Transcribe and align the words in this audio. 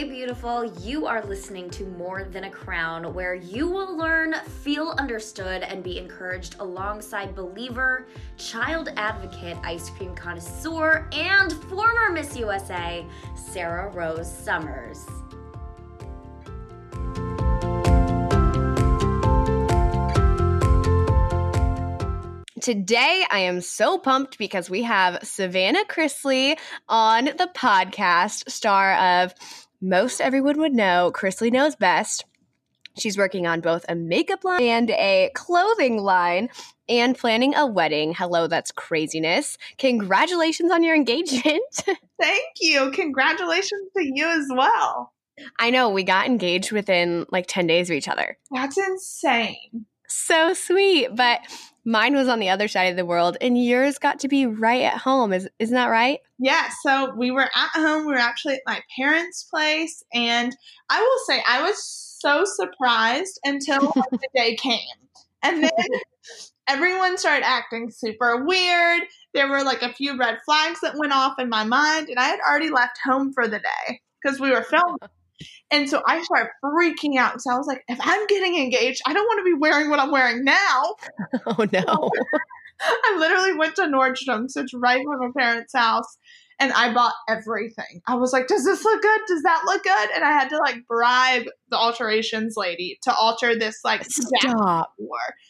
Hey, 0.00 0.08
beautiful. 0.08 0.64
You 0.80 1.04
are 1.04 1.22
listening 1.26 1.68
to 1.72 1.84
More 1.84 2.24
Than 2.24 2.44
a 2.44 2.50
Crown, 2.50 3.12
where 3.12 3.34
you 3.34 3.68
will 3.68 3.98
learn, 3.98 4.32
feel 4.62 4.94
understood, 4.96 5.62
and 5.62 5.84
be 5.84 5.98
encouraged 5.98 6.56
alongside 6.58 7.34
believer, 7.34 8.06
child 8.38 8.88
advocate, 8.96 9.58
ice 9.62 9.90
cream 9.90 10.14
connoisseur, 10.14 11.06
and 11.12 11.52
former 11.52 12.12
Miss 12.12 12.34
USA, 12.34 13.04
Sarah 13.36 13.90
Rose 13.90 14.34
Summers. 14.34 15.06
Today, 22.60 23.24
I 23.30 23.38
am 23.40 23.62
so 23.62 23.96
pumped 23.96 24.36
because 24.36 24.68
we 24.68 24.82
have 24.82 25.18
Savannah 25.22 25.84
Chrisley 25.88 26.58
on 26.88 27.24
the 27.24 27.50
podcast, 27.56 28.50
star 28.50 28.94
of 29.22 29.34
Most 29.82 30.20
Everyone 30.20 30.58
Would 30.58 30.74
Know, 30.74 31.10
Chrisley 31.14 31.50
Knows 31.50 31.74
Best. 31.74 32.26
She's 32.98 33.16
working 33.16 33.46
on 33.46 33.62
both 33.62 33.86
a 33.88 33.94
makeup 33.94 34.44
line 34.44 34.60
and 34.60 34.90
a 34.90 35.30
clothing 35.34 35.96
line 35.96 36.50
and 36.86 37.16
planning 37.16 37.54
a 37.54 37.64
wedding. 37.64 38.12
Hello, 38.12 38.46
that's 38.46 38.72
craziness. 38.72 39.56
Congratulations 39.78 40.70
on 40.70 40.82
your 40.82 40.94
engagement. 40.94 41.62
Thank 42.20 42.44
you. 42.60 42.90
Congratulations 42.90 43.88
to 43.96 44.04
you 44.04 44.28
as 44.28 44.48
well. 44.50 45.14
I 45.58 45.70
know 45.70 45.88
we 45.88 46.02
got 46.04 46.26
engaged 46.26 46.72
within 46.72 47.24
like 47.30 47.46
10 47.48 47.66
days 47.66 47.88
of 47.88 47.96
each 47.96 48.08
other. 48.08 48.36
That's 48.50 48.76
insane. 48.76 49.86
So 50.08 50.52
sweet. 50.52 51.16
But 51.16 51.40
Mine 51.84 52.14
was 52.14 52.28
on 52.28 52.40
the 52.40 52.48
other 52.48 52.68
side 52.68 52.84
of 52.84 52.96
the 52.96 53.06
world, 53.06 53.36
and 53.40 53.62
yours 53.62 53.98
got 53.98 54.20
to 54.20 54.28
be 54.28 54.46
right 54.46 54.82
at 54.82 54.98
home. 54.98 55.32
Is 55.32 55.48
isn't 55.58 55.74
that 55.74 55.86
right? 55.86 56.20
Yeah. 56.38 56.68
So 56.82 57.14
we 57.14 57.30
were 57.30 57.50
at 57.54 57.70
home. 57.74 58.06
We 58.06 58.12
were 58.12 58.18
actually 58.18 58.54
at 58.54 58.62
my 58.66 58.80
parents' 58.96 59.44
place, 59.44 60.02
and 60.12 60.54
I 60.88 61.00
will 61.00 61.18
say 61.26 61.42
I 61.48 61.62
was 61.62 61.82
so 62.20 62.44
surprised 62.44 63.40
until 63.44 63.80
the 64.10 64.28
day 64.34 64.56
came, 64.56 64.78
and 65.42 65.62
then 65.64 65.70
everyone 66.68 67.18
started 67.18 67.46
acting 67.46 67.90
super 67.90 68.44
weird. 68.44 69.02
There 69.34 69.48
were 69.48 69.62
like 69.62 69.82
a 69.82 69.92
few 69.92 70.16
red 70.16 70.38
flags 70.44 70.80
that 70.82 70.96
went 70.96 71.12
off 71.12 71.38
in 71.38 71.48
my 71.48 71.64
mind, 71.64 72.08
and 72.08 72.18
I 72.18 72.24
had 72.24 72.40
already 72.40 72.70
left 72.70 72.98
home 73.04 73.32
for 73.32 73.48
the 73.48 73.58
day 73.58 74.00
because 74.22 74.38
we 74.38 74.50
were 74.50 74.62
filming. 74.62 74.98
And 75.70 75.88
so 75.88 76.02
I 76.06 76.22
started 76.22 76.50
freaking 76.64 77.16
out 77.16 77.32
because 77.32 77.46
I 77.46 77.56
was 77.56 77.66
like, 77.66 77.82
if 77.88 77.98
I'm 78.00 78.26
getting 78.26 78.56
engaged, 78.56 79.00
I 79.06 79.12
don't 79.12 79.24
want 79.24 79.38
to 79.40 79.44
be 79.44 79.58
wearing 79.58 79.88
what 79.88 80.00
I'm 80.00 80.10
wearing 80.10 80.44
now. 80.44 80.94
Oh 81.46 81.66
no. 81.72 82.10
I 82.80 83.16
literally 83.18 83.54
went 83.54 83.76
to 83.76 83.82
Nordstrom's, 83.82 84.56
it's 84.56 84.72
right 84.74 85.02
from 85.04 85.20
my 85.20 85.30
parents' 85.36 85.74
house, 85.74 86.16
and 86.60 86.72
I 86.72 86.92
bought 86.92 87.14
everything. 87.28 88.02
I 88.06 88.14
was 88.16 88.32
like, 88.32 88.46
does 88.46 88.64
this 88.64 88.84
look 88.84 89.02
good? 89.02 89.20
Does 89.26 89.42
that 89.42 89.62
look 89.66 89.82
good? 89.82 90.10
And 90.14 90.22
I 90.22 90.30
had 90.30 90.50
to 90.50 90.58
like 90.58 90.86
bribe 90.86 91.46
the 91.70 91.76
alterations 91.76 92.54
lady 92.56 92.98
to 93.02 93.14
alter 93.14 93.58
this 93.58 93.80
like 93.82 94.04
stop. 94.04 94.92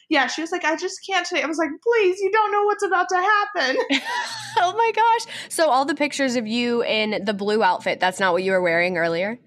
Yeah, 0.09 0.29
she 0.29 0.41
was 0.41 0.53
like, 0.53 0.65
I 0.65 0.77
just 0.77 1.01
can't 1.09 1.27
today. 1.27 1.43
I 1.43 1.47
was 1.47 1.59
like, 1.59 1.71
please, 1.83 2.21
you 2.21 2.31
don't 2.31 2.53
know 2.53 2.63
what's 2.65 2.85
about 2.85 3.09
to 3.09 3.17
happen. 3.17 3.77
oh 4.59 4.75
my 4.77 4.93
gosh. 4.95 5.35
So 5.49 5.69
all 5.69 5.85
the 5.85 5.97
pictures 5.97 6.37
of 6.37 6.47
you 6.47 6.83
in 6.85 7.25
the 7.25 7.35
blue 7.35 7.63
outfit, 7.63 7.99
that's 8.01 8.21
not 8.21 8.33
what 8.33 8.45
you 8.45 8.53
were 8.53 8.63
wearing 8.63 8.97
earlier? 8.97 9.39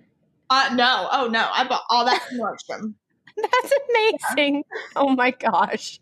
Uh, 0.54 0.76
no. 0.76 1.08
Oh, 1.12 1.28
no. 1.32 1.50
I 1.52 1.68
bought 1.68 1.82
all 1.90 2.06
that 2.06 2.22
from 2.22 2.38
Nordstrom. 2.38 2.94
That's 3.36 3.74
amazing. 3.90 4.58
Yeah. 4.58 4.82
Oh 4.96 5.16
my 5.16 5.32
gosh. 5.32 6.00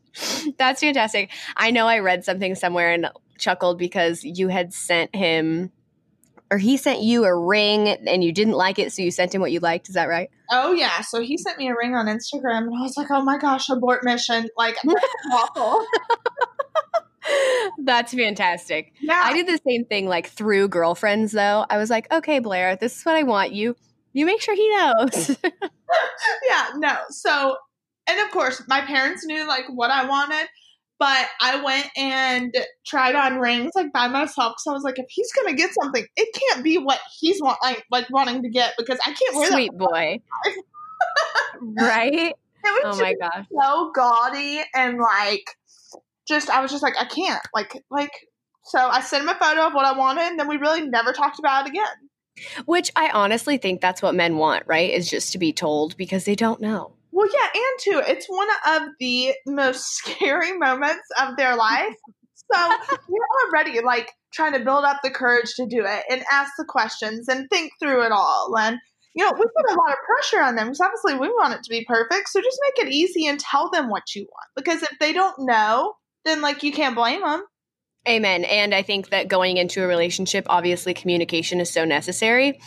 That's 0.57 0.81
fantastic. 0.81 1.31
I 1.55 1.71
know 1.71 1.87
I 1.87 1.99
read 1.99 2.25
something 2.25 2.55
somewhere 2.55 2.91
and 2.91 3.07
chuckled 3.37 3.79
because 3.79 4.25
you 4.25 4.49
had 4.49 4.73
sent 4.73 5.15
him 5.15 5.71
or 6.51 6.57
he 6.57 6.75
sent 6.75 6.99
you 7.01 7.23
a 7.23 7.33
ring 7.33 7.87
and 7.87 8.21
you 8.21 8.33
didn't 8.33 8.55
like 8.55 8.77
it, 8.77 8.91
so 8.91 9.01
you 9.01 9.09
sent 9.09 9.33
him 9.33 9.39
what 9.39 9.53
you 9.53 9.61
liked. 9.61 9.87
Is 9.87 9.95
that 9.95 10.09
right? 10.09 10.29
Oh 10.51 10.73
yeah. 10.73 10.99
So 10.99 11.21
he 11.21 11.37
sent 11.37 11.57
me 11.57 11.69
a 11.69 11.73
ring 11.73 11.95
on 11.95 12.07
Instagram, 12.07 12.63
and 12.63 12.75
I 12.77 12.81
was 12.81 12.97
like, 12.97 13.07
"Oh 13.09 13.23
my 13.23 13.37
gosh, 13.37 13.69
abort 13.69 14.03
mission!" 14.03 14.49
Like 14.57 14.75
awful. 15.31 15.85
That's 17.77 18.13
fantastic. 18.13 18.91
Yeah, 18.99 19.21
I 19.23 19.31
did 19.31 19.47
the 19.47 19.61
same 19.65 19.85
thing. 19.85 20.09
Like 20.09 20.27
through 20.27 20.67
girlfriends, 20.67 21.31
though. 21.31 21.65
I 21.69 21.77
was 21.77 21.89
like, 21.89 22.11
"Okay, 22.11 22.39
Blair, 22.39 22.75
this 22.75 22.97
is 22.97 23.05
what 23.05 23.15
I 23.15 23.23
want 23.23 23.53
you 23.53 23.77
you 24.13 24.25
make 24.25 24.41
sure 24.41 24.55
he 24.55 24.69
knows. 24.69 25.37
yeah, 26.47 26.67
no. 26.75 26.97
So, 27.09 27.57
and 28.07 28.19
of 28.19 28.31
course, 28.31 28.63
my 28.67 28.81
parents 28.81 29.25
knew 29.25 29.47
like 29.47 29.65
what 29.73 29.91
I 29.91 30.05
wanted, 30.05 30.47
but 30.99 31.27
I 31.39 31.63
went 31.63 31.87
and 31.97 32.53
tried 32.85 33.15
on 33.15 33.39
rings 33.39 33.71
like 33.73 33.91
by 33.93 34.07
myself 34.07 34.53
because 34.53 34.67
I 34.67 34.73
was 34.73 34.83
like, 34.83 34.99
if 34.99 35.07
he's 35.09 35.31
gonna 35.33 35.55
get 35.55 35.71
something, 35.73 36.05
it 36.15 36.29
can't 36.33 36.63
be 36.63 36.77
what 36.77 36.99
he's 37.19 37.41
want 37.41 37.57
like 37.63 37.83
like 37.91 38.09
wanting 38.09 38.43
to 38.43 38.49
get 38.49 38.73
because 38.77 38.99
I 39.05 39.13
can't 39.13 39.35
wear 39.35 39.51
Sweet 39.51 39.71
boy. 39.77 40.19
right? 41.79 42.33
oh 42.65 42.97
my 42.99 43.15
gosh. 43.15 43.45
So 43.59 43.91
gaudy 43.95 44.61
and 44.75 44.99
like 44.99 45.55
just 46.27 46.49
I 46.49 46.61
was 46.61 46.71
just 46.71 46.83
like, 46.83 46.95
I 46.99 47.05
can't. 47.05 47.41
Like 47.53 47.73
like 47.89 48.11
so 48.63 48.77
I 48.77 49.01
sent 49.01 49.23
him 49.23 49.29
a 49.29 49.35
photo 49.35 49.67
of 49.67 49.73
what 49.73 49.85
I 49.85 49.97
wanted 49.97 50.23
and 50.23 50.39
then 50.39 50.47
we 50.47 50.57
really 50.57 50.87
never 50.87 51.13
talked 51.13 51.39
about 51.39 51.65
it 51.65 51.71
again. 51.71 52.10
Which 52.65 52.91
I 52.95 53.09
honestly 53.09 53.57
think 53.57 53.81
that's 53.81 54.01
what 54.01 54.15
men 54.15 54.37
want, 54.37 54.63
right? 54.65 54.89
Is 54.89 55.09
just 55.09 55.31
to 55.33 55.37
be 55.37 55.53
told 55.53 55.97
because 55.97 56.25
they 56.25 56.35
don't 56.35 56.61
know. 56.61 56.93
Well, 57.11 57.27
yeah, 57.27 57.49
and 57.53 57.79
too, 57.79 58.11
it's 58.11 58.27
one 58.27 58.47
of 58.67 58.83
the 58.99 59.33
most 59.45 59.83
scary 59.95 60.57
moments 60.57 61.03
of 61.21 61.37
their 61.37 61.55
life. 61.55 61.95
So 62.53 62.69
you're 63.09 63.47
already 63.47 63.81
like 63.81 64.11
trying 64.33 64.53
to 64.53 64.59
build 64.59 64.83
up 64.83 64.99
the 65.03 65.11
courage 65.11 65.53
to 65.55 65.65
do 65.65 65.85
it 65.85 66.03
and 66.09 66.23
ask 66.31 66.51
the 66.57 66.65
questions 66.65 67.27
and 67.27 67.49
think 67.49 67.71
through 67.79 68.03
it 68.05 68.11
all. 68.11 68.55
And, 68.57 68.77
you 69.15 69.23
know, 69.25 69.31
we 69.33 69.45
put 69.45 69.71
a 69.71 69.75
lot 69.75 69.91
of 69.91 69.97
pressure 70.05 70.43
on 70.43 70.55
them 70.55 70.67
because 70.67 70.81
obviously 70.81 71.19
we 71.19 71.29
want 71.29 71.53
it 71.53 71.63
to 71.63 71.69
be 71.69 71.85
perfect. 71.85 72.29
So 72.29 72.41
just 72.41 72.59
make 72.67 72.87
it 72.87 72.93
easy 72.93 73.27
and 73.27 73.39
tell 73.39 73.69
them 73.69 73.89
what 73.89 74.15
you 74.15 74.23
want. 74.23 74.49
Because 74.55 74.83
if 74.83 74.97
they 74.99 75.13
don't 75.13 75.35
know, 75.39 75.93
then 76.25 76.41
like 76.41 76.63
you 76.63 76.71
can't 76.71 76.95
blame 76.95 77.21
them. 77.21 77.43
Amen. 78.07 78.43
And 78.45 78.73
I 78.73 78.81
think 78.81 79.09
that 79.09 79.27
going 79.27 79.57
into 79.57 79.83
a 79.83 79.87
relationship, 79.87 80.45
obviously 80.49 80.93
communication 80.93 81.59
is 81.59 81.71
so 81.71 81.85
necessary. 81.85 82.59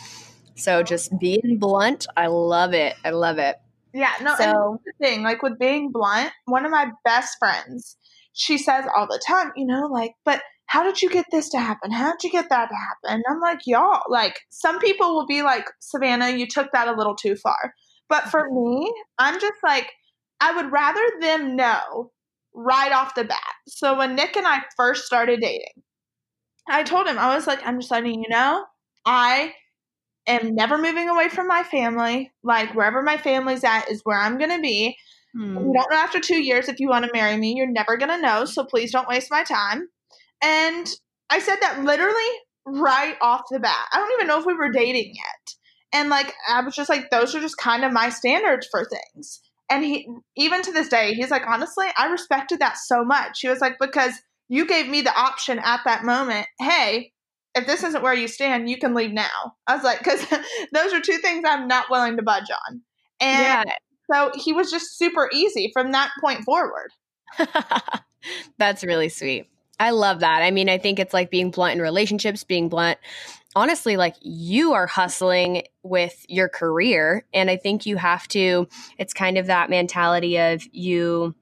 So 0.55 0.81
just 0.81 1.17
being 1.19 1.57
blunt, 1.59 2.07
I 2.15 2.27
love 2.27 2.73
it. 2.73 2.95
I 3.03 3.09
love 3.09 3.37
it. 3.37 3.57
Yeah, 3.93 4.11
no, 4.21 4.35
so, 4.35 4.81
the 4.85 4.91
thing, 4.99 5.23
like 5.23 5.41
with 5.41 5.57
being 5.57 5.91
blunt, 5.91 6.31
one 6.45 6.65
of 6.65 6.71
my 6.71 6.91
best 7.05 7.37
friends, 7.39 7.95
she 8.33 8.57
says 8.57 8.85
all 8.95 9.07
the 9.07 9.21
time, 9.25 9.53
you 9.55 9.65
know, 9.65 9.87
like, 9.87 10.11
but 10.25 10.41
how 10.67 10.83
did 10.83 11.01
you 11.01 11.09
get 11.09 11.25
this 11.31 11.49
to 11.49 11.59
happen? 11.59 11.91
How 11.91 12.11
did 12.11 12.23
you 12.23 12.29
get 12.29 12.49
that 12.49 12.67
to 12.67 12.75
happen? 12.75 13.15
And 13.15 13.23
I'm 13.29 13.39
like, 13.39 13.59
y'all, 13.65 14.01
like, 14.09 14.41
some 14.49 14.79
people 14.79 15.15
will 15.15 15.25
be 15.25 15.43
like, 15.43 15.65
Savannah, 15.79 16.31
you 16.31 16.45
took 16.45 16.71
that 16.73 16.89
a 16.89 16.93
little 16.93 17.15
too 17.15 17.35
far. 17.35 17.73
But 18.09 18.25
for 18.25 18.49
mm-hmm. 18.49 18.81
me, 18.81 18.93
I'm 19.17 19.39
just 19.39 19.63
like, 19.63 19.91
I 20.41 20.55
would 20.55 20.71
rather 20.71 21.01
them 21.21 21.55
know 21.55 22.11
right 22.55 22.91
off 22.91 23.15
the 23.15 23.23
bat. 23.23 23.53
So 23.67 23.97
when 23.97 24.15
Nick 24.15 24.35
and 24.37 24.47
I 24.47 24.61
first 24.77 25.05
started 25.05 25.41
dating, 25.41 25.83
I 26.67 26.83
told 26.83 27.07
him, 27.07 27.19
I 27.19 27.35
was 27.35 27.45
like, 27.45 27.65
I'm 27.65 27.79
just 27.79 27.91
letting 27.91 28.23
you 28.23 28.29
know, 28.29 28.65
I 29.05 29.53
am 30.27 30.55
never 30.55 30.77
moving 30.77 31.09
away 31.09 31.29
from 31.29 31.47
my 31.47 31.63
family. 31.63 32.31
Like 32.43 32.73
wherever 32.73 33.01
my 33.03 33.17
family's 33.17 33.63
at 33.63 33.89
is 33.91 34.01
where 34.03 34.19
I'm 34.19 34.37
gonna 34.37 34.61
be. 34.61 34.97
Hmm. 35.35 35.57
You 35.57 35.73
don't 35.73 35.91
know 35.91 35.97
after 35.97 36.19
two 36.19 36.41
years 36.41 36.69
if 36.69 36.79
you 36.79 36.89
want 36.89 37.05
to 37.05 37.11
marry 37.13 37.37
me. 37.37 37.53
You're 37.55 37.71
never 37.71 37.97
gonna 37.97 38.21
know. 38.21 38.45
So 38.45 38.63
please 38.63 38.91
don't 38.91 39.07
waste 39.07 39.29
my 39.29 39.43
time. 39.43 39.87
And 40.43 40.87
I 41.29 41.39
said 41.39 41.57
that 41.61 41.83
literally 41.83 42.23
right 42.65 43.15
off 43.21 43.43
the 43.51 43.59
bat. 43.59 43.87
I 43.91 43.97
don't 43.97 44.11
even 44.13 44.27
know 44.27 44.39
if 44.39 44.45
we 44.45 44.53
were 44.53 44.71
dating 44.71 45.13
yet. 45.13 45.55
And 45.93 46.09
like 46.09 46.33
I 46.49 46.61
was 46.61 46.75
just 46.75 46.89
like, 46.89 47.09
those 47.09 47.35
are 47.35 47.41
just 47.41 47.57
kind 47.57 47.83
of 47.83 47.93
my 47.93 48.09
standards 48.09 48.67
for 48.71 48.85
things. 48.85 49.41
And 49.69 49.83
he, 49.83 50.07
even 50.37 50.61
to 50.61 50.71
this 50.71 50.89
day, 50.89 51.13
he's 51.13 51.31
like, 51.31 51.43
honestly, 51.47 51.87
I 51.97 52.07
respected 52.07 52.59
that 52.59 52.77
so 52.77 53.03
much. 53.03 53.39
He 53.41 53.49
was 53.49 53.59
like, 53.59 53.77
because 53.79 54.13
you 54.47 54.67
gave 54.67 54.87
me 54.87 55.01
the 55.01 55.17
option 55.17 55.59
at 55.59 55.81
that 55.85 56.03
moment, 56.03 56.47
hey, 56.59 57.11
if 57.55 57.65
this 57.65 57.83
isn't 57.83 58.03
where 58.03 58.13
you 58.13 58.27
stand, 58.27 58.69
you 58.69 58.77
can 58.77 58.93
leave 58.93 59.11
now. 59.11 59.55
I 59.65 59.75
was 59.75 59.83
like, 59.83 59.99
because 60.03 60.25
those 60.73 60.93
are 60.93 61.01
two 61.01 61.17
things 61.17 61.43
I'm 61.47 61.67
not 61.67 61.89
willing 61.89 62.17
to 62.17 62.23
budge 62.23 62.49
on. 62.67 62.81
And 63.19 63.65
yeah. 63.67 63.75
so 64.13 64.31
he 64.35 64.53
was 64.53 64.69
just 64.69 64.97
super 64.97 65.29
easy 65.33 65.71
from 65.73 65.93
that 65.93 66.11
point 66.21 66.43
forward. 66.43 66.91
That's 68.57 68.83
really 68.83 69.09
sweet. 69.09 69.47
I 69.79 69.89
love 69.91 70.21
that. 70.21 70.41
I 70.41 70.51
mean, 70.51 70.69
I 70.69 70.77
think 70.77 70.99
it's 70.99 71.13
like 71.13 71.29
being 71.29 71.51
blunt 71.51 71.73
in 71.73 71.81
relationships, 71.81 72.43
being 72.43 72.69
blunt 72.69 72.97
honestly 73.55 73.97
like 73.97 74.15
you 74.21 74.73
are 74.73 74.87
hustling 74.87 75.63
with 75.83 76.25
your 76.27 76.49
career 76.49 77.25
and 77.33 77.49
i 77.49 77.55
think 77.55 77.85
you 77.85 77.95
have 77.95 78.27
to 78.27 78.67
it's 78.97 79.13
kind 79.13 79.37
of 79.37 79.47
that 79.47 79.69
mentality 79.69 80.37
of 80.37 80.63
you 80.71 81.33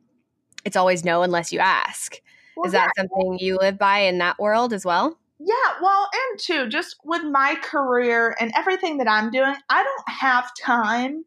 it's 0.66 0.76
always 0.76 1.04
no 1.04 1.24
unless 1.24 1.52
you 1.52 1.60
ask 1.60 2.22
well, 2.56 2.66
is 2.66 2.72
that 2.72 2.92
yeah. 2.96 3.02
something 3.02 3.38
you 3.40 3.58
live 3.58 3.78
by 3.78 4.00
in 4.00 4.20
that 4.20 4.38
world 4.40 4.74
as 4.74 4.86
well 4.86 5.18
yeah 5.40 5.54
well 5.82 6.08
and 6.14 6.40
too 6.40 6.68
just 6.68 6.98
with 7.04 7.24
my 7.24 7.56
career 7.56 8.36
and 8.40 8.52
everything 8.56 8.98
that 8.98 9.08
i'm 9.10 9.32
doing 9.32 9.56
i 9.70 9.84
don't 9.84 10.10
have 10.10 10.50
time 10.62 11.24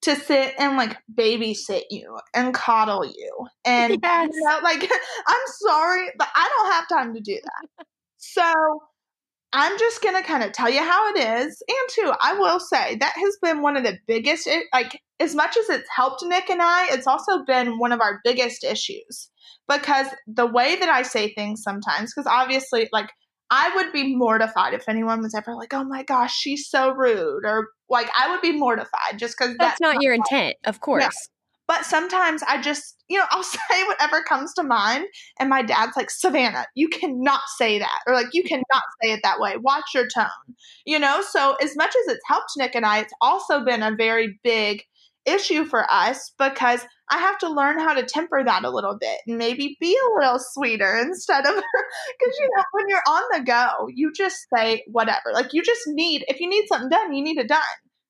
to 0.00 0.14
sit 0.14 0.54
and 0.58 0.76
like 0.76 0.96
babysit 1.12 1.82
you 1.90 2.18
and 2.34 2.54
coddle 2.54 3.04
you 3.04 3.46
and 3.64 3.98
yes. 4.02 4.30
you 4.32 4.44
know, 4.44 4.58
like 4.62 4.82
i'm 5.26 5.40
sorry 5.60 6.08
but 6.18 6.28
i 6.34 6.48
don't 6.56 6.72
have 6.72 6.88
time 6.88 7.14
to 7.14 7.20
do 7.20 7.38
that 7.42 7.86
so 8.18 8.80
I'm 9.52 9.78
just 9.78 10.02
going 10.02 10.14
to 10.14 10.22
kind 10.22 10.42
of 10.42 10.52
tell 10.52 10.68
you 10.68 10.82
how 10.82 11.14
it 11.14 11.18
is. 11.18 11.62
And 11.66 11.88
two, 11.90 12.12
I 12.22 12.34
will 12.34 12.60
say 12.60 12.96
that 12.96 13.14
has 13.16 13.38
been 13.42 13.62
one 13.62 13.76
of 13.76 13.84
the 13.84 13.98
biggest, 14.06 14.48
like, 14.72 15.00
as 15.20 15.34
much 15.34 15.56
as 15.56 15.70
it's 15.70 15.88
helped 15.94 16.22
Nick 16.24 16.50
and 16.50 16.60
I, 16.60 16.88
it's 16.90 17.06
also 17.06 17.44
been 17.46 17.78
one 17.78 17.92
of 17.92 18.00
our 18.00 18.20
biggest 18.24 18.62
issues 18.62 19.30
because 19.66 20.06
the 20.26 20.46
way 20.46 20.76
that 20.76 20.88
I 20.88 21.02
say 21.02 21.32
things 21.32 21.62
sometimes, 21.62 22.12
because 22.14 22.30
obviously, 22.30 22.88
like, 22.92 23.10
I 23.50 23.74
would 23.76 23.92
be 23.92 24.14
mortified 24.14 24.74
if 24.74 24.86
anyone 24.88 25.22
was 25.22 25.34
ever 25.34 25.54
like, 25.54 25.72
oh 25.72 25.84
my 25.84 26.02
gosh, 26.02 26.36
she's 26.36 26.68
so 26.68 26.92
rude. 26.92 27.44
Or 27.44 27.68
like, 27.88 28.10
I 28.14 28.30
would 28.30 28.42
be 28.42 28.52
mortified 28.52 29.18
just 29.18 29.36
because 29.38 29.56
that's, 29.56 29.78
that's, 29.78 29.80
not, 29.80 30.02
your 30.02 30.12
intent, 30.12 30.56
of 30.66 30.80
course. 30.80 31.30
But 31.68 31.84
sometimes 31.84 32.42
I 32.42 32.60
just, 32.60 32.96
you 33.08 33.18
know, 33.18 33.26
I'll 33.30 33.44
say 33.44 33.84
whatever 33.86 34.22
comes 34.22 34.52
to 34.54 34.64
mind. 34.64 35.04
And 35.38 35.48
my 35.48 35.62
dad's 35.62 35.96
like, 35.96 36.10
Savannah, 36.10 36.66
you 36.74 36.88
cannot 36.88 37.42
say 37.56 37.78
that. 37.78 38.00
Or 38.06 38.14
like, 38.14 38.28
you 38.32 38.42
cannot 38.42 38.82
say 39.02 39.12
it 39.12 39.20
that 39.22 39.38
way. 39.38 39.56
Watch 39.58 39.94
your 39.94 40.08
tone. 40.08 40.56
You 40.84 40.98
know, 40.98 41.22
so 41.22 41.54
as 41.62 41.76
much 41.76 41.90
as 41.90 42.14
it's 42.14 42.24
helped 42.26 42.52
Nick 42.56 42.74
and 42.74 42.86
I, 42.86 43.00
it's 43.00 43.12
also 43.20 43.64
been 43.64 43.82
a 43.82 43.94
very 43.94 44.40
big 44.42 44.82
issue 45.26 45.64
for 45.64 45.84
us 45.90 46.32
because 46.38 46.80
I 47.10 47.18
have 47.18 47.38
to 47.38 47.52
learn 47.52 47.78
how 47.78 47.94
to 47.94 48.02
temper 48.02 48.42
that 48.44 48.64
a 48.64 48.70
little 48.70 48.96
bit 48.98 49.18
and 49.26 49.36
maybe 49.36 49.76
be 49.80 49.94
a 49.94 50.18
little 50.20 50.38
sweeter 50.38 50.96
instead 50.96 51.44
of 51.46 51.54
because 51.54 52.38
you 52.40 52.48
know 52.56 52.64
when 52.72 52.86
you're 52.88 53.02
on 53.06 53.22
the 53.32 53.44
go, 53.44 53.88
you 53.94 54.10
just 54.12 54.46
say 54.54 54.84
whatever. 54.86 55.32
Like 55.32 55.52
you 55.52 55.62
just 55.62 55.82
need 55.86 56.24
if 56.28 56.40
you 56.40 56.48
need 56.48 56.66
something 56.68 56.88
done, 56.88 57.12
you 57.12 57.22
need 57.22 57.38
it 57.38 57.48
done. 57.48 57.60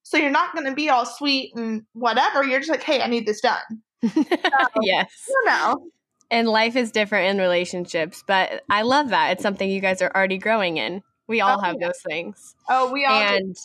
So 0.09 0.17
you're 0.17 0.31
not 0.31 0.55
going 0.55 0.65
to 0.65 0.73
be 0.73 0.89
all 0.89 1.05
sweet 1.05 1.55
and 1.55 1.85
whatever. 1.93 2.43
You're 2.43 2.61
just 2.61 2.71
like, 2.71 2.83
hey, 2.83 3.03
I 3.03 3.09
need 3.09 3.27
this 3.27 3.43
done. 3.43 3.83
So, 4.11 4.81
yes. 4.81 5.13
You 5.29 5.43
know. 5.45 5.91
And 6.31 6.49
life 6.49 6.77
is 6.77 6.91
different 6.91 7.29
in 7.29 7.39
relationships, 7.39 8.25
but 8.27 8.65
I 8.71 8.83
love 8.83 9.11
that. 9.11 9.33
It's 9.33 9.43
something 9.43 9.69
you 9.69 9.81
guys 9.81 10.01
are 10.01 10.11
already 10.15 10.39
growing 10.39 10.79
in. 10.79 11.03
We 11.27 11.43
all 11.43 11.59
oh, 11.59 11.63
have 11.63 11.77
yeah. 11.79 11.89
those 11.89 12.01
things. 12.07 12.55
Oh, 12.71 12.91
we 12.91 13.05
all. 13.05 13.21
And 13.21 13.55
do. 13.55 13.61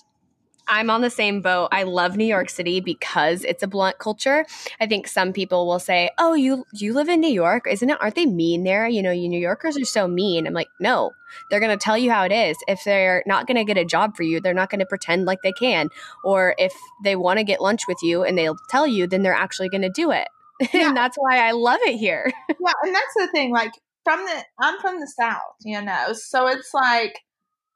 I'm 0.68 0.90
on 0.90 1.02
the 1.02 1.10
same 1.10 1.42
boat. 1.42 1.70
I 1.72 1.84
love 1.84 2.16
New 2.16 2.26
York 2.26 2.50
City 2.50 2.80
because 2.80 3.44
it's 3.44 3.64
a 3.64 3.68
blunt 3.68 4.00
culture. 4.00 4.46
I 4.80 4.88
think 4.88 5.08
some 5.08 5.34
people 5.34 5.68
will 5.68 5.80
say, 5.80 6.10
"Oh, 6.18 6.34
you 6.34 6.66
you 6.74 6.94
live 6.94 7.10
in 7.10 7.20
New 7.20 7.32
York, 7.32 7.68
isn't 7.70 7.90
it? 7.90 7.98
Aren't 8.00 8.16
they 8.16 8.26
mean 8.26 8.64
there? 8.64 8.88
You 8.88 9.02
know, 9.02 9.12
you 9.12 9.28
New 9.30 9.40
Yorkers 9.40 9.78
are 9.78 9.86
so 9.86 10.08
mean." 10.08 10.48
I'm 10.48 10.54
like, 10.54 10.70
"No. 10.80 11.12
They're 11.50 11.60
going 11.60 11.78
to 11.78 11.84
tell 11.84 11.98
you 11.98 12.12
how 12.12 12.24
it 12.26 12.32
is. 12.32 12.58
If 12.68 12.84
they're 12.84 13.24
not 13.26 13.48
going 13.48 13.58
to 13.58 13.64
get 13.64 13.76
a 13.78 13.86
job 13.86 14.16
for 14.16 14.22
you, 14.22 14.40
they're 14.40 14.54
not 14.54 14.70
going 14.70 14.80
to 14.82 14.86
pretend 14.86 15.26
like 15.26 15.40
they 15.44 15.52
can. 15.54 15.90
Or 16.24 16.54
if 16.60 16.74
they 17.04 17.16
want 17.16 17.40
to 17.40 17.44
get 17.44 17.60
lunch 17.60 17.82
with 17.88 17.98
you 18.04 18.24
and 18.24 18.38
they'll 18.38 18.58
tell 18.70 18.86
you, 18.86 19.08
then 19.08 19.24
they're 19.24 19.34
actually 19.34 19.70
going 19.70 19.82
to 19.82 19.90
do 19.90 20.12
it." 20.12 20.28
Yeah. 20.74 20.90
and 20.90 20.96
that's 20.98 21.18
why 21.18 21.46
I 21.46 21.52
love 21.52 21.80
it 21.84 21.98
here. 21.98 22.32
yeah, 22.50 22.74
and 22.84 22.96
that's 22.96 23.14
the 23.16 23.28
thing 23.34 23.52
like 23.52 23.72
from 24.04 24.24
the 24.26 24.44
I'm 24.62 24.80
from 24.80 25.00
the 25.00 25.08
south, 25.08 25.56
you 25.64 25.82
know. 25.82 26.14
So 26.14 26.48
it's 26.48 26.74
like 26.74 27.20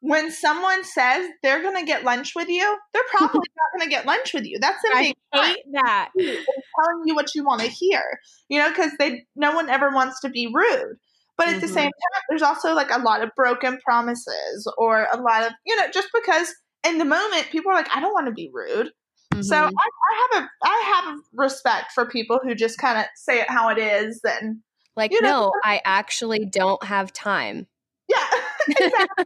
when 0.07 0.31
someone 0.31 0.85
says 0.85 1.27
they're 1.43 1.61
going 1.61 1.75
to 1.75 1.85
get 1.85 2.05
lunch 2.05 2.33
with 2.33 2.47
you, 2.47 2.77
they're 2.93 3.03
probably 3.11 3.39
not 3.39 3.77
going 3.77 3.89
to 3.89 3.89
get 3.89 4.05
lunch 4.05 4.33
with 4.33 4.45
you. 4.45 4.57
That's 4.59 4.81
them 4.81 4.91
I 4.95 5.03
hate 5.03 5.65
that. 5.73 6.09
They're 6.15 6.35
Telling 6.35 7.03
you 7.05 7.13
what 7.13 7.35
you 7.35 7.43
want 7.43 7.61
to 7.61 7.67
hear, 7.67 8.01
you 8.47 8.57
know, 8.57 8.69
because 8.69 8.91
they 8.99 9.25
no 9.35 9.53
one 9.53 9.69
ever 9.69 9.89
wants 9.89 10.21
to 10.21 10.29
be 10.29 10.49
rude. 10.53 10.95
But 11.37 11.47
at 11.47 11.51
mm-hmm. 11.51 11.61
the 11.61 11.67
same 11.67 11.85
time, 11.91 12.21
there's 12.29 12.41
also 12.41 12.73
like 12.73 12.89
a 12.89 12.99
lot 12.99 13.21
of 13.21 13.31
broken 13.35 13.79
promises 13.83 14.71
or 14.77 15.07
a 15.11 15.19
lot 15.19 15.45
of, 15.45 15.51
you 15.65 15.75
know, 15.75 15.87
just 15.93 16.07
because 16.13 16.53
in 16.87 16.99
the 16.99 17.05
moment 17.05 17.49
people 17.51 17.71
are 17.71 17.75
like, 17.75 17.89
I 17.95 17.99
don't 17.99 18.13
want 18.13 18.27
to 18.27 18.33
be 18.33 18.49
rude. 18.53 18.87
Mm-hmm. 19.33 19.41
So 19.41 19.55
I, 19.55 19.67
I, 19.67 20.27
have 20.31 20.43
a 20.43 20.49
I 20.63 21.03
have 21.05 21.19
respect 21.33 21.91
for 21.91 22.07
people 22.07 22.39
who 22.41 22.55
just 22.55 22.77
kind 22.77 22.97
of 22.97 23.05
say 23.15 23.41
it 23.41 23.49
how 23.49 23.69
it 23.69 23.77
is 23.77 24.21
and 24.23 24.59
like, 24.95 25.11
you 25.11 25.21
know, 25.21 25.29
no, 25.29 25.51
I 25.63 25.81
actually 25.83 26.45
don't 26.45 26.83
have 26.83 27.11
time. 27.11 27.67
Yeah, 28.07 28.27
exactly. 28.69 29.25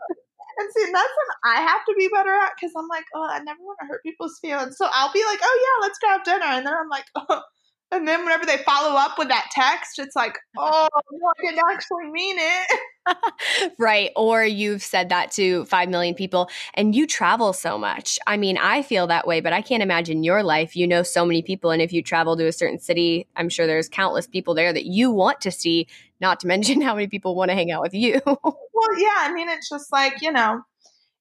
And 0.62 0.70
see, 0.78 0.92
that's 0.92 1.10
when 1.18 1.54
I 1.56 1.62
have 1.62 1.84
to 1.90 1.96
be 1.98 2.08
better 2.14 2.30
at 2.30 2.52
because 2.56 2.74
I'm 2.78 2.88
like, 2.88 3.06
oh, 3.16 3.28
I 3.28 3.40
never 3.40 3.60
want 3.62 3.80
to 3.82 3.88
hurt 3.88 4.04
people's 4.04 4.38
feelings. 4.40 4.78
So 4.78 4.88
I'll 4.94 5.12
be 5.12 5.24
like, 5.26 5.40
oh 5.42 5.60
yeah, 5.66 5.88
let's 5.88 5.98
grab 5.98 6.24
dinner, 6.24 6.46
and 6.46 6.66
then 6.66 6.74
I'm 6.74 6.90
like, 6.90 7.06
oh. 7.16 7.42
And 7.94 8.08
then 8.08 8.24
whenever 8.24 8.46
they 8.46 8.56
follow 8.60 8.96
up 8.96 9.18
with 9.18 9.28
that 9.28 9.50
text, 9.52 10.00
it's 10.00 10.16
like, 10.16 10.38
oh, 10.58 10.88
no, 11.12 11.28
I 11.28 11.46
didn't 11.46 11.60
actually 11.70 12.10
mean 12.10 12.38
it. 12.40 12.80
right. 13.80 14.12
Or 14.16 14.44
you've 14.44 14.84
said 14.84 15.10
that 15.10 15.32
to 15.34 15.66
5 15.66 15.90
million 15.90 16.16
people 16.16 16.50
and 16.74 16.96
you 16.96 17.08
travel 17.08 17.54
so 17.54 17.78
much. 17.78 18.20
I 18.28 18.38
mean, 18.38 18.58
I 18.58 18.82
feel 18.82 19.08
that 19.08 19.28
way, 19.28 19.42
but 19.42 19.54
I 19.54 19.62
can't 19.62 19.84
imagine 19.84 20.24
your 20.24 20.44
life. 20.44 20.76
You 20.76 20.88
know 20.88 21.04
so 21.04 21.26
many 21.26 21.42
people. 21.42 21.72
And 21.72 21.82
if 21.82 21.92
you 21.92 22.02
travel 22.02 22.38
to 22.38 22.48
a 22.48 22.52
certain 22.52 22.80
city, 22.80 23.28
I'm 23.36 23.50
sure 23.50 23.68
there's 23.68 23.90
countless 23.90 24.28
people 24.28 24.54
there 24.54 24.74
that 24.74 24.86
you 24.86 25.12
want 25.12 25.42
to 25.42 25.52
see 25.52 25.88
not 26.20 26.40
to 26.42 26.48
mention 26.54 26.82
how 26.82 26.96
many 26.96 27.08
people 27.08 27.36
want 27.36 27.50
to 27.50 27.56
hang 27.56 27.72
out 27.72 27.82
with 27.82 27.94
you. 27.94 28.22
well, 28.26 28.98
yeah, 28.98 29.18
I 29.18 29.32
mean, 29.34 29.50
it's 29.50 29.70
just 29.70 29.92
like, 29.92 30.22
you 30.22 30.32
know, 30.32 30.62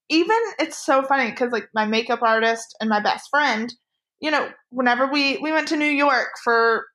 even 0.09 0.37
it's 0.59 0.77
so 0.77 1.03
funny 1.03 1.31
because 1.31 1.51
like 1.51 1.69
my 1.73 1.85
makeup 1.85 2.21
artist 2.21 2.75
and 2.79 2.89
my 2.89 2.99
best 2.99 3.29
friend, 3.29 3.73
you 4.19 4.29
know, 4.29 4.49
whenever 4.69 5.07
we 5.07 5.37
we 5.37 5.51
went 5.51 5.69
to 5.69 5.77
New 5.77 5.85
York 5.85 6.31
for 6.43 6.85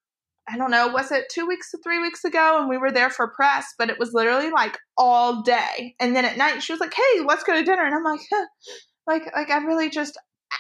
I 0.49 0.57
don't 0.57 0.71
know, 0.71 0.89
was 0.89 1.11
it 1.11 1.25
two 1.31 1.47
weeks 1.47 1.75
or 1.75 1.81
three 1.83 2.01
weeks 2.01 2.25
ago? 2.25 2.59
And 2.61 2.69
we 2.69 2.79
were 2.79 2.93
there 2.93 3.11
for 3.11 3.29
press, 3.29 3.67
but 3.79 3.91
it 3.91 3.99
was 3.99 4.13
literally 4.13 4.51
like 4.51 4.79
all 4.97 5.43
day. 5.43 5.97
And 5.99 6.15
then 6.15 6.25
at 6.25 6.37
night, 6.37 6.63
she 6.63 6.73
was 6.73 6.81
like, 6.81 6.95
"Hey, 6.95 7.21
let's 7.25 7.43
go 7.43 7.55
to 7.55 7.65
dinner." 7.65 7.85
And 7.85 7.95
I'm 7.95 8.05
like, 8.05 8.21
huh. 8.33 8.47
like, 9.07 9.25
like 9.35 9.51
I 9.51 9.59
really 9.65 9.91
just 9.91 10.17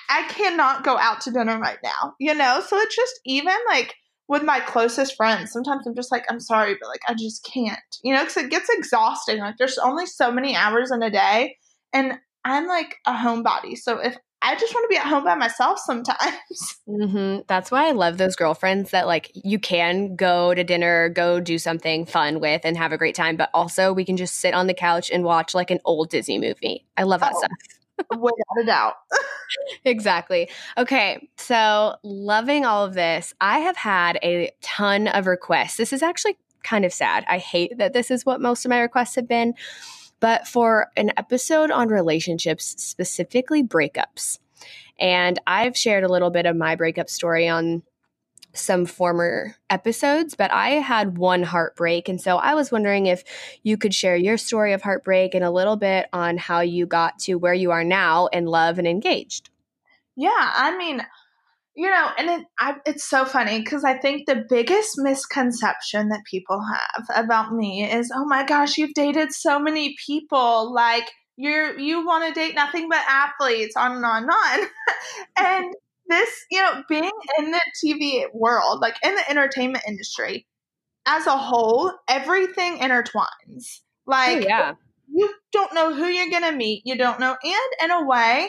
I 0.08 0.24
cannot 0.28 0.84
go 0.84 0.98
out 0.98 1.20
to 1.22 1.30
dinner 1.30 1.58
right 1.58 1.78
now, 1.82 2.14
you 2.18 2.34
know. 2.34 2.60
So 2.66 2.76
it's 2.78 2.96
just 2.96 3.20
even 3.24 3.54
like 3.68 3.94
with 4.28 4.42
my 4.42 4.60
closest 4.60 5.16
friends, 5.16 5.52
sometimes 5.52 5.86
I'm 5.86 5.94
just 5.94 6.10
like, 6.10 6.24
I'm 6.28 6.40
sorry, 6.40 6.76
but 6.80 6.88
like, 6.88 7.02
I 7.08 7.14
just 7.14 7.44
can't, 7.44 7.78
you 8.02 8.12
know, 8.12 8.22
because 8.22 8.36
it 8.38 8.50
gets 8.50 8.68
exhausting. 8.68 9.38
Like, 9.38 9.56
there's 9.56 9.78
only 9.78 10.06
so 10.06 10.32
many 10.32 10.56
hours 10.56 10.90
in 10.90 11.02
a 11.02 11.10
day, 11.10 11.56
and 11.92 12.18
I'm 12.44 12.66
like 12.66 12.96
a 13.06 13.12
homebody. 13.12 13.76
So 13.76 13.98
if 13.98 14.16
I 14.42 14.54
just 14.54 14.74
want 14.74 14.84
to 14.84 14.88
be 14.88 14.96
at 14.96 15.06
home 15.06 15.24
by 15.24 15.34
myself 15.34 15.78
sometimes. 15.78 16.80
Mm-hmm. 16.88 17.40
That's 17.48 17.72
why 17.72 17.88
I 17.88 17.90
love 17.90 18.16
those 18.16 18.36
girlfriends 18.36 18.92
that 18.92 19.08
like 19.08 19.32
you 19.34 19.58
can 19.58 20.14
go 20.14 20.54
to 20.54 20.62
dinner, 20.62 21.08
go 21.08 21.40
do 21.40 21.58
something 21.58 22.06
fun 22.06 22.38
with, 22.38 22.60
and 22.64 22.76
have 22.76 22.92
a 22.92 22.96
great 22.96 23.16
time. 23.16 23.36
But 23.36 23.50
also, 23.52 23.92
we 23.92 24.04
can 24.04 24.16
just 24.16 24.36
sit 24.36 24.54
on 24.54 24.68
the 24.68 24.72
couch 24.72 25.10
and 25.10 25.24
watch 25.24 25.52
like 25.52 25.72
an 25.72 25.80
old 25.84 26.08
Disney 26.08 26.38
movie. 26.38 26.86
I 26.96 27.02
love 27.02 27.20
that 27.20 27.32
oh. 27.34 27.38
stuff. 27.38 27.50
Without 28.20 28.62
a 28.62 28.64
doubt. 28.64 28.94
exactly. 29.84 30.48
Okay. 30.78 31.28
So, 31.36 31.96
loving 32.04 32.64
all 32.64 32.84
of 32.84 32.94
this, 32.94 33.34
I 33.40 33.58
have 33.58 33.76
had 33.76 34.20
a 34.22 34.52
ton 34.62 35.08
of 35.08 35.26
requests. 35.26 35.76
This 35.76 35.92
is 35.92 36.04
actually 36.04 36.38
kind 36.62 36.84
of 36.84 36.92
sad. 36.92 37.24
I 37.28 37.38
hate 37.38 37.78
that 37.78 37.94
this 37.94 38.10
is 38.10 38.24
what 38.24 38.40
most 38.40 38.64
of 38.64 38.70
my 38.70 38.80
requests 38.80 39.16
have 39.16 39.28
been. 39.28 39.54
But 40.20 40.46
for 40.46 40.90
an 40.96 41.12
episode 41.16 41.70
on 41.70 41.88
relationships, 41.88 42.74
specifically 42.82 43.62
breakups, 43.62 44.38
and 44.98 45.38
I've 45.46 45.76
shared 45.76 46.04
a 46.04 46.08
little 46.08 46.30
bit 46.30 46.46
of 46.46 46.56
my 46.56 46.74
breakup 46.74 47.10
story 47.10 47.48
on 47.48 47.82
some 48.54 48.86
former 48.86 49.54
episodes, 49.70 50.34
but 50.34 50.50
I 50.50 50.70
had 50.70 51.18
one 51.18 51.42
heartbreak. 51.42 52.08
And 52.08 52.20
so 52.20 52.38
I 52.38 52.54
was 52.54 52.72
wondering 52.72 53.06
if 53.06 53.22
you 53.62 53.76
could 53.76 53.94
share 53.94 54.16
your 54.16 54.38
story 54.38 54.72
of 54.72 54.82
heartbreak 54.82 55.34
and 55.34 55.44
a 55.44 55.50
little 55.50 55.76
bit 55.76 56.06
on 56.12 56.38
how 56.38 56.60
you 56.60 56.86
got 56.86 57.18
to 57.20 57.34
where 57.34 57.54
you 57.54 57.70
are 57.70 57.84
now 57.84 58.26
in 58.28 58.46
love 58.46 58.78
and 58.78 58.88
engaged. 58.88 59.50
Yeah, 60.16 60.30
I 60.34 60.76
mean, 60.78 61.02
you 61.76 61.90
know, 61.90 62.08
and 62.16 62.30
it, 62.30 62.46
I, 62.58 62.76
it's 62.86 63.04
so 63.04 63.26
funny 63.26 63.58
because 63.60 63.84
I 63.84 63.98
think 63.98 64.26
the 64.26 64.46
biggest 64.48 64.92
misconception 64.96 66.08
that 66.08 66.24
people 66.24 66.60
have 66.62 67.04
about 67.14 67.52
me 67.52 67.84
is, 67.84 68.10
oh 68.14 68.24
my 68.24 68.44
gosh, 68.44 68.78
you've 68.78 68.94
dated 68.94 69.32
so 69.32 69.58
many 69.58 69.94
people. 70.06 70.72
Like, 70.72 71.04
you're 71.36 71.78
you 71.78 72.06
want 72.06 72.26
to 72.26 72.40
date 72.40 72.54
nothing 72.54 72.88
but 72.88 73.04
athletes, 73.06 73.76
on 73.76 73.92
and 73.92 74.04
on 74.06 74.22
and 74.22 74.30
on. 74.30 74.68
and 75.36 75.74
this, 76.08 76.30
you 76.50 76.60
know, 76.60 76.82
being 76.88 77.10
in 77.38 77.50
the 77.50 77.60
TV 77.84 78.24
world, 78.32 78.80
like 78.80 78.96
in 79.04 79.14
the 79.14 79.30
entertainment 79.30 79.84
industry 79.86 80.46
as 81.06 81.26
a 81.26 81.36
whole, 81.36 81.92
everything 82.08 82.78
intertwines. 82.78 83.80
Oh, 84.08 84.10
like, 84.10 84.44
oh, 84.44 84.46
yeah. 84.48 84.72
you 85.12 85.32
don't 85.52 85.74
know 85.74 85.94
who 85.94 86.06
you're 86.06 86.30
going 86.30 86.50
to 86.50 86.56
meet. 86.56 86.82
You 86.84 86.96
don't 86.96 87.20
know. 87.20 87.36
And 87.42 87.84
in 87.84 87.90
a 87.90 88.06
way, 88.06 88.48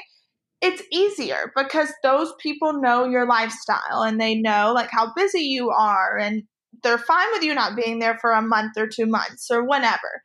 it's 0.62 0.82
easier 0.92 1.52
because 1.56 1.94
those 2.04 2.34
people 2.40 2.82
know 2.82 3.06
your 3.06 3.28
lifestyle 3.28 4.02
and 4.02 4.20
they 4.20 4.36
know 4.36 4.72
like 4.74 4.90
how 4.92 5.14
busy 5.16 5.42
you 5.42 5.70
are 5.70 6.18
and 6.18 6.44
they're 6.84 6.98
fine 6.98 7.28
with 7.32 7.44
you 7.44 7.54
not 7.54 7.76
being 7.76 8.00
there 8.00 8.18
for 8.20 8.32
a 8.32 8.42
month 8.42 8.74
or 8.78 8.88
two 8.88 9.06
months 9.06 9.50
or 9.52 9.68
whenever. 9.68 10.22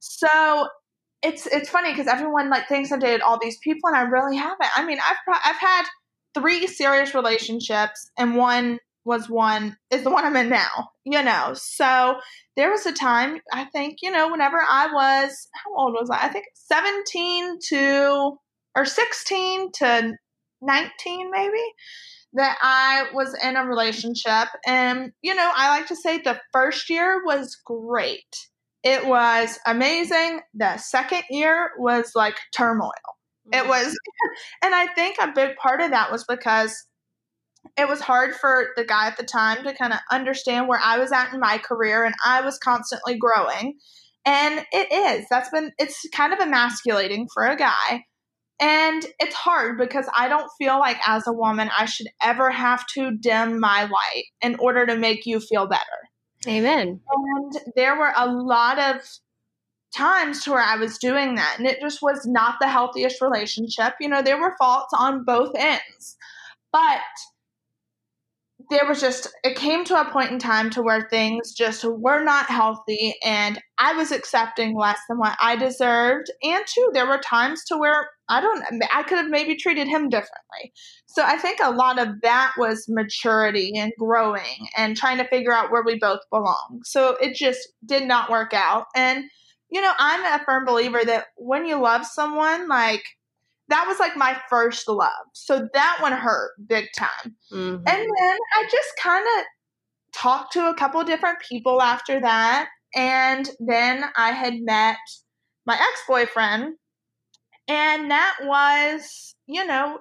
So 0.00 0.68
it's 1.22 1.46
it's 1.46 1.70
funny 1.70 1.90
because 1.90 2.06
everyone 2.06 2.50
like 2.50 2.68
thinks 2.68 2.92
I've 2.92 3.00
dated 3.00 3.22
all 3.22 3.38
these 3.40 3.58
people 3.58 3.88
and 3.88 3.96
I 3.96 4.02
really 4.02 4.36
haven't. 4.36 4.70
I 4.76 4.84
mean, 4.84 4.98
I've 5.02 5.16
I've 5.44 5.60
had 5.60 5.84
three 6.34 6.66
serious 6.66 7.14
relationships, 7.14 8.10
and 8.18 8.36
one 8.36 8.78
was 9.04 9.28
one 9.28 9.76
is 9.90 10.02
the 10.02 10.10
one 10.10 10.24
I'm 10.24 10.36
in 10.36 10.48
now, 10.48 10.90
you 11.04 11.22
know. 11.22 11.52
So 11.54 12.16
there 12.56 12.70
was 12.70 12.86
a 12.86 12.92
time, 12.92 13.40
I 13.52 13.66
think, 13.66 13.98
you 14.02 14.10
know, 14.10 14.30
whenever 14.30 14.58
I 14.58 14.86
was, 14.92 15.48
how 15.52 15.74
old 15.76 15.92
was 15.92 16.10
I? 16.10 16.26
I 16.26 16.28
think 16.28 16.46
17 16.54 17.58
to, 17.68 18.38
or 18.76 18.84
16 18.84 19.72
to 19.72 20.12
19, 20.62 21.30
maybe, 21.30 21.62
that 22.34 22.58
I 22.62 23.06
was 23.14 23.36
in 23.42 23.56
a 23.56 23.64
relationship. 23.64 24.48
And, 24.66 25.12
you 25.22 25.34
know, 25.34 25.50
I 25.54 25.68
like 25.78 25.86
to 25.88 25.96
say 25.96 26.18
the 26.18 26.40
first 26.52 26.90
year 26.90 27.22
was 27.24 27.56
great. 27.64 28.26
it 28.82 29.06
was 29.06 29.58
amazing. 29.66 30.40
The 30.52 30.76
second 30.76 31.22
year 31.30 31.70
was 31.78 32.12
like 32.14 32.36
turmoil. 32.54 32.90
It 33.52 33.64
Mm. 33.64 33.68
was, 33.68 33.96
and 34.62 34.74
I 34.74 34.88
think 34.88 35.16
a 35.20 35.32
big 35.34 35.56
part 35.56 35.80
of 35.80 35.90
that 35.92 36.12
was 36.12 36.24
because 36.28 36.76
it 37.78 37.88
was 37.88 38.00
hard 38.00 38.34
for 38.34 38.68
the 38.76 38.84
guy 38.84 39.06
at 39.06 39.16
the 39.16 39.22
time 39.24 39.64
to 39.64 39.74
kind 39.74 39.92
of 39.94 40.00
understand 40.10 40.68
where 40.68 40.80
I 40.82 40.98
was 40.98 41.12
at 41.12 41.32
in 41.32 41.40
my 41.40 41.56
career 41.58 42.04
and 42.04 42.14
I 42.26 42.42
was 42.42 42.58
constantly 42.58 43.16
growing. 43.18 43.78
And 44.26 44.64
it 44.72 44.92
is. 44.92 45.26
That's 45.30 45.48
been, 45.50 45.72
it's 45.78 46.06
kind 46.14 46.32
of 46.34 46.40
emasculating 46.40 47.26
for 47.32 47.44
a 47.46 47.56
guy. 47.56 48.04
And 48.60 49.04
it's 49.18 49.34
hard 49.34 49.78
because 49.78 50.06
I 50.16 50.28
don't 50.28 50.50
feel 50.58 50.78
like 50.78 50.98
as 51.06 51.26
a 51.26 51.32
woman 51.32 51.70
I 51.76 51.86
should 51.86 52.06
ever 52.22 52.50
have 52.50 52.86
to 52.94 53.10
dim 53.10 53.58
my 53.58 53.82
light 53.82 54.24
in 54.42 54.56
order 54.56 54.86
to 54.86 54.96
make 54.96 55.26
you 55.26 55.40
feel 55.40 55.66
better. 55.66 55.82
Amen. 56.46 57.00
And 57.10 57.52
there 57.74 57.98
were 57.98 58.12
a 58.16 58.30
lot 58.30 58.78
of 58.78 59.00
times 59.96 60.44
to 60.44 60.50
where 60.50 60.60
I 60.60 60.76
was 60.76 60.98
doing 60.98 61.36
that, 61.36 61.56
and 61.58 61.66
it 61.66 61.80
just 61.80 62.02
was 62.02 62.26
not 62.26 62.56
the 62.60 62.68
healthiest 62.68 63.20
relationship. 63.20 63.94
You 64.00 64.08
know, 64.08 64.22
there 64.22 64.40
were 64.40 64.54
faults 64.58 64.92
on 64.94 65.24
both 65.24 65.52
ends, 65.56 66.16
but 66.72 67.00
there 68.70 68.86
was 68.86 69.00
just 69.00 69.28
it 69.42 69.56
came 69.56 69.84
to 69.84 70.00
a 70.00 70.10
point 70.10 70.30
in 70.30 70.38
time 70.38 70.70
to 70.70 70.82
where 70.82 71.08
things 71.08 71.52
just 71.52 71.84
were 71.84 72.22
not 72.22 72.46
healthy 72.46 73.14
and 73.24 73.60
i 73.78 73.92
was 73.92 74.12
accepting 74.12 74.76
less 74.76 74.98
than 75.08 75.18
what 75.18 75.36
i 75.40 75.56
deserved 75.56 76.30
and 76.42 76.64
too 76.66 76.90
there 76.92 77.06
were 77.06 77.18
times 77.18 77.64
to 77.64 77.76
where 77.76 78.08
i 78.28 78.40
don't 78.40 78.64
i 78.94 79.02
could 79.02 79.18
have 79.18 79.28
maybe 79.30 79.56
treated 79.56 79.86
him 79.86 80.08
differently 80.08 80.72
so 81.06 81.22
i 81.24 81.36
think 81.36 81.58
a 81.62 81.70
lot 81.70 81.98
of 81.98 82.08
that 82.22 82.52
was 82.58 82.86
maturity 82.88 83.72
and 83.76 83.92
growing 83.98 84.68
and 84.76 84.96
trying 84.96 85.18
to 85.18 85.28
figure 85.28 85.52
out 85.52 85.70
where 85.70 85.82
we 85.84 85.98
both 85.98 86.20
belong 86.30 86.80
so 86.84 87.16
it 87.20 87.34
just 87.34 87.68
did 87.84 88.04
not 88.06 88.30
work 88.30 88.52
out 88.54 88.86
and 88.96 89.24
you 89.70 89.80
know 89.80 89.92
i'm 89.98 90.24
a 90.40 90.44
firm 90.44 90.64
believer 90.64 91.04
that 91.04 91.26
when 91.36 91.66
you 91.66 91.76
love 91.80 92.04
someone 92.06 92.68
like 92.68 93.02
that 93.68 93.86
was 93.88 93.98
like 93.98 94.16
my 94.16 94.38
first 94.50 94.88
love 94.88 95.10
so 95.32 95.68
that 95.72 95.98
one 96.00 96.12
hurt 96.12 96.52
big 96.66 96.86
time 96.96 97.34
Mhm. 97.52 97.76
and 97.76 97.86
then 97.86 98.38
I 98.56 98.62
just 98.70 98.90
kind 99.02 99.24
of 99.38 99.44
talked 100.14 100.52
to 100.52 100.68
a 100.68 100.74
couple 100.74 101.00
of 101.00 101.06
different 101.06 101.38
people 101.40 101.82
after 101.82 102.20
that. 102.20 102.68
And 102.94 103.50
then 103.58 104.04
I 104.16 104.30
had 104.30 104.54
met 104.60 104.96
my 105.66 105.74
ex 105.74 106.02
boyfriend. 106.06 106.76
And 107.68 108.10
that 108.10 108.36
was, 108.42 109.34
you 109.46 109.64
know, 109.66 109.98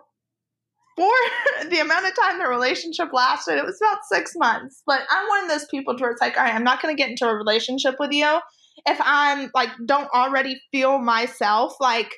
for 0.95 1.11
the 1.69 1.79
amount 1.79 2.05
of 2.05 2.15
time 2.15 2.39
the 2.39 2.47
relationship 2.47 3.09
lasted, 3.13 3.57
it 3.57 3.65
was 3.65 3.79
about 3.81 3.99
six 4.11 4.33
months. 4.35 4.83
But 4.85 5.01
I'm 5.09 5.27
one 5.27 5.43
of 5.43 5.49
those 5.49 5.65
people 5.71 5.95
to 5.95 6.01
where 6.01 6.11
it's 6.11 6.21
like, 6.21 6.37
all 6.37 6.43
right, 6.43 6.53
I'm 6.53 6.63
not 6.63 6.81
going 6.81 6.95
to 6.95 7.01
get 7.01 7.09
into 7.09 7.25
a 7.25 7.35
relationship 7.35 7.95
with 7.99 8.11
you 8.11 8.39
if 8.85 8.99
I'm 9.01 9.49
like, 9.53 9.69
don't 9.85 10.09
already 10.13 10.61
feel 10.71 10.99
myself 10.99 11.75
like 11.79 12.13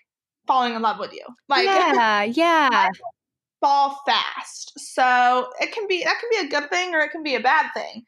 falling 0.48 0.76
in 0.76 0.82
love 0.82 1.00
with 1.00 1.14
you. 1.14 1.26
Like, 1.48 1.66
yeah, 1.66 2.24
yeah. 2.24 2.90
fall 3.62 4.00
fast. 4.08 4.74
So 4.78 5.48
it 5.60 5.72
can 5.72 5.88
be 5.88 6.04
that 6.04 6.18
can 6.20 6.30
be 6.42 6.48
a 6.48 6.60
good 6.60 6.70
thing 6.70 6.94
or 6.94 7.00
it 7.00 7.12
can 7.12 7.24
be 7.24 7.36
a 7.36 7.40
bad 7.40 7.72
thing. 7.74 8.04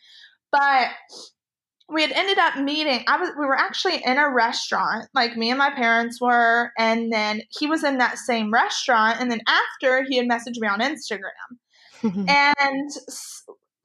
But 0.51 0.89
we 1.89 2.01
had 2.01 2.11
ended 2.11 2.37
up 2.37 2.57
meeting. 2.57 3.03
I 3.07 3.17
was 3.17 3.29
we 3.39 3.45
were 3.45 3.57
actually 3.57 4.01
in 4.03 4.17
a 4.17 4.29
restaurant, 4.29 5.07
like 5.13 5.37
me 5.37 5.49
and 5.49 5.57
my 5.57 5.71
parents 5.71 6.19
were, 6.19 6.71
and 6.77 7.11
then 7.11 7.41
he 7.49 7.67
was 7.67 7.83
in 7.83 7.97
that 7.99 8.17
same 8.17 8.51
restaurant. 8.51 9.21
And 9.21 9.31
then 9.31 9.41
after 9.47 10.03
he 10.07 10.17
had 10.17 10.27
messaged 10.27 10.59
me 10.59 10.67
on 10.67 10.79
Instagram. 10.79 11.29
And 12.29 12.91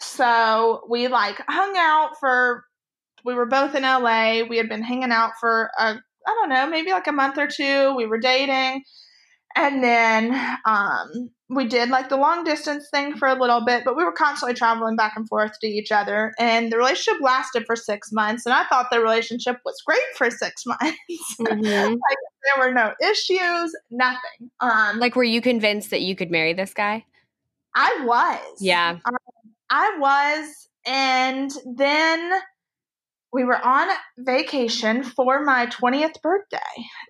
so 0.01 0.83
we 0.89 1.09
like 1.09 1.41
hung 1.49 1.75
out 1.79 2.11
for 2.21 2.65
we 3.25 3.35
were 3.35 3.47
both 3.47 3.75
in 3.75 3.85
LA. 3.85 4.43
We 4.43 4.59
had 4.59 4.69
been 4.69 4.83
hanging 4.83 5.13
out 5.13 5.33
for 5.41 5.71
a 5.79 5.95
I 6.27 6.31
don't 6.31 6.51
know, 6.51 6.67
maybe 6.69 6.91
like 6.91 7.07
a 7.07 7.13
month 7.13 7.39
or 7.39 7.47
two. 7.47 7.95
We 7.97 8.07
were 8.07 8.19
dating. 8.19 8.85
And 9.57 9.83
then 9.83 10.35
um 10.65 11.31
we 11.49 11.67
did 11.67 11.91
like 11.91 12.09
the 12.09 12.17
long 12.17 12.45
distance 12.45 12.89
thing 12.91 13.15
for 13.17 13.29
a 13.29 13.35
little 13.39 13.63
bit, 13.65 13.85
but 13.85 13.95
we 13.97 14.05
were 14.05 14.13
constantly 14.13 14.55
traveling 14.55 14.97
back 14.97 15.13
and 15.17 15.29
forth 15.29 15.53
to 15.61 15.67
each 15.67 15.93
other. 15.93 16.33
And 16.39 16.73
the 16.73 16.79
relationship 16.79 17.21
lasted 17.21 17.65
for 17.67 17.77
six 17.77 18.11
months. 18.11 18.47
And 18.47 18.55
I 18.55 18.65
thought 18.65 18.87
the 18.91 19.01
relationship 19.01 19.59
was 19.65 19.81
great 19.87 20.01
for 20.17 20.31
six 20.31 20.65
months. 20.67 20.97
Mhm. 21.39 21.99
there 22.57 22.67
were 22.67 22.73
no 22.73 22.95
issues, 23.03 23.75
nothing. 23.91 24.51
Um 24.61 24.99
Like, 24.99 25.15
were 25.17 25.25
you 25.25 25.41
convinced 25.43 25.91
that 25.91 26.01
you 26.01 26.17
could 26.17 26.31
marry 26.31 26.53
this 26.55 26.73
guy? 26.75 27.05
I 27.75 28.05
was. 28.05 28.57
Yeah. 28.61 28.99
I 29.71 29.97
was. 29.99 30.69
And 30.87 31.51
then 31.77 32.33
we 33.33 33.45
were 33.45 33.59
on 33.65 33.89
vacation 34.19 35.03
for 35.03 35.43
my 35.45 35.67
20th 35.67 36.21
birthday. 36.23 36.59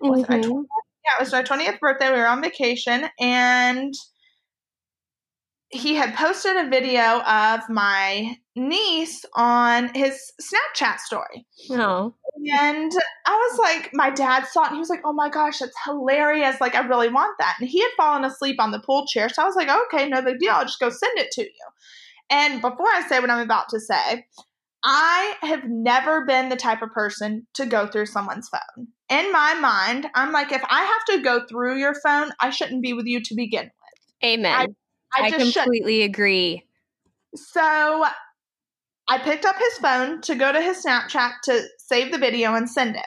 Was 0.01 0.23
it 0.23 0.29
my 0.29 0.37
Mhm. 0.37 0.43
20th? 0.43 0.67
Yeah, 1.05 1.19
it 1.19 1.23
was 1.23 1.31
my 1.31 1.43
20th 1.43 1.79
birthday. 1.79 2.11
We 2.11 2.19
were 2.19 2.27
on 2.27 2.41
vacation 2.41 3.09
and 3.19 3.93
he 5.69 5.95
had 5.95 6.13
posted 6.13 6.55
a 6.55 6.69
video 6.69 7.21
of 7.21 7.61
my 7.67 8.37
niece 8.55 9.25
on 9.35 9.91
his 9.95 10.31
Snapchat 10.39 10.99
story. 10.99 11.47
Oh. 11.71 12.13
And 12.55 12.91
I 13.25 13.31
was 13.31 13.59
like, 13.59 13.89
my 13.93 14.11
dad 14.11 14.45
saw 14.45 14.63
it 14.63 14.67
and 14.67 14.75
he 14.75 14.79
was 14.79 14.89
like, 14.89 15.01
oh 15.03 15.13
my 15.13 15.29
gosh, 15.29 15.59
that's 15.59 15.75
hilarious. 15.83 16.61
Like, 16.61 16.75
I 16.75 16.85
really 16.85 17.09
want 17.09 17.35
that. 17.39 17.55
And 17.59 17.67
he 17.67 17.81
had 17.81 17.89
fallen 17.97 18.23
asleep 18.23 18.57
on 18.59 18.71
the 18.71 18.79
pool 18.79 19.07
chair. 19.07 19.29
So 19.29 19.41
I 19.41 19.45
was 19.45 19.55
like, 19.55 19.69
okay, 19.69 20.07
no 20.07 20.21
big 20.21 20.39
deal. 20.39 20.51
I'll 20.51 20.65
just 20.65 20.79
go 20.79 20.89
send 20.89 21.17
it 21.17 21.31
to 21.31 21.41
you. 21.41 21.49
And 22.29 22.61
before 22.61 22.87
I 22.87 23.05
say 23.07 23.19
what 23.19 23.29
I'm 23.29 23.43
about 23.43 23.69
to 23.69 23.79
say, 23.79 24.25
I 24.83 25.35
have 25.41 25.63
never 25.65 26.25
been 26.25 26.49
the 26.49 26.55
type 26.55 26.81
of 26.81 26.91
person 26.91 27.47
to 27.55 27.65
go 27.65 27.87
through 27.87 28.05
someone's 28.07 28.49
phone. 28.49 28.87
In 29.09 29.31
my 29.31 29.53
mind, 29.55 30.07
I'm 30.15 30.31
like, 30.31 30.51
if 30.51 30.63
I 30.69 30.83
have 30.83 31.17
to 31.17 31.23
go 31.23 31.45
through 31.45 31.77
your 31.77 31.93
phone, 31.93 32.31
I 32.39 32.49
shouldn't 32.49 32.81
be 32.81 32.93
with 32.93 33.05
you 33.05 33.21
to 33.21 33.35
begin 33.35 33.65
with. 33.65 34.29
Amen. 34.29 34.75
I 35.13 35.25
I, 35.25 35.29
just 35.29 35.51
shouldn't. 35.51 35.65
completely 35.65 36.03
agree. 36.03 36.63
So 37.35 38.05
I 39.09 39.17
picked 39.19 39.45
up 39.45 39.57
his 39.57 39.77
phone 39.79 40.21
to 40.21 40.35
go 40.35 40.51
to 40.51 40.61
his 40.61 40.83
Snapchat 40.83 41.41
to 41.43 41.63
save 41.77 42.11
the 42.11 42.17
video 42.17 42.53
and 42.53 42.69
send 42.69 42.95
it. 42.95 43.05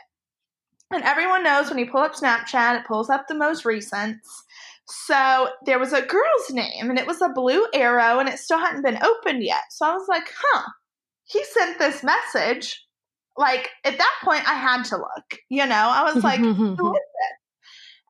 And 0.93 1.03
everyone 1.03 1.43
knows 1.43 1.69
when 1.69 1.79
you 1.79 1.91
pull 1.91 2.03
up 2.03 2.15
Snapchat, 2.15 2.81
it 2.81 2.87
pulls 2.87 3.11
up 3.11 3.27
the 3.27 3.35
most 3.35 3.65
recent. 3.65 4.19
So 4.89 5.49
there 5.65 5.81
was 5.81 5.93
a 5.93 6.03
girl's 6.03 6.51
name 6.51 6.91
and 6.91 6.99
it 6.99 7.07
was 7.07 7.21
a 7.21 7.29
blue 7.29 7.67
arrow 7.75 8.21
and 8.21 8.29
it 8.29 8.39
still 8.39 8.59
hadn't 8.59 8.85
been 8.85 9.03
opened 9.03 9.43
yet. 9.43 9.63
So 9.71 9.87
I 9.87 9.95
was 9.95 10.07
like, 10.09 10.33
huh, 10.39 10.63
he 11.25 11.43
sent 11.45 11.79
this 11.79 12.05
message. 12.05 12.86
Like 13.37 13.69
at 13.85 13.99
that 13.99 14.15
point, 14.25 14.49
I 14.49 14.55
had 14.55 14.85
to 14.85 14.97
look. 14.97 15.39
You 15.49 15.67
know, 15.67 15.75
I 15.75 16.13
was 16.13 16.23
like, 16.23 16.41
who 16.41 16.73
is 16.73 16.79
it? 16.79 17.37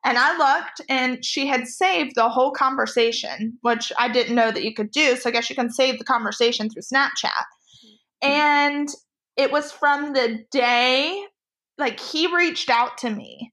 And 0.05 0.17
I 0.17 0.37
looked, 0.37 0.81
and 0.87 1.25
she 1.25 1.47
had 1.47 1.67
saved 1.67 2.13
the 2.15 2.29
whole 2.29 2.51
conversation, 2.51 3.57
which 3.61 3.91
I 3.97 4.07
didn't 4.07 4.35
know 4.35 4.51
that 4.51 4.63
you 4.63 4.73
could 4.73 4.91
do. 4.91 5.17
So 5.17 5.29
I 5.29 5.33
guess 5.33 5.49
you 5.49 5.55
can 5.55 5.69
save 5.69 5.97
the 5.99 6.05
conversation 6.05 6.69
through 6.69 6.83
Snapchat. 6.83 7.25
Mm-hmm. 7.25 8.31
And 8.31 8.89
it 9.35 9.51
was 9.51 9.71
from 9.71 10.13
the 10.13 10.45
day, 10.49 11.25
like, 11.77 11.99
he 11.99 12.33
reached 12.33 12.69
out 12.69 12.99
to 12.99 13.09
me 13.09 13.51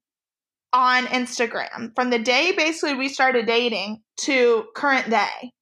on 0.75 1.07
Instagram 1.07 1.95
from 1.95 2.11
the 2.11 2.19
day 2.19 2.51
basically 2.51 2.95
we 2.95 3.09
started 3.09 3.47
dating 3.47 4.03
to 4.17 4.65
current 4.75 5.09
day. 5.09 5.53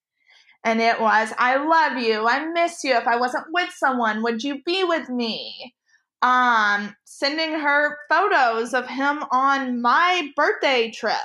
And 0.64 0.80
it 0.80 1.00
was, 1.00 1.32
I 1.38 1.56
love 1.56 2.02
you. 2.02 2.26
I 2.26 2.46
miss 2.46 2.82
you. 2.84 2.96
If 2.96 3.06
I 3.06 3.16
wasn't 3.16 3.44
with 3.50 3.70
someone, 3.76 4.22
would 4.22 4.42
you 4.42 4.62
be 4.64 4.84
with 4.84 5.08
me? 5.08 5.74
Um 6.22 6.94
sending 7.04 7.52
her 7.52 7.98
photos 8.08 8.74
of 8.74 8.86
him 8.86 9.24
on 9.30 9.82
my 9.82 10.30
birthday 10.36 10.90
trip. 10.90 11.16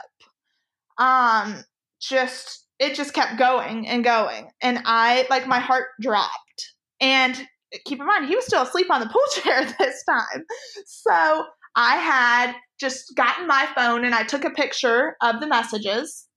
Um 0.97 1.63
just 2.01 2.65
it 2.79 2.95
just 2.95 3.13
kept 3.13 3.39
going 3.39 3.87
and 3.87 4.03
going 4.03 4.47
and 4.61 4.79
i 4.85 5.25
like 5.29 5.47
my 5.47 5.59
heart 5.59 5.87
dropped. 6.01 6.73
And 6.99 7.47
keep 7.85 7.99
in 7.99 8.05
mind 8.05 8.27
he 8.27 8.35
was 8.35 8.45
still 8.45 8.63
asleep 8.63 8.87
on 8.91 9.01
the 9.01 9.07
pool 9.07 9.21
chair 9.41 9.65
this 9.79 10.03
time. 10.03 10.43
So 10.85 11.45
i 11.75 11.95
had 11.95 12.55
just 12.79 13.15
gotten 13.15 13.47
my 13.47 13.67
phone 13.75 14.05
and 14.05 14.15
i 14.15 14.23
took 14.23 14.43
a 14.45 14.51
picture 14.51 15.15
of 15.21 15.39
the 15.39 15.47
messages. 15.47 16.27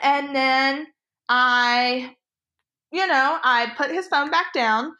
And 0.00 0.34
then 0.34 0.86
i 1.28 2.14
you 2.92 3.06
know 3.06 3.38
i 3.42 3.72
put 3.76 3.90
his 3.90 4.06
phone 4.08 4.30
back 4.30 4.52
down 4.52 4.92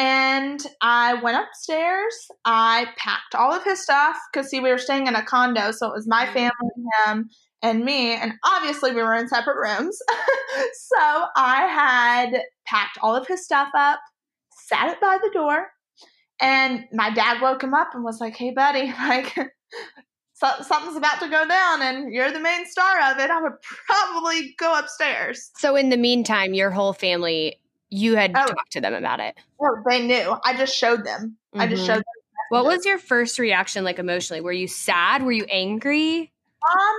and 0.00 0.66
I 0.80 1.12
went 1.22 1.36
upstairs. 1.36 2.14
I 2.46 2.86
packed 2.96 3.34
all 3.34 3.52
of 3.52 3.62
his 3.64 3.82
stuff 3.82 4.16
because, 4.32 4.48
see, 4.48 4.58
we 4.58 4.70
were 4.70 4.78
staying 4.78 5.06
in 5.06 5.14
a 5.14 5.22
condo, 5.22 5.72
so 5.72 5.88
it 5.88 5.92
was 5.92 6.08
my 6.08 6.24
mm. 6.24 6.32
family, 6.32 6.70
him, 7.06 7.28
and 7.60 7.84
me. 7.84 8.14
And 8.14 8.32
obviously, 8.42 8.94
we 8.94 9.02
were 9.02 9.14
in 9.14 9.28
separate 9.28 9.58
rooms. 9.60 9.98
so 10.72 11.26
I 11.36 11.66
had 11.66 12.42
packed 12.66 12.96
all 13.02 13.14
of 13.14 13.26
his 13.26 13.44
stuff 13.44 13.68
up, 13.76 14.00
sat 14.68 14.90
it 14.90 15.00
by 15.02 15.18
the 15.22 15.30
door, 15.34 15.66
and 16.40 16.84
my 16.94 17.10
dad 17.10 17.42
woke 17.42 17.62
him 17.62 17.74
up 17.74 17.88
and 17.92 18.02
was 18.02 18.20
like, 18.22 18.36
"Hey, 18.36 18.52
buddy, 18.52 18.94
like." 19.06 19.36
So, 20.32 20.48
something's 20.62 20.96
about 20.96 21.20
to 21.20 21.28
go 21.28 21.46
down 21.46 21.82
and 21.82 22.14
you're 22.14 22.32
the 22.32 22.40
main 22.40 22.64
star 22.64 23.12
of 23.12 23.18
it, 23.18 23.30
I 23.30 23.42
would 23.42 23.52
probably 23.86 24.54
go 24.56 24.78
upstairs. 24.78 25.50
So, 25.58 25.76
in 25.76 25.90
the 25.90 25.98
meantime, 25.98 26.54
your 26.54 26.70
whole 26.70 26.94
family, 26.94 27.59
you 27.90 28.16
had 28.16 28.36
Oh. 28.36 28.46
talked 28.46 28.72
to 28.72 28.80
them 28.80 28.94
about 28.94 29.20
it. 29.20 29.36
Oh, 29.60 29.82
they 29.88 30.06
knew. 30.06 30.36
I 30.44 30.54
just 30.56 30.76
showed 30.76 31.04
them. 31.04 31.36
I 31.54 31.66
just 31.66 31.84
showed 31.84 31.96
them 31.96 32.04
What 32.50 32.64
was 32.64 32.84
your 32.84 32.98
first 32.98 33.38
reaction 33.38 33.84
like 33.84 33.98
emotionally? 33.98 34.40
Were 34.40 34.52
you 34.52 34.66
sad? 34.66 35.22
Were 35.22 35.32
you 35.32 35.44
angry? 35.50 36.32
Um, 36.68 36.96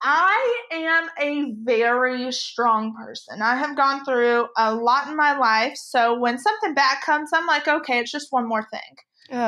I 0.00 0.62
am 0.70 1.08
a 1.18 1.52
very 1.62 2.30
strong 2.32 2.94
person. 2.94 3.42
I 3.42 3.56
have 3.56 3.76
gone 3.76 4.04
through 4.04 4.46
a 4.56 4.74
lot 4.74 5.08
in 5.08 5.16
my 5.16 5.36
life. 5.36 5.76
So 5.76 6.18
when 6.18 6.38
something 6.38 6.74
bad 6.74 7.00
comes, 7.02 7.30
I'm 7.32 7.46
like, 7.46 7.66
okay, 7.66 7.98
it's 7.98 8.12
just 8.12 8.32
one 8.32 8.48
more 8.48 8.66
thing. 8.70 8.96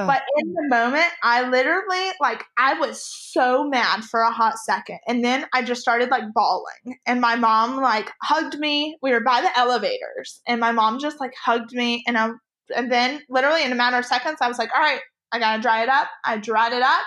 But 0.06 0.22
in 0.38 0.52
the 0.52 0.68
moment, 0.68 1.08
I 1.22 1.48
literally, 1.48 2.10
like, 2.20 2.44
I 2.58 2.78
was 2.78 3.02
so 3.02 3.64
mad 3.64 4.04
for 4.04 4.20
a 4.20 4.30
hot 4.30 4.58
second. 4.58 4.98
And 5.08 5.24
then 5.24 5.46
I 5.54 5.62
just 5.62 5.80
started, 5.80 6.10
like, 6.10 6.24
bawling. 6.34 6.98
And 7.06 7.20
my 7.20 7.36
mom, 7.36 7.80
like, 7.80 8.10
hugged 8.22 8.58
me. 8.58 8.96
We 9.02 9.12
were 9.12 9.20
by 9.20 9.40
the 9.40 9.58
elevators. 9.58 10.40
And 10.46 10.60
my 10.60 10.72
mom 10.72 10.98
just, 10.98 11.20
like, 11.20 11.32
hugged 11.42 11.72
me. 11.72 12.04
And 12.06 12.18
I, 12.18 12.30
and 12.76 12.92
then 12.92 13.22
literally 13.30 13.64
in 13.64 13.72
a 13.72 13.76
matter 13.76 13.96
of 13.96 14.04
seconds, 14.04 14.38
I 14.40 14.48
was 14.48 14.58
like, 14.58 14.70
all 14.74 14.82
right, 14.82 15.00
I 15.32 15.38
gotta 15.38 15.62
dry 15.62 15.82
it 15.82 15.88
up. 15.88 16.08
I 16.24 16.36
dried 16.36 16.72
it 16.72 16.82
up. 16.82 17.04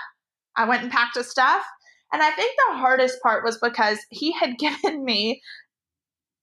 I 0.56 0.64
went 0.66 0.82
and 0.82 0.90
packed 0.90 1.16
his 1.16 1.30
stuff. 1.30 1.64
And 2.12 2.22
I 2.22 2.30
think 2.30 2.54
the 2.56 2.76
hardest 2.76 3.20
part 3.22 3.44
was 3.44 3.58
because 3.58 3.98
he 4.10 4.32
had 4.32 4.56
given 4.58 5.04
me 5.04 5.42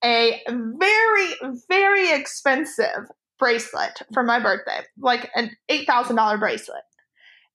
a 0.03 0.41
very, 0.47 1.33
very 1.69 2.11
expensive 2.11 3.07
bracelet 3.41 4.03
for 4.13 4.23
my 4.23 4.39
birthday, 4.39 4.79
like 4.97 5.29
an 5.35 5.51
$8,000 5.69 6.39
bracelet. 6.39 6.83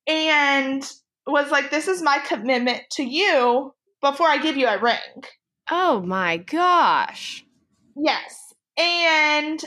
And 0.06 0.82
was 1.26 1.50
like, 1.50 1.70
this 1.70 1.88
is 1.88 2.02
my 2.02 2.18
commitment 2.18 2.82
to 2.92 3.02
you 3.02 3.72
before 4.02 4.28
I 4.28 4.36
give 4.38 4.56
you 4.56 4.66
a 4.66 4.78
ring. 4.78 5.24
Oh 5.70 6.00
my 6.00 6.36
gosh. 6.36 7.44
Yes. 7.96 8.36
And 8.76 9.64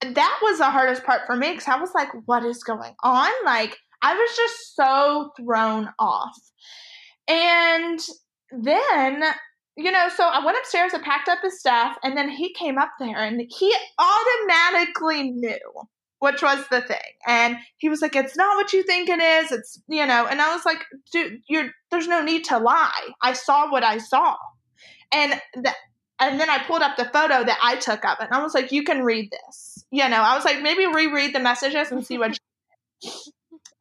that 0.00 0.38
was 0.42 0.58
the 0.58 0.70
hardest 0.70 1.04
part 1.04 1.22
for 1.26 1.36
me 1.36 1.52
because 1.52 1.68
I 1.68 1.78
was 1.78 1.90
like, 1.94 2.08
what 2.24 2.44
is 2.44 2.64
going 2.64 2.94
on? 3.02 3.30
Like, 3.44 3.76
I 4.00 4.14
was 4.14 4.36
just 4.36 4.76
so 4.76 5.30
thrown 5.38 5.88
off. 5.98 6.38
And 7.28 8.00
then, 8.50 9.22
you 9.78 9.92
know, 9.92 10.08
so 10.08 10.24
I 10.24 10.44
went 10.44 10.58
upstairs 10.58 10.92
and 10.92 11.04
packed 11.04 11.28
up 11.28 11.38
his 11.40 11.60
stuff, 11.60 11.96
and 12.02 12.16
then 12.16 12.28
he 12.28 12.52
came 12.52 12.78
up 12.78 12.90
there 12.98 13.22
and 13.22 13.40
he 13.48 13.72
automatically 13.96 15.30
knew, 15.30 15.58
which 16.18 16.42
was 16.42 16.64
the 16.68 16.80
thing. 16.80 16.98
And 17.28 17.56
he 17.76 17.88
was 17.88 18.02
like, 18.02 18.16
It's 18.16 18.36
not 18.36 18.56
what 18.56 18.72
you 18.72 18.82
think 18.82 19.08
it 19.08 19.20
is. 19.20 19.52
It's, 19.52 19.80
you 19.86 20.04
know, 20.04 20.26
and 20.26 20.42
I 20.42 20.52
was 20.52 20.66
like, 20.66 20.84
Dude, 21.12 21.42
you're, 21.48 21.70
there's 21.92 22.08
no 22.08 22.24
need 22.24 22.44
to 22.46 22.58
lie. 22.58 23.10
I 23.22 23.34
saw 23.34 23.70
what 23.70 23.84
I 23.84 23.98
saw. 23.98 24.36
And 25.12 25.40
that, 25.62 25.76
and 26.18 26.40
then 26.40 26.50
I 26.50 26.58
pulled 26.58 26.82
up 26.82 26.96
the 26.96 27.04
photo 27.04 27.44
that 27.44 27.58
I 27.62 27.76
took 27.76 28.04
of 28.04 28.18
it, 28.20 28.26
and 28.26 28.34
I 28.34 28.42
was 28.42 28.52
like, 28.52 28.72
"You 28.72 28.82
can 28.82 29.04
read 29.04 29.30
this." 29.30 29.84
You 29.90 30.08
know, 30.08 30.20
I 30.20 30.34
was 30.34 30.44
like, 30.44 30.60
maybe 30.60 30.84
reread 30.84 31.34
the 31.34 31.38
messages 31.38 31.92
and 31.92 32.04
see 32.04 32.18
what. 32.18 32.36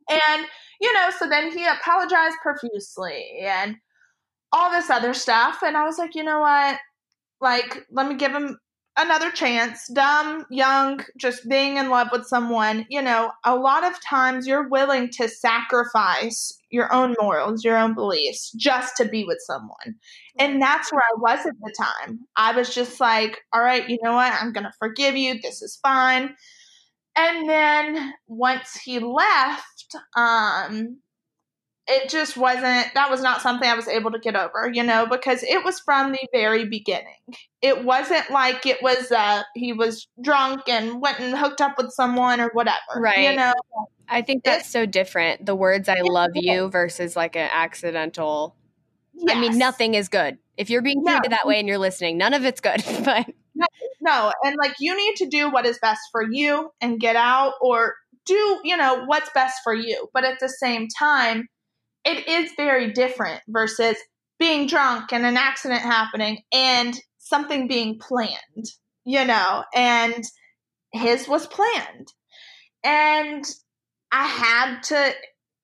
and 0.09 0.45
you 0.79 0.93
know, 0.93 1.09
so 1.17 1.27
then 1.27 1.51
he 1.51 1.65
apologized 1.65 2.37
profusely 2.43 3.39
and 3.41 3.77
all 4.51 4.71
this 4.71 4.89
other 4.89 5.13
stuff, 5.13 5.59
and 5.63 5.77
I 5.77 5.83
was 5.83 5.97
like, 5.97 6.15
you 6.15 6.23
know 6.23 6.39
what? 6.39 6.79
Like, 7.41 7.85
let 7.91 8.07
me 8.07 8.15
give 8.15 8.31
him 8.31 8.57
another 8.97 9.31
chance. 9.31 9.87
Dumb, 9.93 10.45
young, 10.49 11.03
just 11.17 11.47
being 11.47 11.77
in 11.77 11.89
love 11.89 12.07
with 12.11 12.25
someone. 12.25 12.85
You 12.89 13.01
know, 13.01 13.31
a 13.45 13.55
lot 13.55 13.83
of 13.83 13.93
times 14.03 14.47
you're 14.47 14.69
willing 14.69 15.09
to 15.11 15.29
sacrifice 15.29 16.51
your 16.71 16.91
own 16.93 17.15
morals, 17.21 17.63
your 17.63 17.77
own 17.77 17.93
beliefs, 17.93 18.51
just 18.57 18.97
to 18.97 19.05
be 19.05 19.23
with 19.23 19.37
someone. 19.45 19.95
And 20.39 20.61
that's 20.61 20.91
where 20.91 21.01
I 21.01 21.19
was 21.19 21.45
at 21.45 21.53
the 21.61 21.75
time. 21.77 22.19
I 22.35 22.53
was 22.53 22.73
just 22.73 22.99
like, 22.99 23.39
all 23.53 23.61
right, 23.61 23.87
you 23.87 23.99
know 24.03 24.13
what? 24.13 24.33
I'm 24.33 24.51
going 24.51 24.65
to 24.65 24.73
forgive 24.79 25.15
you. 25.15 25.39
This 25.41 25.61
is 25.61 25.79
fine. 25.81 26.35
And 27.15 27.49
then 27.49 28.13
once 28.27 28.75
he 28.83 28.99
left, 28.99 29.95
um, 30.15 30.99
it 31.87 32.09
just 32.09 32.35
wasn't, 32.37 32.93
that 32.93 33.09
was 33.09 33.21
not 33.21 33.41
something 33.41 33.67
I 33.67 33.75
was 33.75 33.87
able 33.87 34.11
to 34.11 34.19
get 34.19 34.35
over, 34.35 34.69
you 34.71 34.83
know, 34.83 35.05
because 35.05 35.43
it 35.43 35.63
was 35.63 35.79
from 35.79 36.11
the 36.11 36.27
very 36.33 36.67
beginning. 36.67 37.15
It 37.61 37.83
wasn't 37.83 38.29
like 38.29 38.65
it 38.65 38.81
was, 38.81 39.11
uh, 39.11 39.43
he 39.55 39.73
was 39.73 40.07
drunk 40.21 40.61
and 40.67 41.01
went 41.01 41.19
and 41.19 41.37
hooked 41.37 41.61
up 41.61 41.77
with 41.77 41.91
someone 41.91 42.41
or 42.41 42.49
whatever. 42.53 42.77
Right. 42.97 43.29
You 43.31 43.35
know, 43.35 43.53
I 44.09 44.21
think 44.21 44.43
that's 44.43 44.69
so 44.69 44.85
different. 44.85 45.45
The 45.45 45.55
words 45.55 45.89
"I 45.89 46.01
love 46.01 46.31
you" 46.33 46.69
versus 46.69 47.15
like 47.15 47.35
an 47.35 47.49
accidental. 47.51 48.55
I 49.27 49.39
mean, 49.39 49.57
nothing 49.57 49.95
is 49.95 50.07
good. 50.07 50.37
If 50.55 50.69
you're 50.69 50.81
being 50.81 51.03
No. 51.03 51.13
treated 51.13 51.31
that 51.31 51.45
way 51.45 51.59
and 51.59 51.67
you're 51.67 51.77
listening, 51.77 52.17
none 52.17 52.33
of 52.33 52.45
it's 52.45 52.61
good. 52.61 52.83
But 53.03 53.27
No, 54.01 54.31
and 54.43 54.55
like 54.61 54.75
you 54.79 54.95
need 54.95 55.15
to 55.17 55.27
do 55.27 55.49
what 55.49 55.65
is 55.65 55.79
best 55.81 56.01
for 56.11 56.23
you 56.23 56.69
and 56.79 56.99
get 56.99 57.15
out 57.15 57.53
or 57.61 57.95
do, 58.25 58.59
you 58.63 58.77
know, 58.77 59.03
what's 59.05 59.29
best 59.33 59.59
for 59.63 59.73
you. 59.73 60.07
But 60.13 60.23
at 60.23 60.39
the 60.39 60.49
same 60.49 60.87
time, 60.97 61.47
it 62.07 62.27
is 62.27 62.51
very 62.55 62.93
different 62.93 63.41
versus 63.49 63.97
being 64.39 64.67
drunk 64.67 65.11
and 65.11 65.25
an 65.25 65.35
accident 65.35 65.81
happening 65.81 66.41
and 66.53 66.97
something 67.17 67.67
being 67.67 67.99
planned, 67.99 68.65
you 69.05 69.25
know, 69.25 69.63
and 69.75 70.23
his 70.93 71.27
was 71.27 71.47
planned. 71.47 72.07
And 72.83 73.43
I 74.11 74.25
had 74.25 74.81
to 74.83 75.13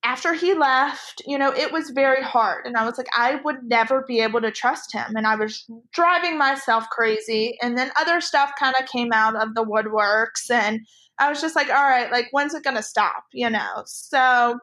after 0.06 0.34
he 0.34 0.54
left, 0.54 1.22
you 1.26 1.38
know, 1.38 1.54
it 1.54 1.72
was 1.72 1.92
very 1.92 2.22
hard. 2.22 2.66
And 2.66 2.76
I 2.76 2.84
was 2.84 2.98
like, 2.98 3.08
I 3.18 3.40
would 3.46 3.64
never 3.64 4.04
be 4.06 4.20
able 4.20 4.42
to 4.42 4.52
trust 4.52 4.92
him. 4.92 5.16
And 5.16 5.26
I 5.26 5.36
was 5.36 5.66
driving 5.94 6.38
myself 6.38 6.90
crazy. 6.92 7.58
And 7.62 7.78
then 7.78 7.90
other 7.98 8.20
stuff 8.20 8.52
kind 8.60 8.76
of 8.78 8.90
came 8.90 9.14
out 9.14 9.38
of 9.38 9.56
the 9.56 9.64
woodworks. 9.64 10.52
And 10.52 10.82
I 11.20 11.30
was 11.30 11.40
just 11.40 11.56
like, 11.56 11.70
all 11.70 11.76
right, 11.76 12.12
like, 12.12 12.28
when's 12.32 12.54
it 12.54 12.66
going 12.66 12.76
to 12.76 12.84
stop? 12.84 13.24
You 13.32 13.50
know? 13.50 13.84
So 13.86 14.60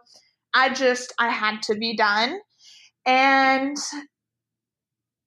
I 0.54 0.72
just, 0.72 1.14
I 1.18 1.28
had 1.28 1.62
to 1.64 1.74
be 1.74 1.96
done. 1.96 2.38
And 3.06 3.76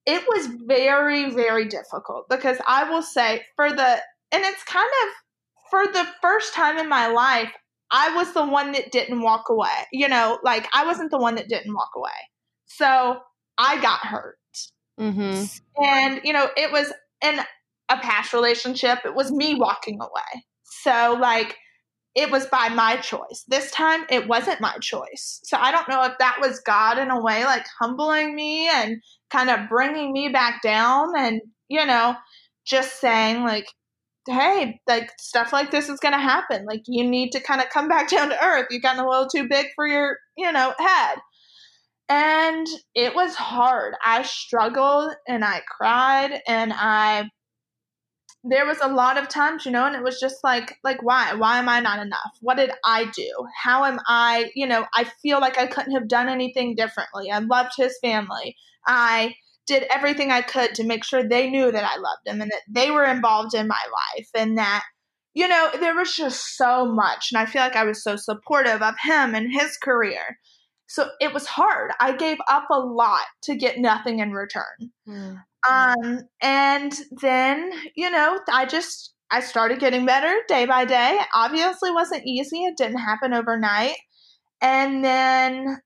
it 0.06 0.24
was 0.28 0.48
very, 0.68 1.32
very 1.32 1.68
difficult 1.68 2.26
because 2.30 2.58
I 2.68 2.90
will 2.90 3.02
say, 3.02 3.42
for 3.56 3.70
the, 3.70 4.02
and 4.32 4.44
it's 4.44 4.64
kind 4.64 4.90
of, 5.04 5.10
for 5.70 5.88
the 5.88 6.08
first 6.22 6.54
time 6.54 6.78
in 6.78 6.90
my 6.90 7.08
life, 7.08 7.52
I 7.92 8.16
was 8.16 8.34
the 8.34 8.46
one 8.46 8.72
that 8.74 8.92
didn't 8.92 9.22
walk 9.22 9.50
away. 9.50 9.88
You 9.92 10.08
know, 10.08 10.40
like 10.44 10.68
I 10.74 10.86
wasn't 10.86 11.12
the 11.12 11.18
one 11.18 11.36
that 11.36 11.48
didn't 11.48 11.74
walk 11.74 11.92
away. 11.96 12.10
So 12.66 13.20
I 13.58 13.82
got 13.82 14.00
hurt. 14.00 14.38
mm-hmm. 15.00 15.46
And, 15.84 16.22
you 16.24 16.34
know, 16.34 16.48
it 16.58 16.72
was 16.72 16.92
in 17.24 17.40
a 17.90 17.98
past 17.98 18.34
relationship, 18.34 19.00
it 19.06 19.16
was 19.16 19.32
me 19.32 19.56
walking 19.56 20.00
away. 20.02 20.44
So, 20.64 21.18
like, 21.20 21.58
it 22.16 22.32
was 22.32 22.46
by 22.48 22.70
my 22.70 22.98
choice. 22.98 23.44
This 23.48 23.72
time, 23.72 24.06
it 24.10 24.28
wasn't 24.28 24.62
my 24.62 24.78
choice. 24.82 25.40
So, 25.44 25.58
I 25.58 25.72
don't 25.72 25.90
know 25.90 26.04
if 26.04 26.14
that 26.20 26.38
was 26.42 26.62
God 26.66 26.98
in 26.98 27.12
a 27.12 27.22
way, 27.22 27.46
like 27.46 27.66
humbling 27.80 28.36
me 28.36 28.70
and 28.70 29.02
kind 29.32 29.50
of 29.50 29.70
bringing 29.70 30.14
me 30.14 30.30
back 30.30 30.62
down 30.62 31.10
and, 31.18 31.42
you 31.70 31.86
know, 31.86 32.16
just 32.66 33.00
saying, 33.02 33.44
like, 33.44 33.66
hey, 34.28 34.80
like 34.88 35.12
stuff 35.20 35.52
like 35.52 35.72
this 35.72 35.90
is 35.90 36.00
going 36.00 36.14
to 36.14 36.20
happen. 36.20 36.66
Like 36.66 36.84
you 36.88 37.08
need 37.08 37.32
to 37.32 37.42
kind 37.42 37.62
of 37.62 37.70
come 37.70 37.88
back 37.88 38.10
down 38.10 38.30
to 38.30 38.44
earth. 38.44 38.68
You've 38.70 38.84
gotten 38.84 39.04
a 39.04 39.10
little 39.10 39.28
too 39.28 39.48
big 39.48 39.68
for 39.76 39.88
your, 39.88 40.18
you 40.38 40.52
know, 40.52 40.74
head. 40.78 41.18
And 42.10 42.68
it 42.94 43.16
was 43.16 43.34
hard. 43.36 43.96
I 44.06 44.24
struggled 44.24 45.14
and 45.28 45.44
I 45.44 45.62
cried 45.68 46.42
and 46.48 46.74
I 46.76 47.30
there 48.44 48.66
was 48.66 48.80
a 48.82 48.90
lot 48.90 49.18
of 49.18 49.30
times, 49.30 49.66
you 49.66 49.72
know, 49.72 49.86
and 49.86 49.96
it 49.96 50.04
was 50.04 50.20
just 50.20 50.44
like 50.44 50.78
like 50.84 51.02
why? 51.02 51.34
Why 51.34 51.60
am 51.60 51.70
I 51.70 51.80
not 51.80 52.00
enough? 52.00 52.38
What 52.42 52.58
did 52.58 52.72
I 52.86 53.06
do? 53.16 53.32
How 53.64 53.86
am 53.86 54.00
I, 54.08 54.52
you 54.54 54.68
know, 54.68 54.86
I 54.94 55.06
feel 55.22 55.40
like 55.40 55.58
I 55.58 55.68
couldn't 55.68 55.94
have 55.94 56.10
done 56.10 56.28
anything 56.28 56.76
differently. 56.76 57.32
I 57.32 57.40
loved 57.40 57.72
his 57.78 57.98
family. 58.02 58.58
I 58.86 59.36
did 59.66 59.86
everything 59.90 60.30
I 60.30 60.42
could 60.42 60.76
to 60.76 60.84
make 60.84 61.06
sure 61.06 61.24
they 61.24 61.50
knew 61.50 61.72
that 61.72 61.86
I 61.86 61.96
loved 61.96 62.22
them 62.26 62.42
and 62.42 62.52
that 62.52 62.64
they 62.70 62.92
were 62.92 63.06
involved 63.06 63.54
in 63.54 63.68
my 63.68 63.82
life 64.16 64.28
and 64.36 64.58
that 64.58 64.84
you 65.34 65.48
know 65.48 65.70
there 65.80 65.96
was 65.96 66.14
just 66.14 66.58
so 66.58 66.86
much 66.86 67.32
and 67.32 67.42
I 67.42 67.46
feel 67.46 67.62
like 67.62 67.78
I 67.78 67.86
was 67.86 68.04
so 68.04 68.18
supportive 68.18 68.82
of 68.82 68.96
him 69.02 69.36
and 69.36 69.54
his 69.54 69.78
career. 69.78 70.38
So 70.88 71.10
it 71.22 71.34
was 71.34 71.48
hard. 71.48 71.92
I 72.02 72.12
gave 72.12 72.38
up 72.50 72.68
a 72.70 72.78
lot 72.78 73.26
to 73.44 73.56
get 73.56 73.80
nothing 73.80 74.20
in 74.20 74.32
return. 74.34 74.92
Hmm. 75.08 75.36
Um 75.70 76.20
and 76.42 76.94
then, 77.22 77.72
you 77.96 78.10
know, 78.10 78.40
I 78.52 78.66
just 78.66 79.14
I 79.32 79.40
started 79.40 79.80
getting 79.80 80.06
better 80.06 80.34
day 80.48 80.66
by 80.66 80.86
day. 80.86 81.18
It 81.20 81.28
obviously 81.34 81.92
wasn't 81.92 82.26
easy. 82.26 82.64
It 82.64 82.78
didn't 82.78 83.00
happen 83.00 83.34
overnight. 83.34 83.96
And 84.62 85.04
then 85.04 85.78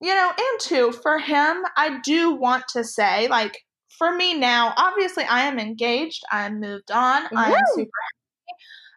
you 0.00 0.14
know, 0.14 0.30
and 0.36 0.60
two, 0.60 0.92
for 0.92 1.18
him, 1.18 1.64
I 1.78 1.98
do 2.04 2.34
want 2.34 2.64
to 2.74 2.84
say, 2.84 3.26
like, 3.28 3.56
for 3.96 4.14
me 4.14 4.34
now, 4.34 4.74
obviously 4.76 5.24
I 5.24 5.42
am 5.42 5.58
engaged, 5.58 6.22
I 6.30 6.44
am 6.44 6.60
moved 6.60 6.90
on, 6.90 7.22
I 7.34 7.52
am 7.52 7.64
super 7.74 7.90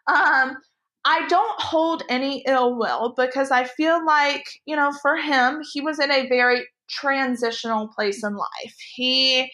happy. 0.06 0.50
Um, 0.50 0.56
I 1.04 1.26
don't 1.28 1.60
hold 1.60 2.02
any 2.10 2.44
ill 2.46 2.76
will 2.78 3.14
because 3.16 3.50
I 3.50 3.64
feel 3.64 4.04
like, 4.04 4.44
you 4.66 4.76
know, 4.76 4.92
for 5.00 5.16
him, 5.16 5.62
he 5.72 5.80
was 5.80 5.98
in 5.98 6.10
a 6.10 6.28
very 6.28 6.66
transitional 6.90 7.88
place 7.88 8.22
in 8.24 8.34
life. 8.34 8.74
He 8.94 9.50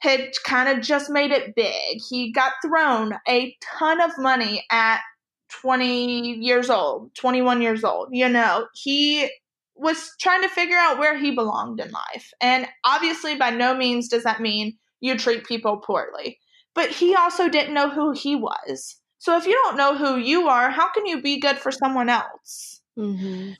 had 0.00 0.30
kind 0.44 0.68
of 0.68 0.84
just 0.84 1.10
made 1.10 1.30
it 1.30 1.54
big. 1.54 2.00
He 2.08 2.32
got 2.32 2.52
thrown 2.64 3.14
a 3.28 3.56
ton 3.78 4.00
of 4.00 4.12
money 4.18 4.64
at 4.70 5.00
20 5.60 6.38
years 6.38 6.70
old, 6.70 7.14
21 7.14 7.62
years 7.62 7.84
old. 7.84 8.08
You 8.12 8.28
know, 8.28 8.66
he 8.74 9.30
was 9.76 10.12
trying 10.20 10.42
to 10.42 10.48
figure 10.48 10.76
out 10.76 10.98
where 10.98 11.16
he 11.18 11.34
belonged 11.34 11.80
in 11.80 11.90
life. 11.90 12.30
And 12.40 12.66
obviously, 12.84 13.36
by 13.36 13.50
no 13.50 13.74
means 13.74 14.08
does 14.08 14.24
that 14.24 14.40
mean 14.40 14.76
you 15.00 15.16
treat 15.16 15.44
people 15.44 15.78
poorly. 15.78 16.38
But 16.74 16.90
he 16.90 17.14
also 17.14 17.48
didn't 17.48 17.74
know 17.74 17.90
who 17.90 18.12
he 18.12 18.36
was. 18.36 18.96
So 19.18 19.36
if 19.36 19.46
you 19.46 19.52
don't 19.52 19.76
know 19.76 19.96
who 19.96 20.16
you 20.16 20.48
are, 20.48 20.70
how 20.70 20.90
can 20.92 21.04
you 21.04 21.20
be 21.20 21.40
good 21.40 21.58
for 21.58 21.70
someone 21.70 22.08
else? 22.08 22.80
Mm-hmm. 22.98 23.52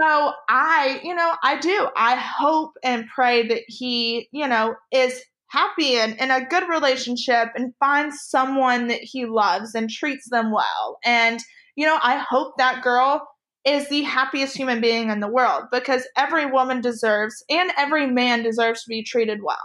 So 0.00 0.32
I, 0.48 1.00
you 1.02 1.14
know, 1.14 1.34
I 1.42 1.58
do. 1.58 1.88
I 1.96 2.16
hope 2.16 2.72
and 2.82 3.06
pray 3.08 3.46
that 3.48 3.62
he, 3.66 4.28
you 4.32 4.48
know, 4.48 4.74
is 4.90 5.22
happy 5.48 5.96
and 5.96 6.16
in 6.18 6.30
a 6.30 6.44
good 6.44 6.68
relationship 6.68 7.48
and 7.54 7.74
finds 7.78 8.22
someone 8.22 8.88
that 8.88 9.00
he 9.02 9.26
loves 9.26 9.74
and 9.74 9.88
treats 9.90 10.28
them 10.30 10.52
well. 10.52 10.98
And, 11.04 11.40
you 11.76 11.86
know, 11.86 11.98
I 12.02 12.24
hope 12.28 12.54
that 12.58 12.82
girl 12.82 13.26
is 13.64 13.88
the 13.88 14.02
happiest 14.02 14.56
human 14.56 14.80
being 14.80 15.10
in 15.10 15.20
the 15.20 15.28
world 15.28 15.64
because 15.72 16.06
every 16.16 16.46
woman 16.46 16.80
deserves 16.80 17.44
and 17.50 17.72
every 17.76 18.06
man 18.06 18.42
deserves 18.42 18.82
to 18.82 18.88
be 18.88 19.02
treated 19.02 19.40
well. 19.42 19.56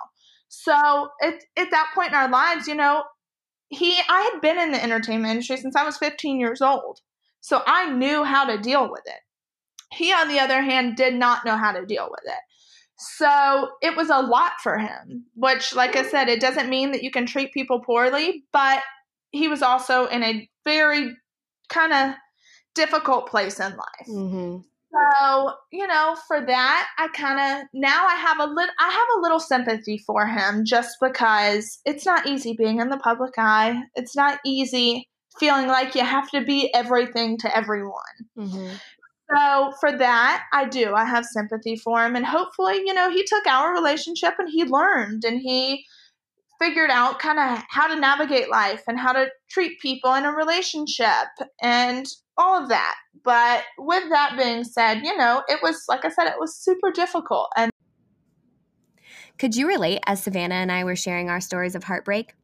So 0.49 1.09
at, 1.21 1.35
at 1.55 1.71
that 1.71 1.91
point 1.93 2.09
in 2.09 2.15
our 2.15 2.29
lives, 2.29 2.67
you 2.67 2.75
know, 2.75 3.03
he 3.69 3.97
I 4.09 4.29
had 4.33 4.41
been 4.41 4.59
in 4.59 4.71
the 4.71 4.83
entertainment 4.83 5.31
industry 5.31 5.57
since 5.57 5.75
I 5.75 5.85
was 5.85 5.97
15 5.97 6.39
years 6.39 6.61
old. 6.61 6.99
So 7.39 7.63
I 7.65 7.91
knew 7.91 8.23
how 8.23 8.45
to 8.45 8.57
deal 8.57 8.91
with 8.91 9.03
it. 9.05 9.19
He, 9.93 10.11
on 10.13 10.27
the 10.27 10.39
other 10.39 10.61
hand, 10.61 10.95
did 10.95 11.15
not 11.15 11.45
know 11.45 11.57
how 11.57 11.71
to 11.71 11.85
deal 11.85 12.07
with 12.09 12.21
it. 12.25 12.39
So 13.01 13.69
it 13.81 13.95
was 13.97 14.09
a 14.09 14.21
lot 14.21 14.53
for 14.61 14.77
him, 14.77 15.25
which, 15.35 15.75
like 15.75 15.95
I 15.95 16.03
said, 16.03 16.29
it 16.29 16.39
doesn't 16.39 16.69
mean 16.69 16.91
that 16.91 17.03
you 17.03 17.09
can 17.09 17.25
treat 17.25 17.53
people 17.53 17.79
poorly, 17.79 18.43
but 18.51 18.83
he 19.31 19.47
was 19.47 19.63
also 19.63 20.05
in 20.05 20.23
a 20.23 20.47
very 20.65 21.15
kind 21.69 21.93
of 21.93 22.15
difficult 22.75 23.27
place 23.27 23.59
in 23.59 23.71
life. 23.71 24.07
Mm-hmm. 24.07 24.57
So, 24.93 25.53
you 25.71 25.87
know, 25.87 26.15
for 26.27 26.45
that, 26.45 26.87
I 26.97 27.07
kind 27.07 27.39
of 27.39 27.67
now 27.73 28.05
I 28.05 28.15
have 28.15 28.39
a 28.39 28.45
little 28.45 28.73
I 28.79 28.89
have 28.89 29.07
a 29.17 29.21
little 29.21 29.39
sympathy 29.39 29.97
for 30.05 30.27
him 30.27 30.65
just 30.65 30.97
because 31.01 31.79
it's 31.85 32.05
not 32.05 32.27
easy 32.27 32.53
being 32.53 32.79
in 32.79 32.89
the 32.89 32.97
public 32.97 33.33
eye. 33.37 33.81
It's 33.95 34.15
not 34.15 34.39
easy 34.45 35.07
feeling 35.39 35.67
like 35.67 35.95
you 35.95 36.03
have 36.03 36.29
to 36.31 36.43
be 36.43 36.73
everything 36.73 37.37
to 37.39 37.55
everyone. 37.55 37.93
Mm-hmm. 38.37 38.75
So, 39.33 39.73
for 39.79 39.97
that, 39.97 40.43
I 40.51 40.65
do. 40.65 40.93
I 40.93 41.05
have 41.05 41.25
sympathy 41.25 41.77
for 41.77 42.05
him 42.05 42.15
and 42.15 42.25
hopefully, 42.25 42.81
you 42.85 42.93
know, 42.93 43.09
he 43.09 43.23
took 43.23 43.47
our 43.47 43.73
relationship 43.73 44.33
and 44.37 44.49
he 44.49 44.65
learned 44.65 45.23
and 45.23 45.39
he 45.39 45.85
figured 46.59 46.91
out 46.91 47.19
kind 47.19 47.39
of 47.39 47.63
how 47.69 47.87
to 47.87 47.99
navigate 47.99 48.49
life 48.49 48.83
and 48.87 48.99
how 48.99 49.11
to 49.11 49.27
treat 49.49 49.79
people 49.79 50.13
in 50.13 50.25
a 50.25 50.31
relationship 50.31 51.27
and 51.61 52.05
all 52.37 52.61
of 52.61 52.69
that. 52.69 52.95
But 53.23 53.63
with 53.79 54.03
that 54.09 54.35
being 54.37 54.63
said, 54.63 55.01
you 55.03 55.15
know, 55.17 55.43
it 55.47 55.59
was, 55.63 55.83
like 55.87 56.05
I 56.05 56.09
said, 56.09 56.27
it 56.27 56.39
was 56.39 56.55
super 56.55 56.91
difficult. 56.91 57.49
And 57.57 57.71
could 59.39 59.55
you 59.55 59.67
relate 59.67 60.01
as 60.05 60.21
Savannah 60.21 60.55
and 60.55 60.71
I 60.71 60.83
were 60.83 60.95
sharing 60.95 61.29
our 61.29 61.41
stories 61.41 61.73
of 61.73 61.83
heartbreak? 61.83 62.35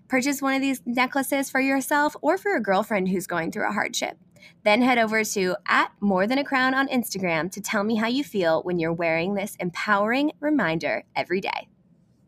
Purchase 0.09 0.41
one 0.41 0.55
of 0.55 0.63
these 0.63 0.81
necklaces 0.87 1.51
for 1.51 1.61
yourself 1.61 2.17
or 2.23 2.39
for 2.39 2.57
a 2.57 2.63
girlfriend 2.63 3.09
who's 3.09 3.27
going 3.27 3.53
through 3.53 3.69
a 3.69 3.73
hardship. 3.73 4.17
Then 4.65 4.83
head 4.83 4.99
over 4.99 5.25
to 5.25 5.57
at 5.67 5.93
More 6.01 6.27
Than 6.27 6.39
a 6.39 6.45
Crown 6.45 6.75
on 6.75 6.89
Instagram 6.89 7.51
to 7.53 7.61
tell 7.61 7.85
me 7.85 7.97
how 7.97 8.07
you 8.07 8.25
feel 8.25 8.63
when 8.63 8.79
you're 8.79 8.93
wearing 8.93 9.35
this 9.35 9.57
empowering 9.61 10.33
reminder 10.41 11.05
every 11.17 11.41
day. 11.41 11.69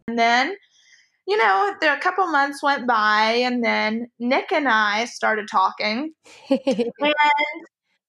And 0.09 0.19
then, 0.19 0.57
you 1.27 1.37
know, 1.37 1.75
there 1.81 1.95
a 1.95 2.01
couple 2.01 2.27
months 2.27 2.63
went 2.63 2.87
by, 2.87 3.41
and 3.45 3.65
then 3.65 4.09
Nick 4.19 4.53
and 4.53 4.69
I 4.69 5.05
started 5.05 5.49
talking. 5.49 6.13
and 6.51 7.15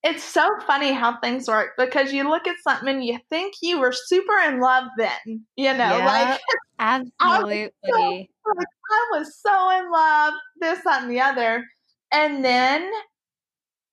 it's 0.03 0.23
so 0.23 0.49
funny 0.65 0.93
how 0.93 1.19
things 1.19 1.47
work 1.47 1.73
because 1.77 2.11
you 2.11 2.27
look 2.27 2.47
at 2.47 2.55
something 2.63 2.87
and 2.87 3.05
you 3.05 3.19
think 3.29 3.53
you 3.61 3.79
were 3.79 3.93
super 3.93 4.37
in 4.47 4.59
love 4.59 4.85
then, 4.97 5.45
you 5.55 5.71
know, 5.73 5.97
yeah, 5.97 6.05
like 6.05 6.39
absolutely. 6.79 7.69
I 7.85 7.89
was, 7.91 8.27
so, 8.43 8.53
like, 8.55 8.67
I 8.89 9.17
was 9.17 9.39
so 9.39 9.79
in 9.79 9.91
love, 9.91 10.33
this, 10.59 10.83
that, 10.85 11.03
and 11.03 11.11
the 11.11 11.21
other. 11.21 11.65
And 12.11 12.43
then 12.43 12.89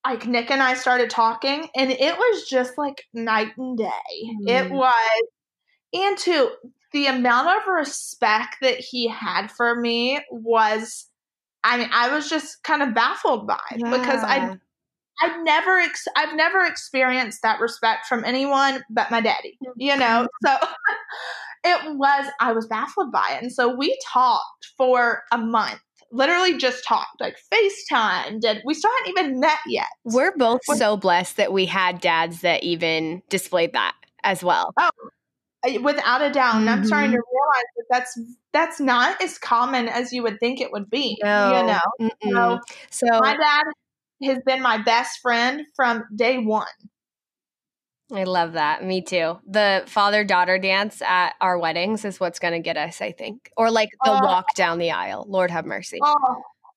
like 0.08 0.26
Nick 0.26 0.50
and 0.50 0.62
I 0.62 0.74
started 0.74 1.10
talking, 1.10 1.68
and 1.76 1.90
it 1.90 2.16
was 2.16 2.48
just 2.48 2.78
like 2.78 3.04
night 3.12 3.52
and 3.58 3.76
day. 3.76 3.88
Mm. 4.42 4.48
It 4.48 4.70
was, 4.70 5.22
and 5.92 6.16
to 6.18 6.50
the 6.92 7.06
amount 7.06 7.48
of 7.48 7.66
respect 7.66 8.56
that 8.62 8.78
he 8.78 9.06
had 9.06 9.50
for 9.50 9.78
me 9.78 10.20
was, 10.30 11.06
I 11.62 11.76
mean, 11.76 11.90
I 11.92 12.14
was 12.14 12.30
just 12.30 12.62
kind 12.62 12.82
of 12.82 12.94
baffled 12.94 13.46
by 13.46 13.58
yeah. 13.76 13.90
because 13.90 14.22
I. 14.22 14.56
I've 15.20 15.42
never 15.42 15.80
ex- 15.80 16.06
I've 16.14 16.36
never 16.36 16.60
experienced 16.64 17.42
that 17.42 17.58
respect 17.58 18.06
from 18.06 18.24
anyone 18.24 18.84
but 18.88 19.10
my 19.10 19.20
daddy, 19.20 19.58
you 19.76 19.96
know. 19.96 20.28
So 20.46 20.56
it 21.64 21.96
was 21.96 22.30
I 22.40 22.52
was 22.52 22.68
baffled 22.68 23.10
by 23.10 23.32
it. 23.32 23.42
And 23.42 23.52
so 23.52 23.74
we 23.74 23.98
talked 24.06 24.68
for 24.76 25.24
a 25.32 25.38
month 25.38 25.80
literally 26.10 26.56
just 26.56 26.84
talked, 26.84 27.20
like 27.20 27.36
FaceTime. 27.52 28.44
and 28.44 28.62
we 28.64 28.74
still 28.74 28.90
hadn't 28.98 29.18
even 29.18 29.40
met 29.40 29.58
yet? 29.66 29.88
We're 30.04 30.36
both 30.36 30.60
so 30.64 30.96
blessed 30.96 31.36
that 31.36 31.52
we 31.52 31.66
had 31.66 32.00
dads 32.00 32.40
that 32.40 32.62
even 32.62 33.22
displayed 33.28 33.72
that 33.72 33.94
as 34.24 34.42
well. 34.42 34.72
Oh, 34.78 34.90
without 35.82 36.22
a 36.22 36.30
doubt. 36.30 36.54
Mm-hmm. 36.54 36.60
And 36.60 36.70
I'm 36.70 36.84
starting 36.84 37.10
to 37.12 37.16
mm-hmm. 37.16 37.36
realize 37.36 37.64
that 37.76 37.84
that's 37.90 38.20
that's 38.52 38.80
not 38.80 39.20
as 39.22 39.38
common 39.38 39.88
as 39.88 40.12
you 40.12 40.22
would 40.22 40.38
think 40.40 40.60
it 40.60 40.72
would 40.72 40.88
be. 40.90 41.18
No. 41.22 41.80
You 42.22 42.32
know, 42.32 42.60
so, 42.90 43.06
so 43.06 43.18
my 43.20 43.36
dad 43.36 43.64
has 44.24 44.38
been 44.44 44.62
my 44.62 44.78
best 44.78 45.20
friend 45.20 45.62
from 45.76 46.04
day 46.14 46.38
one. 46.38 46.66
I 48.12 48.24
love 48.24 48.54
that. 48.54 48.82
Me 48.84 49.02
too. 49.02 49.38
The 49.46 49.84
father 49.86 50.24
daughter 50.24 50.58
dance 50.58 51.02
at 51.02 51.34
our 51.40 51.58
weddings 51.58 52.04
is 52.04 52.18
what's 52.18 52.38
going 52.38 52.54
to 52.54 52.60
get 52.60 52.76
us, 52.76 53.02
I 53.02 53.12
think. 53.12 53.50
Or 53.56 53.70
like 53.70 53.90
the 54.04 54.12
uh, 54.12 54.20
walk 54.22 54.54
down 54.54 54.78
the 54.78 54.92
aisle. 54.92 55.26
Lord 55.28 55.50
have 55.50 55.66
mercy. 55.66 55.98
Oh, 56.02 56.36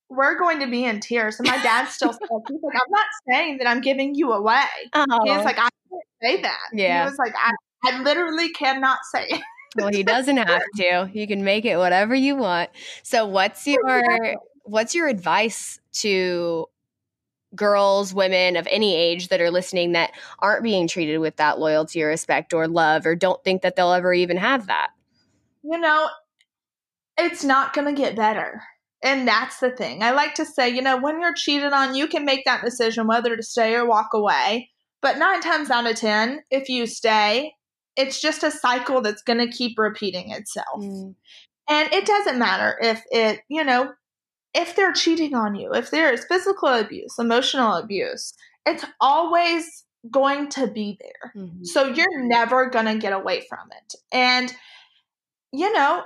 we're 0.09 0.37
going 0.37 0.59
to 0.59 0.67
be 0.67 0.83
in 0.83 0.99
tears. 0.99 1.39
And 1.39 1.47
my 1.47 1.61
dad 1.63 1.85
still 1.85 2.11
says, 2.11 2.19
he's 2.49 2.59
like, 2.61 2.75
I'm 2.75 2.91
not 2.91 3.05
saying 3.29 3.59
that 3.59 3.67
I'm 3.67 3.79
giving 3.79 4.13
you 4.13 4.33
away. 4.33 4.63
Oh. 4.93 5.05
He's 5.23 5.45
like, 5.45 5.57
I 5.57 5.69
can't 5.89 6.03
say 6.21 6.41
that. 6.41 6.59
Yeah. 6.73 7.03
He 7.03 7.09
was 7.09 7.17
like, 7.17 7.33
I, 7.35 7.53
I 7.85 8.01
literally 8.01 8.49
cannot 8.49 8.99
say 9.09 9.27
it. 9.29 9.41
well, 9.77 9.89
he 9.89 10.03
doesn't 10.03 10.35
have 10.35 10.63
to. 10.75 11.09
You 11.13 11.27
can 11.27 11.45
make 11.45 11.63
it 11.63 11.77
whatever 11.77 12.13
you 12.13 12.35
want. 12.35 12.71
So 13.03 13.25
what's 13.25 13.65
your 13.65 14.35
what's 14.63 14.93
your 14.93 15.07
advice 15.07 15.79
to 15.93 16.67
girls, 17.55 18.13
women 18.13 18.55
of 18.55 18.67
any 18.69 18.95
age 18.95 19.27
that 19.27 19.41
are 19.41 19.51
listening 19.51 19.91
that 19.91 20.11
aren't 20.39 20.63
being 20.63 20.87
treated 20.87 21.17
with 21.19 21.35
that 21.37 21.59
loyalty 21.59 22.01
or 22.03 22.07
respect 22.07 22.53
or 22.53 22.67
love 22.67 23.05
or 23.05 23.15
don't 23.15 23.43
think 23.43 23.61
that 23.61 23.75
they'll 23.75 23.91
ever 23.91 24.13
even 24.13 24.37
have 24.37 24.67
that? 24.67 24.89
You 25.63 25.79
know, 25.79 26.09
it's 27.17 27.43
not 27.43 27.73
going 27.73 27.93
to 27.93 28.01
get 28.01 28.15
better. 28.15 28.63
And 29.03 29.27
that's 29.27 29.59
the 29.59 29.71
thing. 29.71 30.03
I 30.03 30.11
like 30.11 30.35
to 30.35 30.45
say, 30.45 30.69
you 30.69 30.81
know, 30.81 30.97
when 30.97 31.19
you're 31.19 31.33
cheated 31.33 31.73
on, 31.73 31.95
you 31.95 32.07
can 32.07 32.23
make 32.23 32.45
that 32.45 32.63
decision 32.63 33.07
whether 33.07 33.35
to 33.35 33.43
stay 33.43 33.75
or 33.75 33.87
walk 33.87 34.09
away. 34.13 34.69
But 35.01 35.17
nine 35.17 35.41
times 35.41 35.71
out 35.71 35.89
of 35.89 35.95
10, 35.95 36.41
if 36.51 36.69
you 36.69 36.85
stay, 36.85 37.53
it's 37.95 38.21
just 38.21 38.43
a 38.43 38.51
cycle 38.51 39.01
that's 39.01 39.23
going 39.23 39.39
to 39.39 39.55
keep 39.55 39.77
repeating 39.79 40.31
itself. 40.31 40.79
Mm. 40.79 41.15
And 41.69 41.93
it 41.93 42.05
doesn't 42.05 42.37
matter 42.37 42.77
if 42.81 43.01
it, 43.11 43.39
you 43.49 43.63
know, 43.63 43.91
if 44.53 44.75
they're 44.75 44.93
cheating 44.93 45.35
on 45.35 45.55
you, 45.55 45.73
if 45.73 45.91
there 45.91 46.13
is 46.13 46.25
physical 46.25 46.69
abuse, 46.69 47.17
emotional 47.17 47.73
abuse, 47.73 48.33
it's 48.65 48.85
always 48.99 49.85
going 50.09 50.49
to 50.49 50.67
be 50.67 50.97
there. 50.99 51.33
Mm-hmm. 51.35 51.63
So 51.63 51.87
you're 51.87 52.23
never 52.23 52.69
going 52.69 52.85
to 52.85 52.97
get 52.97 53.13
away 53.13 53.45
from 53.47 53.69
it. 53.71 53.95
And, 54.11 54.53
you 55.51 55.71
know, 55.73 56.03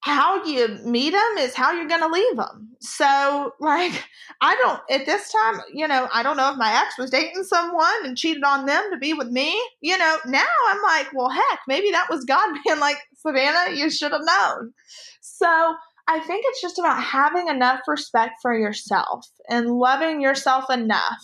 how 0.00 0.44
you 0.44 0.78
meet 0.84 1.10
them 1.10 1.38
is 1.38 1.54
how 1.54 1.72
you're 1.72 1.86
going 1.86 2.00
to 2.00 2.08
leave 2.08 2.36
them. 2.36 2.70
So, 2.80 3.52
like, 3.60 4.04
I 4.40 4.56
don't, 4.56 4.80
at 4.90 5.06
this 5.06 5.30
time, 5.30 5.60
you 5.72 5.86
know, 5.86 6.08
I 6.12 6.24
don't 6.24 6.36
know 6.36 6.50
if 6.50 6.56
my 6.56 6.72
ex 6.72 6.98
was 6.98 7.10
dating 7.10 7.44
someone 7.44 8.04
and 8.04 8.16
cheated 8.16 8.42
on 8.42 8.66
them 8.66 8.82
to 8.90 8.98
be 8.98 9.12
with 9.12 9.28
me. 9.28 9.54
You 9.80 9.96
know, 9.96 10.16
now 10.26 10.44
I'm 10.70 10.82
like, 10.82 11.12
well, 11.14 11.28
heck, 11.28 11.60
maybe 11.68 11.92
that 11.92 12.10
was 12.10 12.24
God 12.24 12.52
being 12.64 12.80
like, 12.80 12.96
Savannah, 13.18 13.76
you 13.76 13.90
should 13.90 14.10
have 14.10 14.24
known. 14.24 14.72
So, 15.20 15.74
I 16.08 16.20
think 16.20 16.44
it's 16.46 16.60
just 16.60 16.78
about 16.78 17.02
having 17.02 17.48
enough 17.48 17.80
respect 17.86 18.34
for 18.42 18.56
yourself 18.56 19.26
and 19.48 19.68
loving 19.68 20.20
yourself 20.20 20.70
enough 20.70 21.22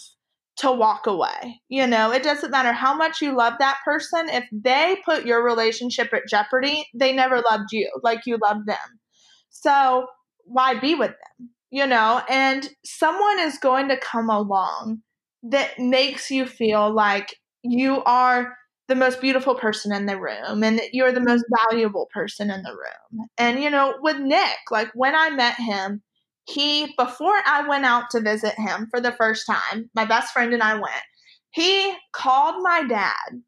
to 0.58 0.72
walk 0.72 1.06
away. 1.06 1.60
You 1.68 1.86
know, 1.86 2.10
it 2.12 2.22
doesn't 2.22 2.50
matter 2.50 2.72
how 2.72 2.94
much 2.94 3.20
you 3.22 3.36
love 3.36 3.54
that 3.58 3.78
person. 3.84 4.28
If 4.28 4.44
they 4.52 4.96
put 5.04 5.24
your 5.24 5.44
relationship 5.44 6.12
at 6.12 6.28
jeopardy, 6.28 6.86
they 6.94 7.12
never 7.12 7.40
loved 7.40 7.72
you 7.72 7.90
like 8.02 8.20
you 8.26 8.38
loved 8.42 8.66
them. 8.66 8.76
So 9.50 10.06
why 10.44 10.78
be 10.78 10.94
with 10.94 11.10
them? 11.10 11.50
You 11.70 11.86
know, 11.86 12.22
and 12.28 12.68
someone 12.84 13.40
is 13.40 13.58
going 13.58 13.88
to 13.88 13.98
come 13.98 14.30
along 14.30 15.02
that 15.44 15.78
makes 15.78 16.30
you 16.30 16.46
feel 16.46 16.92
like 16.92 17.34
you 17.62 18.02
are 18.04 18.54
the 18.88 18.94
most 18.94 19.20
beautiful 19.20 19.54
person 19.54 19.92
in 19.92 20.06
the 20.06 20.18
room 20.18 20.64
and 20.64 20.78
that 20.78 20.94
you're 20.94 21.12
the 21.12 21.20
most 21.20 21.44
valuable 21.68 22.08
person 22.12 22.50
in 22.50 22.62
the 22.62 22.72
room. 22.72 23.28
And, 23.36 23.62
you 23.62 23.68
know, 23.70 23.94
with 24.00 24.18
Nick, 24.18 24.56
like 24.70 24.90
when 24.94 25.14
I 25.14 25.30
met 25.30 25.56
him, 25.56 26.02
he, 26.46 26.94
before 26.96 27.36
I 27.46 27.68
went 27.68 27.84
out 27.84 28.08
to 28.10 28.20
visit 28.20 28.54
him 28.54 28.88
for 28.90 29.00
the 29.00 29.12
first 29.12 29.46
time, 29.46 29.90
my 29.94 30.06
best 30.06 30.32
friend 30.32 30.54
and 30.54 30.62
I 30.62 30.74
went, 30.74 31.04
he 31.50 31.94
called 32.12 32.62
my 32.62 32.82
dad 32.88 33.42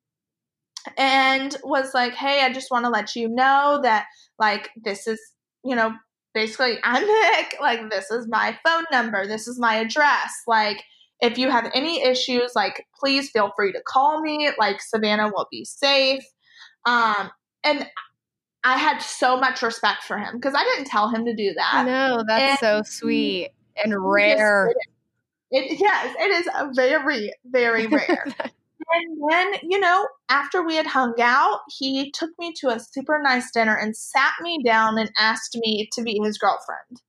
and 0.98 1.57
was 1.64 1.94
like, 1.94 2.12
Hey, 2.12 2.44
I 2.44 2.53
just 2.53 2.70
want 2.70 2.85
to 2.85 2.90
let 2.90 3.16
you 3.16 3.29
know 3.29 3.81
that, 3.83 4.07
like, 4.38 4.68
this 4.76 5.07
is, 5.07 5.20
you 5.64 5.74
know, 5.74 5.94
basically, 6.35 6.79
I'm 6.85 7.07
Nick. 7.07 7.57
Like, 7.61 7.90
this 7.90 8.11
is 8.11 8.29
my 8.29 8.59
phone 8.64 8.85
number. 8.92 9.26
This 9.26 9.48
is 9.48 9.59
my 9.59 9.76
address. 9.76 10.33
Like, 10.46 10.83
if 11.20 11.38
you 11.38 11.50
have 11.50 11.70
any 11.74 12.02
issues, 12.02 12.52
like 12.54 12.87
please 12.98 13.30
feel 13.30 13.52
free 13.56 13.72
to 13.72 13.80
call 13.87 14.20
me. 14.20 14.50
Like 14.59 14.80
Savannah 14.80 15.28
will 15.28 15.46
be 15.50 15.64
safe. 15.64 16.24
Um, 16.87 17.30
and 17.64 17.87
I 18.64 18.76
had 18.76 18.98
so 18.98 19.38
much 19.38 19.62
respect 19.62 20.04
for 20.04 20.18
him 20.18 20.37
because 20.37 20.54
I 20.56 20.62
didn't 20.64 20.87
tell 20.87 21.09
him 21.09 21.24
to 21.24 21.35
do 21.35 21.52
that. 21.54 21.87
No, 21.87 22.24
that's 22.26 22.62
and 22.62 22.85
so 22.85 22.90
sweet 22.90 23.50
and 23.83 23.94
rare. 23.98 24.72
It, 25.50 25.80
yes, 25.80 26.14
it 26.18 26.30
is 26.30 26.76
very, 26.76 27.33
very 27.44 27.87
rare. 27.88 28.24
and 28.26 29.30
then, 29.30 29.54
you 29.62 29.80
know, 29.80 30.06
after 30.28 30.62
we 30.62 30.76
had 30.76 30.87
hung 30.87 31.14
out, 31.20 31.61
he 31.78 32.11
took 32.12 32.30
me 32.38 32.52
to 32.61 32.68
a 32.68 32.80
super 32.80 33.20
nice 33.22 33.50
dinner 33.50 33.76
and 33.76 33.96
sat 33.96 34.33
me 34.42 34.62
down 34.64 34.98
and 34.98 35.11
asked 35.18 35.56
me 35.61 35.88
to 35.92 36.02
be 36.02 36.20
his 36.22 36.38
girlfriend. 36.38 37.00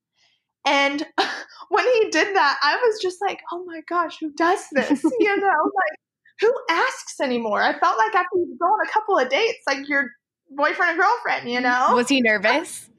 And 0.64 1.04
when 1.68 1.84
he 1.84 2.10
did 2.10 2.34
that, 2.36 2.58
I 2.62 2.76
was 2.76 3.00
just 3.00 3.18
like, 3.20 3.40
oh 3.52 3.64
my 3.66 3.80
gosh, 3.88 4.18
who 4.20 4.32
does 4.32 4.66
this? 4.72 5.02
You 5.20 5.36
know, 5.36 5.46
like 5.46 5.98
who 6.40 6.52
asks 6.70 7.20
anymore? 7.20 7.62
I 7.62 7.78
felt 7.78 7.98
like 7.98 8.14
after 8.14 8.36
you 8.36 8.56
go 8.60 8.66
on 8.66 8.86
a 8.86 8.90
couple 8.90 9.18
of 9.18 9.28
dates, 9.28 9.60
like 9.66 9.88
your 9.88 10.10
boyfriend 10.50 10.92
and 10.92 11.00
girlfriend, 11.00 11.50
you 11.50 11.60
know? 11.60 11.94
Was 11.94 12.08
he 12.08 12.20
nervous? 12.20 12.88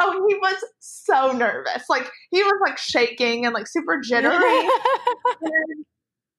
Oh, 0.00 0.22
he 0.28 0.34
was 0.34 0.62
so 0.80 1.32
nervous. 1.32 1.84
Like 1.88 2.10
he 2.30 2.42
was 2.42 2.60
like 2.60 2.76
shaking 2.76 3.46
and 3.46 3.54
like 3.54 3.66
super 3.66 3.98
jittery. 3.98 4.68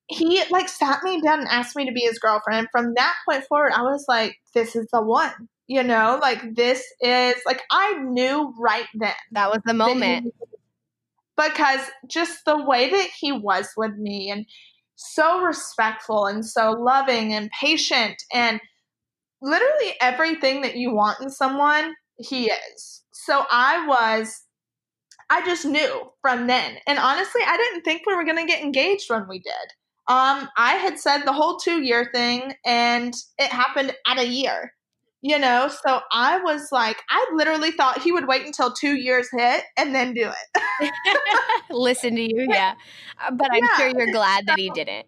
he 0.07 0.43
like 0.51 0.69
sat 0.69 1.01
me 1.03 1.19
down 1.19 1.39
and 1.39 1.47
asked 1.47 1.75
me 1.75 1.87
to 1.87 1.91
be 1.91 2.01
his 2.01 2.19
girlfriend. 2.19 2.67
From 2.71 2.93
that 2.93 3.15
point 3.27 3.45
forward, 3.45 3.71
I 3.73 3.81
was 3.81 4.05
like, 4.07 4.35
this 4.53 4.75
is 4.75 4.87
the 4.93 5.01
one. 5.01 5.49
You 5.69 5.83
know, 5.83 6.17
like 6.19 6.55
this 6.55 6.83
is 6.99 7.35
like 7.45 7.61
I 7.69 7.93
knew 8.01 8.55
right 8.59 8.87
then. 8.95 9.13
That 9.33 9.51
was 9.51 9.61
the 9.65 9.75
moment. 9.75 10.33
Because 11.37 11.81
just 12.07 12.43
the 12.45 12.65
way 12.65 12.89
that 12.89 13.09
he 13.15 13.31
was 13.31 13.69
with 13.77 13.95
me 13.95 14.31
and 14.31 14.47
so 14.95 15.41
respectful 15.41 16.25
and 16.25 16.43
so 16.43 16.71
loving 16.71 17.33
and 17.33 17.51
patient 17.51 18.15
and 18.33 18.59
literally 19.43 19.93
everything 20.01 20.63
that 20.63 20.75
you 20.75 20.91
want 20.91 21.21
in 21.21 21.29
someone, 21.29 21.93
he 22.17 22.47
is. 22.47 23.03
So 23.13 23.45
I 23.51 23.85
was 23.85 24.41
I 25.29 25.45
just 25.45 25.65
knew 25.65 26.09
from 26.23 26.47
then. 26.47 26.77
And 26.87 26.97
honestly, 26.97 27.41
I 27.45 27.57
didn't 27.57 27.83
think 27.83 28.07
we 28.07 28.15
were 28.15 28.25
going 28.25 28.37
to 28.37 28.51
get 28.51 28.63
engaged 28.63 29.11
when 29.11 29.27
we 29.27 29.37
did. 29.37 29.53
Um, 30.07 30.49
I 30.57 30.73
had 30.81 30.97
said 30.97 31.19
the 31.19 31.33
whole 31.33 31.57
two 31.57 31.83
year 31.83 32.09
thing, 32.11 32.55
and 32.65 33.13
it 33.37 33.51
happened 33.51 33.95
at 34.07 34.17
a 34.17 34.25
year 34.25 34.73
you 35.21 35.37
know 35.37 35.69
so 35.85 35.99
i 36.11 36.39
was 36.39 36.69
like 36.71 37.01
i 37.09 37.25
literally 37.33 37.71
thought 37.71 38.01
he 38.01 38.11
would 38.11 38.27
wait 38.27 38.45
until 38.45 38.71
two 38.71 38.95
years 38.95 39.27
hit 39.35 39.63
and 39.77 39.93
then 39.93 40.13
do 40.13 40.29
it. 40.29 40.91
Listen 41.69 42.15
to 42.15 42.21
you 42.21 42.47
yeah. 42.49 42.75
Uh, 43.21 43.31
but 43.31 43.51
i'm 43.51 43.59
yeah. 43.63 43.77
sure 43.77 43.87
you're 43.87 44.11
glad 44.11 44.45
that 44.47 44.57
he 44.57 44.69
didn't. 44.69 45.07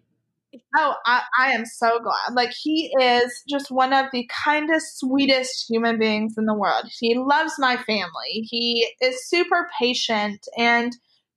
Oh 0.76 0.94
I, 1.06 1.22
I 1.38 1.52
am 1.52 1.64
so 1.64 1.98
glad. 1.98 2.34
Like 2.34 2.52
he 2.62 2.92
is 3.00 3.42
just 3.48 3.70
one 3.70 3.94
of 3.94 4.06
the 4.12 4.28
kindest 4.44 4.98
sweetest 4.98 5.64
human 5.68 5.98
beings 5.98 6.34
in 6.36 6.44
the 6.44 6.54
world. 6.54 6.84
He 6.98 7.16
loves 7.16 7.54
my 7.58 7.76
family. 7.76 8.46
He 8.50 8.86
is 9.00 9.28
super 9.28 9.68
patient 9.80 10.46
and 10.58 10.92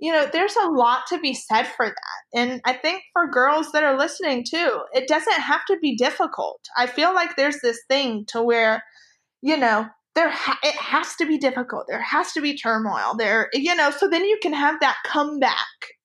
you 0.06 0.12
know, 0.12 0.30
there's 0.32 0.56
a 0.56 0.70
lot 0.70 1.08
to 1.08 1.18
be 1.18 1.34
said 1.34 1.64
for 1.64 1.88
that. 1.88 2.40
And 2.40 2.62
I 2.64 2.74
think 2.74 3.02
for 3.12 3.28
girls 3.28 3.72
that 3.72 3.84
are 3.84 3.98
listening 3.98 4.46
too, 4.48 4.82
it 4.94 5.08
doesn't 5.08 5.42
have 5.42 5.66
to 5.66 5.80
be 5.82 5.96
difficult. 5.96 6.60
I 6.78 6.86
feel 6.86 7.16
like 7.16 7.36
there's 7.36 7.60
this 7.62 7.80
thing 7.90 8.24
to 8.28 8.44
where, 8.44 8.84
you 9.42 9.58
know, 9.58 9.88
there 10.14 10.30
ha- 10.30 10.60
it 10.62 10.76
has 10.76 11.16
to 11.16 11.26
be 11.26 11.40
difficult. 11.40 11.86
There 11.88 12.04
has 12.04 12.34
to 12.34 12.42
be 12.42 12.56
turmoil. 12.56 13.16
There, 13.18 13.50
you 13.54 13.74
know, 13.74 13.90
so 13.90 14.08
then 14.08 14.26
you 14.26 14.38
can 14.44 14.54
have 14.54 14.80
that 14.82 14.98
comeback 15.08 15.56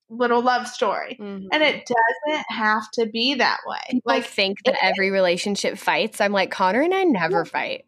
little 0.08 0.40
love 0.40 0.66
story. 0.66 1.18
Mm-hmm. 1.20 1.48
And 1.52 1.62
it 1.62 1.86
doesn't 1.86 2.46
have 2.48 2.90
to 2.94 3.04
be 3.04 3.34
that 3.34 3.58
way. 3.66 3.80
People 3.90 4.14
like 4.14 4.24
think 4.24 4.64
that 4.64 4.76
it, 4.76 4.80
every 4.80 5.10
relationship 5.10 5.76
fights. 5.76 6.22
I'm 6.22 6.32
like 6.32 6.50
Connor 6.50 6.80
and 6.80 6.94
I 6.94 7.04
never 7.04 7.44
fight. 7.44 7.84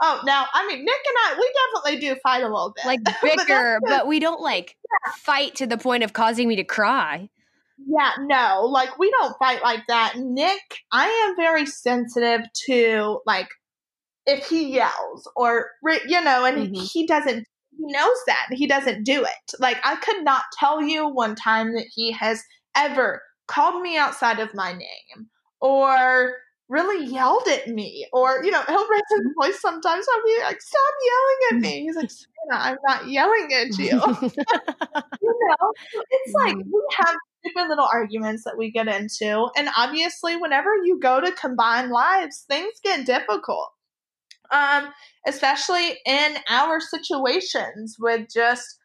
Oh, 0.00 0.20
now 0.24 0.46
I 0.52 0.66
mean 0.66 0.84
Nick 0.84 0.88
and 0.88 1.16
I, 1.24 1.36
we 1.38 1.52
definitely 1.74 2.00
do 2.00 2.20
fight 2.22 2.42
a 2.42 2.48
little 2.48 2.72
bit, 2.74 2.84
like 2.84 3.00
bicker, 3.22 3.78
but, 3.82 3.88
but, 3.88 4.06
we 4.06 4.18
don't 4.18 4.40
like 4.40 4.76
yeah. 4.84 5.12
fight 5.16 5.54
to 5.56 5.66
the 5.66 5.78
point 5.78 6.02
of 6.02 6.12
causing 6.12 6.48
me 6.48 6.56
to 6.56 6.64
cry. 6.64 7.28
Yeah, 7.86 8.12
no, 8.20 8.62
like 8.66 8.98
we 8.98 9.10
don't 9.10 9.36
fight 9.38 9.62
like 9.62 9.82
that. 9.88 10.14
Nick, 10.16 10.62
I 10.92 11.06
am 11.06 11.36
very 11.36 11.66
sensitive 11.66 12.40
to 12.66 13.20
like 13.26 13.48
if 14.26 14.46
he 14.46 14.74
yells 14.74 15.30
or 15.36 15.70
you 15.84 16.22
know, 16.22 16.44
and 16.44 16.68
mm-hmm. 16.68 16.74
he 16.74 17.06
doesn't. 17.06 17.46
He 17.78 17.92
knows 17.92 18.16
that 18.26 18.46
he 18.52 18.66
doesn't 18.66 19.04
do 19.04 19.22
it. 19.22 19.54
Like 19.60 19.76
I 19.84 19.96
could 19.96 20.24
not 20.24 20.42
tell 20.58 20.82
you 20.82 21.06
one 21.08 21.34
time 21.34 21.74
that 21.74 21.86
he 21.94 22.10
has 22.12 22.42
ever 22.74 23.20
called 23.46 23.82
me 23.82 23.98
outside 23.98 24.38
of 24.38 24.54
my 24.54 24.72
name 24.72 25.28
or 25.60 26.34
really 26.68 27.06
yelled 27.06 27.46
at 27.48 27.68
me 27.68 28.06
or 28.12 28.42
you 28.44 28.50
know 28.50 28.62
he'll 28.66 28.88
raise 28.88 29.02
his 29.10 29.20
mm-hmm. 29.20 29.40
voice 29.40 29.60
sometimes 29.60 30.06
i'll 30.12 30.24
be 30.24 30.42
like 30.42 30.60
stop 30.60 30.94
yelling 31.04 31.38
at 31.52 31.60
me 31.60 31.82
he's 31.82 31.96
like 31.96 32.10
i'm 32.52 32.76
not 32.86 33.08
yelling 33.08 33.48
at 33.52 33.78
you 33.78 33.86
you 35.22 35.38
know 35.48 35.72
it's 36.10 36.34
like 36.34 36.56
mm-hmm. 36.56 36.70
we 36.72 36.82
have 36.96 37.14
stupid 37.44 37.68
little 37.68 37.88
arguments 37.92 38.42
that 38.44 38.56
we 38.58 38.70
get 38.70 38.88
into 38.88 39.48
and 39.56 39.68
obviously 39.76 40.36
whenever 40.36 40.70
you 40.84 40.98
go 41.00 41.20
to 41.20 41.30
combine 41.32 41.90
lives 41.90 42.44
things 42.48 42.72
get 42.82 43.06
difficult 43.06 43.68
um 44.50 44.88
especially 45.26 45.98
in 46.04 46.36
our 46.50 46.80
situations 46.80 47.96
with 48.00 48.26
just 48.32 48.78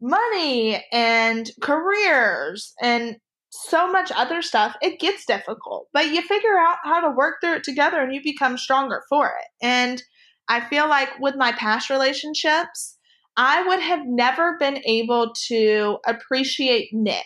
money 0.00 0.84
and 0.92 1.50
careers 1.60 2.74
and 2.80 3.16
so 3.62 3.90
much 3.90 4.10
other 4.14 4.42
stuff, 4.42 4.74
it 4.82 4.98
gets 5.00 5.24
difficult. 5.24 5.88
But 5.92 6.10
you 6.10 6.22
figure 6.22 6.58
out 6.58 6.78
how 6.84 7.00
to 7.00 7.14
work 7.14 7.36
through 7.40 7.56
it 7.56 7.64
together 7.64 8.00
and 8.00 8.14
you 8.14 8.22
become 8.22 8.58
stronger 8.58 9.02
for 9.08 9.26
it. 9.28 9.46
And 9.62 10.02
I 10.48 10.60
feel 10.60 10.88
like 10.88 11.08
with 11.20 11.36
my 11.36 11.52
past 11.52 11.90
relationships, 11.90 12.98
I 13.36 13.66
would 13.66 13.80
have 13.80 14.06
never 14.06 14.56
been 14.58 14.82
able 14.86 15.32
to 15.48 15.98
appreciate 16.06 16.90
Nick 16.92 17.24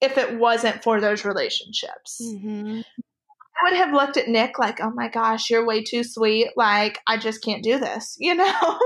if 0.00 0.16
it 0.18 0.38
wasn't 0.38 0.82
for 0.82 1.00
those 1.00 1.24
relationships. 1.24 2.20
Mm-hmm. 2.22 2.80
I 3.58 3.70
would 3.70 3.76
have 3.76 3.92
looked 3.92 4.16
at 4.16 4.28
Nick 4.28 4.58
like, 4.58 4.80
oh 4.80 4.90
my 4.94 5.08
gosh, 5.08 5.50
you're 5.50 5.66
way 5.66 5.82
too 5.82 6.04
sweet. 6.04 6.50
Like, 6.56 7.00
I 7.06 7.16
just 7.16 7.42
can't 7.42 7.62
do 7.62 7.78
this. 7.78 8.16
You 8.28 8.34
know, 8.34 8.78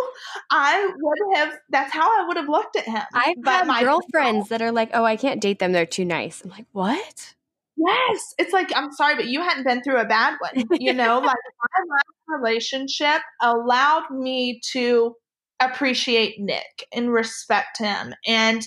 I 0.52 0.92
would 0.96 1.36
have, 1.36 1.52
that's 1.68 1.92
how 1.92 2.06
I 2.06 2.26
would 2.28 2.36
have 2.36 2.48
looked 2.48 2.76
at 2.76 2.84
him. 2.84 3.02
I've 3.12 3.34
but 3.42 3.66
had 3.66 3.80
girlfriends 3.84 4.50
that 4.50 4.62
are 4.62 4.70
like, 4.70 4.90
oh, 4.94 5.04
I 5.04 5.16
can't 5.16 5.40
date 5.40 5.58
them. 5.58 5.72
They're 5.72 5.84
too 5.84 6.04
nice. 6.04 6.42
I'm 6.44 6.50
like, 6.50 6.66
what? 6.70 7.34
Yes. 7.76 8.34
It's 8.38 8.52
like, 8.52 8.70
I'm 8.76 8.92
sorry, 8.92 9.16
but 9.16 9.26
you 9.26 9.40
hadn't 9.42 9.66
been 9.66 9.82
through 9.82 9.98
a 9.98 10.04
bad 10.04 10.36
one. 10.38 10.64
You 10.80 10.92
know, 10.92 11.18
like 11.18 11.24
my 11.26 11.94
last 11.94 12.40
relationship 12.40 13.22
allowed 13.40 14.10
me 14.10 14.60
to 14.72 15.16
appreciate 15.58 16.38
Nick 16.38 16.86
and 16.92 17.12
respect 17.12 17.78
him. 17.78 18.14
And, 18.26 18.62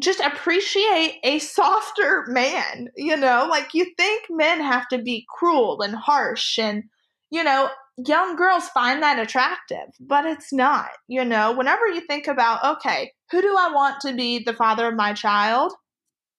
just 0.00 0.20
appreciate 0.20 1.18
a 1.22 1.38
softer 1.38 2.24
man, 2.28 2.88
you 2.96 3.16
know? 3.16 3.46
Like 3.48 3.74
you 3.74 3.86
think 3.96 4.24
men 4.30 4.60
have 4.60 4.88
to 4.88 4.98
be 4.98 5.26
cruel 5.28 5.80
and 5.82 5.94
harsh 5.94 6.58
and 6.58 6.84
you 7.30 7.42
know, 7.42 7.68
young 7.96 8.36
girls 8.36 8.68
find 8.68 9.02
that 9.02 9.18
attractive, 9.18 9.88
but 10.00 10.24
it's 10.24 10.52
not, 10.52 10.90
you 11.08 11.24
know? 11.24 11.52
Whenever 11.52 11.86
you 11.88 12.00
think 12.02 12.28
about, 12.28 12.76
okay, 12.76 13.12
who 13.30 13.42
do 13.42 13.56
I 13.58 13.72
want 13.72 14.00
to 14.02 14.14
be 14.14 14.38
the 14.38 14.52
father 14.52 14.88
of 14.88 14.94
my 14.94 15.12
child? 15.12 15.72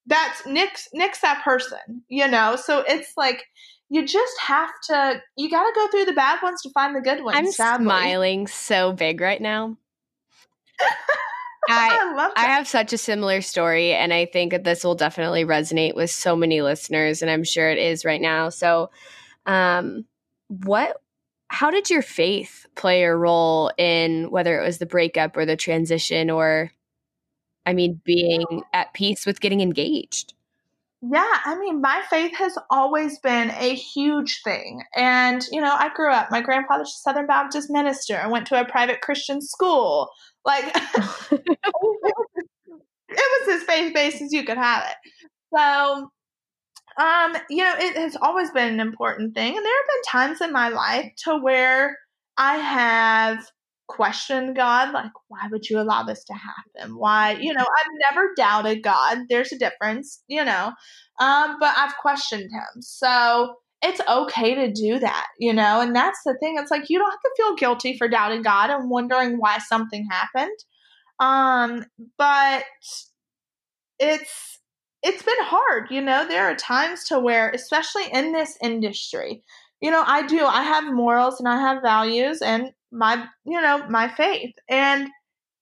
That's 0.06 0.46
Nick's 0.46 0.88
Nick's 0.94 1.20
that 1.22 1.44
person, 1.44 2.04
you 2.08 2.28
know? 2.28 2.56
So 2.56 2.84
it's 2.88 3.14
like 3.18 3.44
you 3.90 4.06
just 4.06 4.34
have 4.40 4.70
to 4.88 5.22
you 5.36 5.50
got 5.50 5.64
to 5.64 5.72
go 5.76 5.88
through 5.90 6.06
the 6.06 6.14
bad 6.14 6.40
ones 6.42 6.62
to 6.62 6.70
find 6.70 6.96
the 6.96 7.02
good 7.02 7.24
ones. 7.24 7.38
I'm 7.38 7.52
sadly. 7.52 7.86
smiling 7.86 8.48
so 8.48 8.94
big 8.94 9.20
right 9.20 9.42
now. 9.42 9.78
I, 11.76 12.00
I 12.02 12.14
love 12.14 12.32
that. 12.36 12.48
I 12.50 12.52
have 12.54 12.68
such 12.68 12.94
a 12.94 12.98
similar 12.98 13.42
story, 13.42 13.94
and 13.94 14.14
I 14.14 14.26
think 14.26 14.52
that 14.52 14.64
this 14.64 14.84
will 14.84 14.96
definitely 14.96 15.46
resonate 15.46 15.96
with 15.96 16.10
so 16.10 16.36
many 16.36 16.62
listeners, 16.62 17.22
and 17.22 17.30
I'm 17.30 17.44
sure 17.44 17.70
it 17.70 17.78
is 17.78 18.06
right 18.06 18.22
now. 18.22 18.50
So, 18.50 18.90
um, 19.46 20.06
what 20.48 21.02
how 21.50 21.72
did 21.72 21.90
your 21.90 22.02
faith 22.02 22.66
play 22.76 23.04
a 23.04 23.16
role 23.16 23.72
in 23.78 24.30
whether 24.30 24.60
it 24.60 24.66
was 24.66 24.78
the 24.78 24.86
breakup 24.86 25.36
or 25.38 25.46
the 25.46 25.56
transition 25.56 26.30
or 26.30 26.72
i 27.66 27.74
mean 27.74 28.02
being 28.04 28.64
at 28.74 28.94
peace 28.94 29.26
with 29.26 29.40
getting 29.40 29.62
engaged 29.62 30.34
yeah 31.02 31.40
i 31.46 31.58
mean 31.58 31.82
my 31.82 32.02
faith 32.10 32.36
has 32.36 32.58
always 32.70 33.20
been 33.20 33.52
a 33.52 33.76
huge 33.76 34.42
thing 34.44 34.82
and 34.96 35.46
you 35.52 35.62
know 35.62 35.74
i 35.78 35.90
grew 35.94 36.12
up 36.12 36.30
my 36.32 36.42
grandfather's 36.42 36.90
a 36.90 37.02
southern 37.02 37.28
baptist 37.28 37.70
minister 37.70 38.18
i 38.18 38.28
went 38.28 38.48
to 38.48 38.60
a 38.60 38.66
private 38.66 39.02
christian 39.02 39.42
school 39.42 40.10
like 40.48 40.66
it 41.32 41.46
was 43.10 43.48
as 43.50 43.64
faith-based 43.64 44.22
as 44.22 44.34
you 44.34 44.44
could 44.44 44.58
have 44.58 44.84
it 44.90 45.12
so 45.56 46.10
um, 46.98 47.36
you 47.50 47.64
know, 47.64 47.74
it 47.78 47.96
has 47.96 48.18
always 48.22 48.50
been 48.52 48.74
an 48.74 48.80
important 48.80 49.36
thing. 49.36 49.56
And 49.56 49.64
there 49.64 49.74
have 49.74 49.88
been 49.88 50.12
times 50.12 50.42
in 50.42 50.52
my 50.52 50.70
life 50.70 51.12
to 51.26 51.38
where 51.38 51.96
I 52.38 52.58
have 52.58 53.46
questioned 53.88 54.56
God, 54.56 54.94
like, 54.94 55.12
why 55.28 55.48
would 55.50 55.70
you 55.70 55.80
allow 55.80 56.04
this 56.04 56.24
to 56.26 56.34
happen? 56.34 56.98
Why, 56.98 57.38
you 57.40 57.54
know, 57.54 57.62
I've 57.62 58.12
never 58.12 58.32
doubted 58.36 58.84
God. 58.84 59.20
There's 59.30 59.52
a 59.52 59.60
difference, 59.60 60.24
you 60.28 60.44
know. 60.44 60.74
Um, 61.20 61.58
but 61.60 61.78
I've 61.78 61.96
questioned 61.98 62.50
him. 62.52 62.82
So 62.82 63.56
it's 63.82 64.02
okay 64.10 64.56
to 64.56 64.72
do 64.72 65.00
that, 65.00 65.28
you 65.40 65.54
know, 65.54 65.82
and 65.82 65.96
that's 65.96 66.20
the 66.26 66.36
thing. 66.40 66.58
It's 66.58 66.72
like 66.72 66.90
you 66.90 66.98
don't 66.98 67.12
have 67.12 67.20
to 67.20 67.34
feel 67.38 67.56
guilty 67.56 67.98
for 67.98 68.08
doubting 68.08 68.42
God 68.42 68.70
and 68.70 68.90
wondering 68.90 69.38
why 69.38 69.60
something 69.60 70.08
happened. 70.10 70.58
Um, 71.20 71.86
but 72.18 72.64
it's 74.00 74.60
it's 75.04 75.24
been 75.24 75.36
hard, 75.40 75.90
you 75.92 76.02
know. 76.02 76.28
There 76.28 76.46
are 76.46 76.56
times 76.56 77.06
to 77.06 77.20
where, 77.20 77.52
especially 77.52 78.06
in 78.12 78.34
this 78.34 78.58
industry, 78.64 79.44
you 79.80 79.92
know, 79.92 80.04
I 80.06 80.26
do. 80.26 80.44
I 80.46 80.64
have 80.64 80.94
morals 80.94 81.40
and 81.40 81.48
I 81.48 81.60
have 81.60 81.84
values 81.84 82.42
and 82.42 82.72
my, 82.92 83.26
you 83.46 83.62
know, 83.62 83.88
my 83.90 84.08
faith. 84.08 84.56
And 84.70 85.10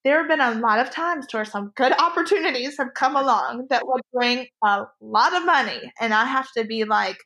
there 0.03 0.19
have 0.19 0.27
been 0.27 0.39
a 0.41 0.59
lot 0.59 0.79
of 0.79 0.91
times 0.91 1.27
where 1.31 1.45
some 1.45 1.73
good 1.75 1.91
opportunities 1.99 2.77
have 2.77 2.93
come 2.95 3.15
along 3.15 3.67
that 3.69 3.85
would 3.85 4.01
bring 4.13 4.47
a 4.63 4.85
lot 5.01 5.35
of 5.35 5.45
money. 5.45 5.81
And 5.99 6.13
I 6.13 6.25
have 6.25 6.47
to 6.57 6.63
be 6.63 6.85
like, 6.85 7.17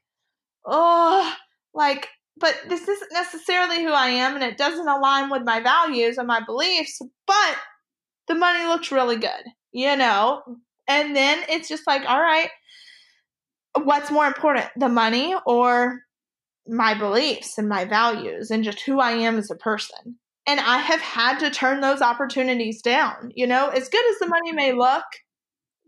oh, 0.69 1.34
like, 1.73 2.08
but 2.38 2.55
this 2.67 2.88
isn't 2.88 3.12
necessarily 3.12 3.84
who 3.84 3.91
I 3.91 4.08
am 4.08 4.36
and 4.36 4.43
it 4.43 4.58
doesn't 4.58 4.88
align 4.88 5.29
with 5.29 5.43
my 5.43 5.60
values 5.60 6.17
and 6.17 6.27
my 6.27 6.41
beliefs, 6.45 7.01
but 7.27 7.55
the 8.27 8.36
money 8.36 8.65
looks 8.65 8.91
really 8.91 9.17
good, 9.17 9.43
you 9.71 9.95
know? 9.95 10.41
And 10.88 11.15
then 11.15 11.39
it's 11.49 11.67
just 11.67 11.86
like, 11.86 12.03
all 12.08 12.21
right, 12.21 12.49
what's 13.84 14.12
more 14.12 14.25
important, 14.25 14.67
the 14.77 14.89
money 14.89 15.36
or 15.45 16.01
my 16.67 16.93
beliefs 16.93 17.58
and 17.58 17.67
my 17.67 17.86
values 17.86 18.51
and 18.51 18.63
just 18.63 18.82
who 18.82 18.99
I 18.99 19.12
am 19.12 19.38
as 19.38 19.51
a 19.51 19.55
person? 19.55 20.17
And 20.47 20.60
I 20.60 20.77
have 20.77 21.01
had 21.01 21.39
to 21.39 21.51
turn 21.51 21.82
those 21.82 22.01
opportunities 22.01 22.82
down. 22.82 23.32
You 23.36 23.45
know, 23.45 23.67
as 23.69 23.89
good 23.89 24.10
as 24.10 24.19
the 24.19 24.27
money 24.27 24.51
may 24.51 24.73
look, 24.73 25.03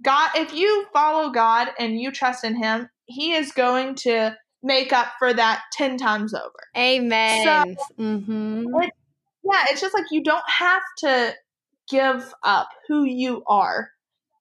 God, 0.04 0.32
if 0.36 0.54
you 0.54 0.86
follow 0.94 1.32
God 1.32 1.70
and 1.80 2.00
you 2.00 2.12
trust 2.12 2.44
in 2.44 2.62
Him, 2.62 2.90
He 3.06 3.34
is 3.34 3.52
going 3.52 3.96
to 3.96 4.36
make 4.64 4.94
up 4.94 5.08
for 5.18 5.34
that 5.34 5.64
10 5.74 5.98
times 5.98 6.34
over. 6.34 6.52
Amen. 6.78 7.44
So, 7.78 8.02
mm-hmm. 8.02 8.66
it, 8.82 8.92
yeah, 9.44 9.66
it's 9.70 9.82
just 9.82 9.94
like 9.94 10.06
you 10.12 10.24
don't 10.24 10.48
have 10.48 10.84
to 11.00 11.34
give 11.90 12.34
up 12.44 12.70
who 12.88 13.04
you 13.04 13.44
are 13.48 13.90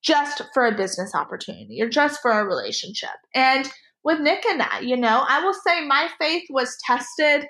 just 0.02 0.42
for 0.54 0.66
a 0.66 0.76
business 0.76 1.14
opportunity 1.14 1.80
or 1.83 1.88
just 1.88 2.20
for 2.22 2.30
a 2.30 2.44
relationship. 2.44 3.11
And 3.35 3.70
with 4.04 4.20
Nick 4.20 4.44
and 4.46 4.62
I, 4.62 4.80
you 4.80 4.96
know, 4.96 5.24
I 5.28 5.44
will 5.44 5.54
say 5.54 5.85
my 5.85 6.09
faith 6.18 6.44
was 6.50 6.78
tested 6.85 7.46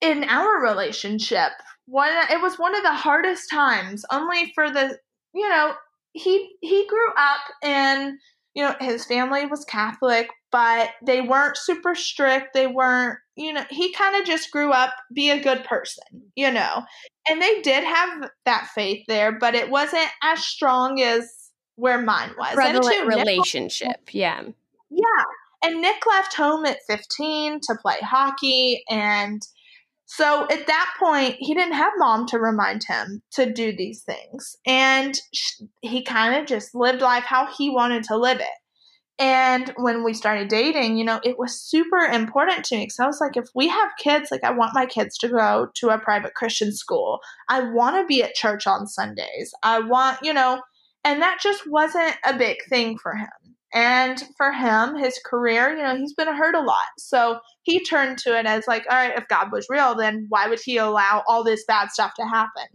in 0.00 0.24
our 0.24 0.60
relationship. 0.60 1.52
One 1.86 2.10
it 2.30 2.40
was 2.40 2.58
one 2.58 2.74
of 2.74 2.82
the 2.82 2.94
hardest 2.94 3.50
times 3.50 4.04
only 4.10 4.52
for 4.54 4.70
the 4.70 4.98
you 5.32 5.48
know, 5.48 5.74
he 6.12 6.56
he 6.60 6.86
grew 6.88 7.12
up 7.16 7.40
in 7.62 8.18
you 8.54 8.62
know, 8.62 8.74
his 8.80 9.04
family 9.04 9.46
was 9.46 9.64
Catholic, 9.64 10.30
but 10.54 10.90
they 11.04 11.20
weren't 11.20 11.56
super 11.56 11.96
strict. 11.96 12.54
They 12.54 12.68
weren't, 12.68 13.18
you 13.34 13.52
know, 13.52 13.64
he 13.70 13.92
kind 13.92 14.14
of 14.14 14.24
just 14.24 14.52
grew 14.52 14.70
up 14.70 14.94
be 15.12 15.28
a 15.28 15.42
good 15.42 15.64
person, 15.64 16.04
you 16.36 16.52
know. 16.52 16.84
And 17.28 17.42
they 17.42 17.60
did 17.60 17.82
have 17.82 18.30
that 18.44 18.68
faith 18.72 19.02
there, 19.08 19.36
but 19.36 19.56
it 19.56 19.68
wasn't 19.68 20.08
as 20.22 20.44
strong 20.44 21.00
as 21.00 21.28
where 21.74 22.00
mine 22.00 22.30
was. 22.38 22.54
Prevalent 22.54 22.94
and 23.00 23.08
relationship, 23.08 23.88
Nick, 23.88 24.14
yeah. 24.14 24.42
Yeah. 24.90 25.24
And 25.64 25.82
Nick 25.82 26.06
left 26.06 26.34
home 26.34 26.64
at 26.66 26.78
15 26.86 27.58
to 27.62 27.74
play 27.82 27.98
hockey. 28.00 28.84
And 28.88 29.42
so 30.04 30.46
at 30.52 30.68
that 30.68 30.94
point, 31.00 31.34
he 31.40 31.54
didn't 31.54 31.74
have 31.74 31.94
mom 31.96 32.26
to 32.26 32.38
remind 32.38 32.84
him 32.84 33.22
to 33.32 33.52
do 33.52 33.74
these 33.74 34.04
things. 34.04 34.56
And 34.64 35.18
he 35.80 36.04
kind 36.04 36.36
of 36.36 36.46
just 36.46 36.76
lived 36.76 37.00
life 37.00 37.24
how 37.24 37.52
he 37.58 37.70
wanted 37.70 38.04
to 38.04 38.16
live 38.16 38.38
it. 38.38 38.46
And 39.18 39.72
when 39.76 40.02
we 40.02 40.12
started 40.12 40.48
dating, 40.48 40.96
you 40.96 41.04
know, 41.04 41.20
it 41.22 41.38
was 41.38 41.60
super 41.60 41.98
important 41.98 42.64
to 42.64 42.76
me 42.76 42.82
because 42.82 42.98
I 42.98 43.06
was 43.06 43.20
like, 43.20 43.36
if 43.36 43.48
we 43.54 43.68
have 43.68 43.90
kids, 43.98 44.30
like, 44.30 44.42
I 44.42 44.50
want 44.50 44.74
my 44.74 44.86
kids 44.86 45.16
to 45.18 45.28
go 45.28 45.68
to 45.76 45.90
a 45.90 45.98
private 45.98 46.34
Christian 46.34 46.72
school. 46.72 47.20
I 47.48 47.60
want 47.60 47.96
to 47.96 48.06
be 48.06 48.24
at 48.24 48.34
church 48.34 48.66
on 48.66 48.88
Sundays. 48.88 49.54
I 49.62 49.80
want, 49.80 50.18
you 50.22 50.32
know, 50.32 50.60
and 51.04 51.22
that 51.22 51.38
just 51.40 51.62
wasn't 51.70 52.16
a 52.24 52.36
big 52.36 52.56
thing 52.68 52.98
for 52.98 53.14
him. 53.14 53.28
And 53.72 54.22
for 54.36 54.52
him, 54.52 54.96
his 54.96 55.20
career, 55.24 55.76
you 55.76 55.82
know, 55.82 55.96
he's 55.96 56.14
been 56.14 56.32
hurt 56.32 56.54
a 56.54 56.60
lot. 56.60 56.76
So 56.98 57.38
he 57.62 57.84
turned 57.84 58.18
to 58.18 58.38
it 58.38 58.46
as 58.46 58.66
like, 58.66 58.84
all 58.90 58.96
right, 58.96 59.16
if 59.16 59.28
God 59.28 59.52
was 59.52 59.66
real, 59.68 59.94
then 59.96 60.26
why 60.28 60.48
would 60.48 60.60
he 60.64 60.76
allow 60.76 61.22
all 61.28 61.44
this 61.44 61.64
bad 61.66 61.90
stuff 61.90 62.14
to 62.14 62.24
happen? 62.24 62.66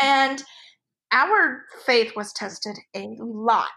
And 0.00 0.42
our 1.12 1.62
faith 1.84 2.12
was 2.16 2.32
tested 2.32 2.76
a 2.94 3.16
lot. 3.20 3.68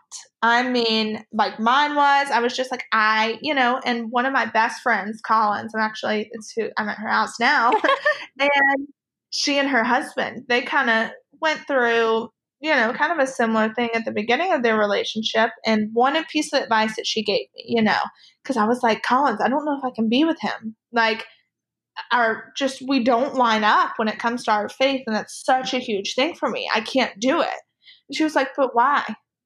I 0.42 0.68
mean, 0.68 1.24
like 1.32 1.60
mine 1.60 1.96
was, 1.96 2.28
I 2.32 2.40
was 2.40 2.56
just 2.56 2.72
like, 2.72 2.86
I, 2.92 3.38
you 3.42 3.54
know, 3.54 3.80
and 3.86 4.12
one 4.12 4.26
of 4.26 4.34
my 4.34 4.46
best 4.46 4.82
friends, 4.82 5.22
Collins, 5.22 5.74
I'm 5.76 5.82
actually, 5.82 6.30
it's 6.32 6.54
who 6.56 6.70
I'm 6.78 6.90
at 6.90 6.98
her 6.98 7.10
house 7.10 7.40
now. 7.40 7.72
and 8.40 8.88
she 9.30 9.60
and 9.60 9.70
her 9.70 9.84
husband, 9.84 10.46
they 10.48 10.62
kind 10.62 10.90
of 10.90 11.12
went 11.40 11.66
through 11.68 12.30
you 12.62 12.76
know, 12.76 12.94
kind 12.94 13.12
of 13.12 13.20
a 13.20 13.28
similar 13.28 13.74
thing 13.74 13.90
at 13.94 14.04
the 14.04 14.12
beginning 14.12 14.54
of 14.54 14.64
their 14.64 14.78
relationship. 14.78 15.52
And 15.66 15.90
one 15.94 16.22
piece 16.26 16.52
of 16.52 16.62
advice 16.62 16.96
that 16.98 17.08
she 17.08 17.24
gave 17.24 17.48
me, 17.56 17.66
you 17.68 17.82
know, 17.82 18.00
because 18.44 18.58
I 18.58 18.66
was 18.66 18.84
like, 18.84 19.02
Collins, 19.02 19.40
I 19.42 19.48
don't 19.48 19.64
know 19.64 19.78
if 19.78 19.84
I 19.84 19.92
can 19.96 20.10
be 20.10 20.26
with 20.26 20.40
him. 20.42 20.76
Like, 20.92 21.26
our 22.12 22.52
just, 22.58 22.82
we 22.88 23.04
don't 23.04 23.36
line 23.36 23.64
up 23.64 23.94
when 23.98 24.08
it 24.08 24.20
comes 24.20 24.44
to 24.44 24.52
our 24.52 24.70
faith. 24.70 25.04
And 25.08 25.16
that's 25.16 25.44
such 25.46 25.74
a 25.74 25.80
huge 25.80 26.16
thing 26.16 26.36
for 26.36 26.50
me. 26.50 26.70
I 26.74 26.82
can't 26.82 27.20
do 27.20 27.42
it. 27.42 27.48
And 28.10 28.16
she 28.16 28.24
was 28.24 28.36
like, 28.36 28.50
but 28.56 28.76
why? 28.76 29.04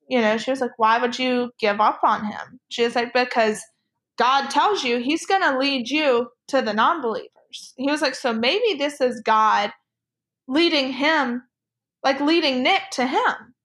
You 0.09 0.21
know, 0.21 0.37
she 0.37 0.51
was 0.51 0.61
like, 0.61 0.77
why 0.77 0.99
would 0.99 1.17
you 1.17 1.51
give 1.59 1.79
up 1.79 1.99
on 2.03 2.25
him? 2.25 2.59
She 2.69 2.83
was 2.83 2.95
like, 2.95 3.13
because 3.13 3.61
God 4.17 4.49
tells 4.49 4.83
you 4.83 4.99
he's 4.99 5.25
going 5.25 5.41
to 5.41 5.57
lead 5.57 5.89
you 5.89 6.27
to 6.49 6.61
the 6.61 6.73
non 6.73 7.01
believers. 7.01 7.73
He 7.77 7.89
was 7.89 8.01
like, 8.01 8.15
so 8.15 8.33
maybe 8.33 8.75
this 8.77 8.99
is 8.99 9.21
God 9.25 9.71
leading 10.47 10.91
him 10.91 11.43
like 12.03 12.19
leading 12.19 12.63
Nick 12.63 12.81
to 12.93 13.07
him. 13.07 13.55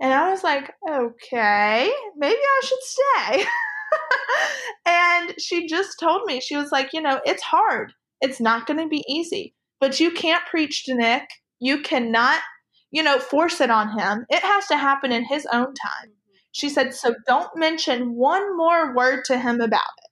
And 0.00 0.12
I 0.12 0.30
was 0.30 0.44
like, 0.44 0.70
okay, 0.88 1.90
maybe 2.16 2.36
I 2.36 2.60
should 2.62 2.82
stay. 2.82 3.44
and 4.86 5.34
she 5.38 5.66
just 5.66 5.98
told 6.00 6.22
me, 6.26 6.40
she 6.40 6.56
was 6.56 6.70
like, 6.72 6.92
you 6.92 7.00
know, 7.00 7.20
it's 7.24 7.42
hard. 7.42 7.92
It's 8.20 8.40
not 8.40 8.66
going 8.66 8.80
to 8.80 8.88
be 8.88 9.04
easy, 9.08 9.54
but 9.80 10.00
you 10.00 10.10
can't 10.10 10.44
preach 10.46 10.84
to 10.84 10.94
Nick. 10.94 11.24
You 11.58 11.82
cannot, 11.82 12.40
you 12.90 13.02
know, 13.02 13.18
force 13.18 13.60
it 13.60 13.70
on 13.70 13.98
him. 13.98 14.26
It 14.28 14.42
has 14.42 14.66
to 14.68 14.76
happen 14.76 15.12
in 15.12 15.24
his 15.24 15.46
own 15.52 15.74
time. 15.74 16.08
Mm-hmm. 16.08 16.34
She 16.52 16.68
said, 16.68 16.94
so 16.94 17.14
don't 17.26 17.50
mention 17.56 18.14
one 18.14 18.56
more 18.56 18.94
word 18.94 19.24
to 19.26 19.38
him 19.38 19.60
about 19.60 19.82
it. 19.98 20.10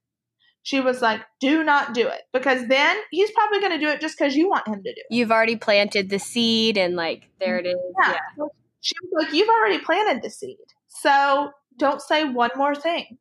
She 0.63 0.81
was 0.81 1.03
like, 1.03 1.21
do 1.41 1.63
not 1.63 1.93
do 1.93 2.09
it 2.09 2.23
because 2.33 2.67
then 2.69 2.97
he's 3.11 3.31
probably 3.33 3.61
going 3.61 3.73
to 3.73 3.79
do 3.79 3.91
it 3.91 4.01
just 4.01 4.17
because 4.19 4.35
you 4.35 4.49
want 4.49 4.67
him 4.67 4.83
to 4.83 4.95
do 4.95 4.97
it. 4.97 5.15
You've 5.15 5.31
already 5.31 5.57
planted 5.57 6.09
the 6.09 6.19
seed 6.19 6.79
and 6.79 6.97
like, 6.97 7.29
there 7.39 7.59
it 7.59 7.67
is. 7.67 7.77
Yeah. 8.03 8.17
yeah. 8.39 8.45
She 8.81 8.95
was 9.03 9.25
like, 9.25 9.35
you've 9.35 9.49
already 9.49 9.79
planted 9.79 10.23
the 10.23 10.31
seed. 10.31 10.57
So 10.89 11.51
don't 11.79 12.01
say 12.01 12.25
one 12.25 12.51
more 12.57 12.75
thing. 12.75 13.19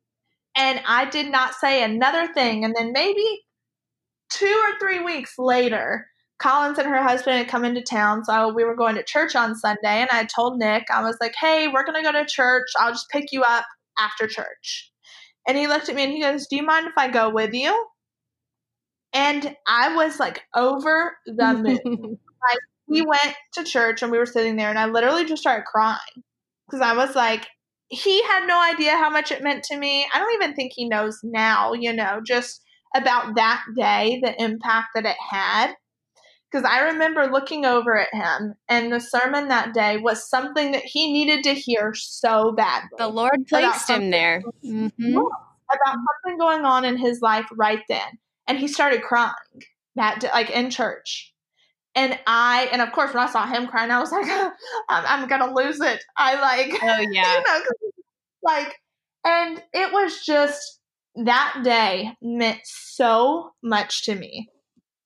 And 0.56 0.80
I 0.86 1.06
did 1.06 1.30
not 1.30 1.54
say 1.54 1.82
another 1.82 2.32
thing. 2.32 2.64
And 2.64 2.74
then 2.76 2.92
maybe 2.92 3.42
two 4.30 4.62
or 4.64 4.78
three 4.78 5.02
weeks 5.02 5.34
later, 5.38 6.06
Collins 6.38 6.78
and 6.78 6.88
her 6.88 7.02
husband 7.02 7.38
had 7.38 7.48
come 7.48 7.64
into 7.64 7.82
town. 7.82 8.24
So 8.24 8.52
we 8.52 8.64
were 8.64 8.76
going 8.76 8.96
to 8.96 9.02
church 9.02 9.34
on 9.34 9.54
Sunday. 9.56 10.00
And 10.00 10.10
I 10.10 10.24
told 10.24 10.58
Nick, 10.58 10.84
I 10.92 11.02
was 11.02 11.16
like, 11.20 11.34
hey, 11.40 11.68
we're 11.68 11.84
going 11.84 12.02
to 12.02 12.12
go 12.12 12.12
to 12.12 12.26
church. 12.28 12.68
I'll 12.78 12.92
just 12.92 13.10
pick 13.10 13.32
you 13.32 13.42
up 13.42 13.64
after 13.98 14.26
church. 14.26 14.90
And 15.46 15.56
he 15.58 15.66
looked 15.66 15.88
at 15.88 15.94
me 15.94 16.04
and 16.04 16.12
he 16.12 16.22
goes, 16.22 16.46
Do 16.46 16.56
you 16.56 16.62
mind 16.62 16.86
if 16.86 16.94
I 16.96 17.08
go 17.08 17.30
with 17.30 17.52
you? 17.52 17.86
And 19.12 19.54
I 19.68 19.94
was 19.94 20.18
like 20.18 20.42
over 20.54 21.16
the 21.26 21.54
moon. 21.84 22.18
like 22.42 22.58
we 22.88 23.02
went 23.02 23.36
to 23.54 23.64
church 23.64 24.02
and 24.02 24.10
we 24.10 24.18
were 24.18 24.26
sitting 24.26 24.56
there, 24.56 24.70
and 24.70 24.78
I 24.78 24.86
literally 24.86 25.24
just 25.24 25.42
started 25.42 25.64
crying 25.66 25.98
because 26.66 26.80
I 26.80 26.94
was 26.96 27.14
like, 27.14 27.46
he 27.94 28.22
had 28.24 28.46
no 28.46 28.60
idea 28.60 28.92
how 28.92 29.10
much 29.10 29.30
it 29.30 29.42
meant 29.42 29.64
to 29.64 29.76
me. 29.76 30.06
I 30.12 30.18
don't 30.18 30.34
even 30.34 30.54
think 30.54 30.72
he 30.74 30.88
knows 30.88 31.20
now, 31.22 31.72
you 31.72 31.92
know, 31.92 32.20
just 32.24 32.62
about 32.94 33.34
that 33.36 33.64
day, 33.76 34.20
the 34.22 34.34
impact 34.42 34.88
that 34.94 35.06
it 35.06 35.16
had. 35.30 35.74
Because 36.50 36.68
I 36.70 36.92
remember 36.92 37.26
looking 37.26 37.64
over 37.64 37.98
at 37.98 38.14
him, 38.14 38.54
and 38.68 38.92
the 38.92 39.00
sermon 39.00 39.48
that 39.48 39.74
day 39.74 39.96
was 39.96 40.28
something 40.28 40.70
that 40.70 40.84
he 40.84 41.12
needed 41.12 41.42
to 41.44 41.54
hear 41.54 41.92
so 41.94 42.52
badly. 42.52 42.90
The 42.96 43.08
Lord 43.08 43.46
placed 43.48 43.90
him 43.90 44.10
there. 44.10 44.40
Mm-hmm. 44.64 45.16
About 45.16 45.96
something 46.22 46.38
going 46.38 46.64
on 46.64 46.84
in 46.84 46.96
his 46.96 47.20
life 47.20 47.46
right 47.56 47.82
then. 47.88 48.06
And 48.46 48.58
he 48.58 48.68
started 48.68 49.02
crying 49.02 49.32
that 49.96 50.20
day, 50.20 50.30
like 50.32 50.50
in 50.50 50.70
church. 50.70 51.34
And 51.96 52.18
I, 52.26 52.68
and 52.72 52.82
of 52.82 52.92
course, 52.92 53.14
when 53.14 53.22
I 53.22 53.30
saw 53.30 53.46
him 53.46 53.68
crying, 53.68 53.90
I 53.90 54.00
was 54.00 54.10
like, 54.10 54.26
I'm, 54.88 55.04
I'm 55.22 55.28
gonna 55.28 55.54
lose 55.54 55.80
it. 55.80 56.02
I 56.16 56.40
like, 56.40 56.72
oh 56.82 57.06
yeah, 57.10 57.36
you 57.36 57.44
know, 57.44 57.60
like, 58.44 58.74
and 59.24 59.62
it 59.72 59.92
was 59.92 60.24
just 60.24 60.80
that 61.16 61.60
day 61.64 62.12
meant 62.22 62.60
so 62.64 63.50
much 63.62 64.04
to 64.04 64.14
me. 64.14 64.48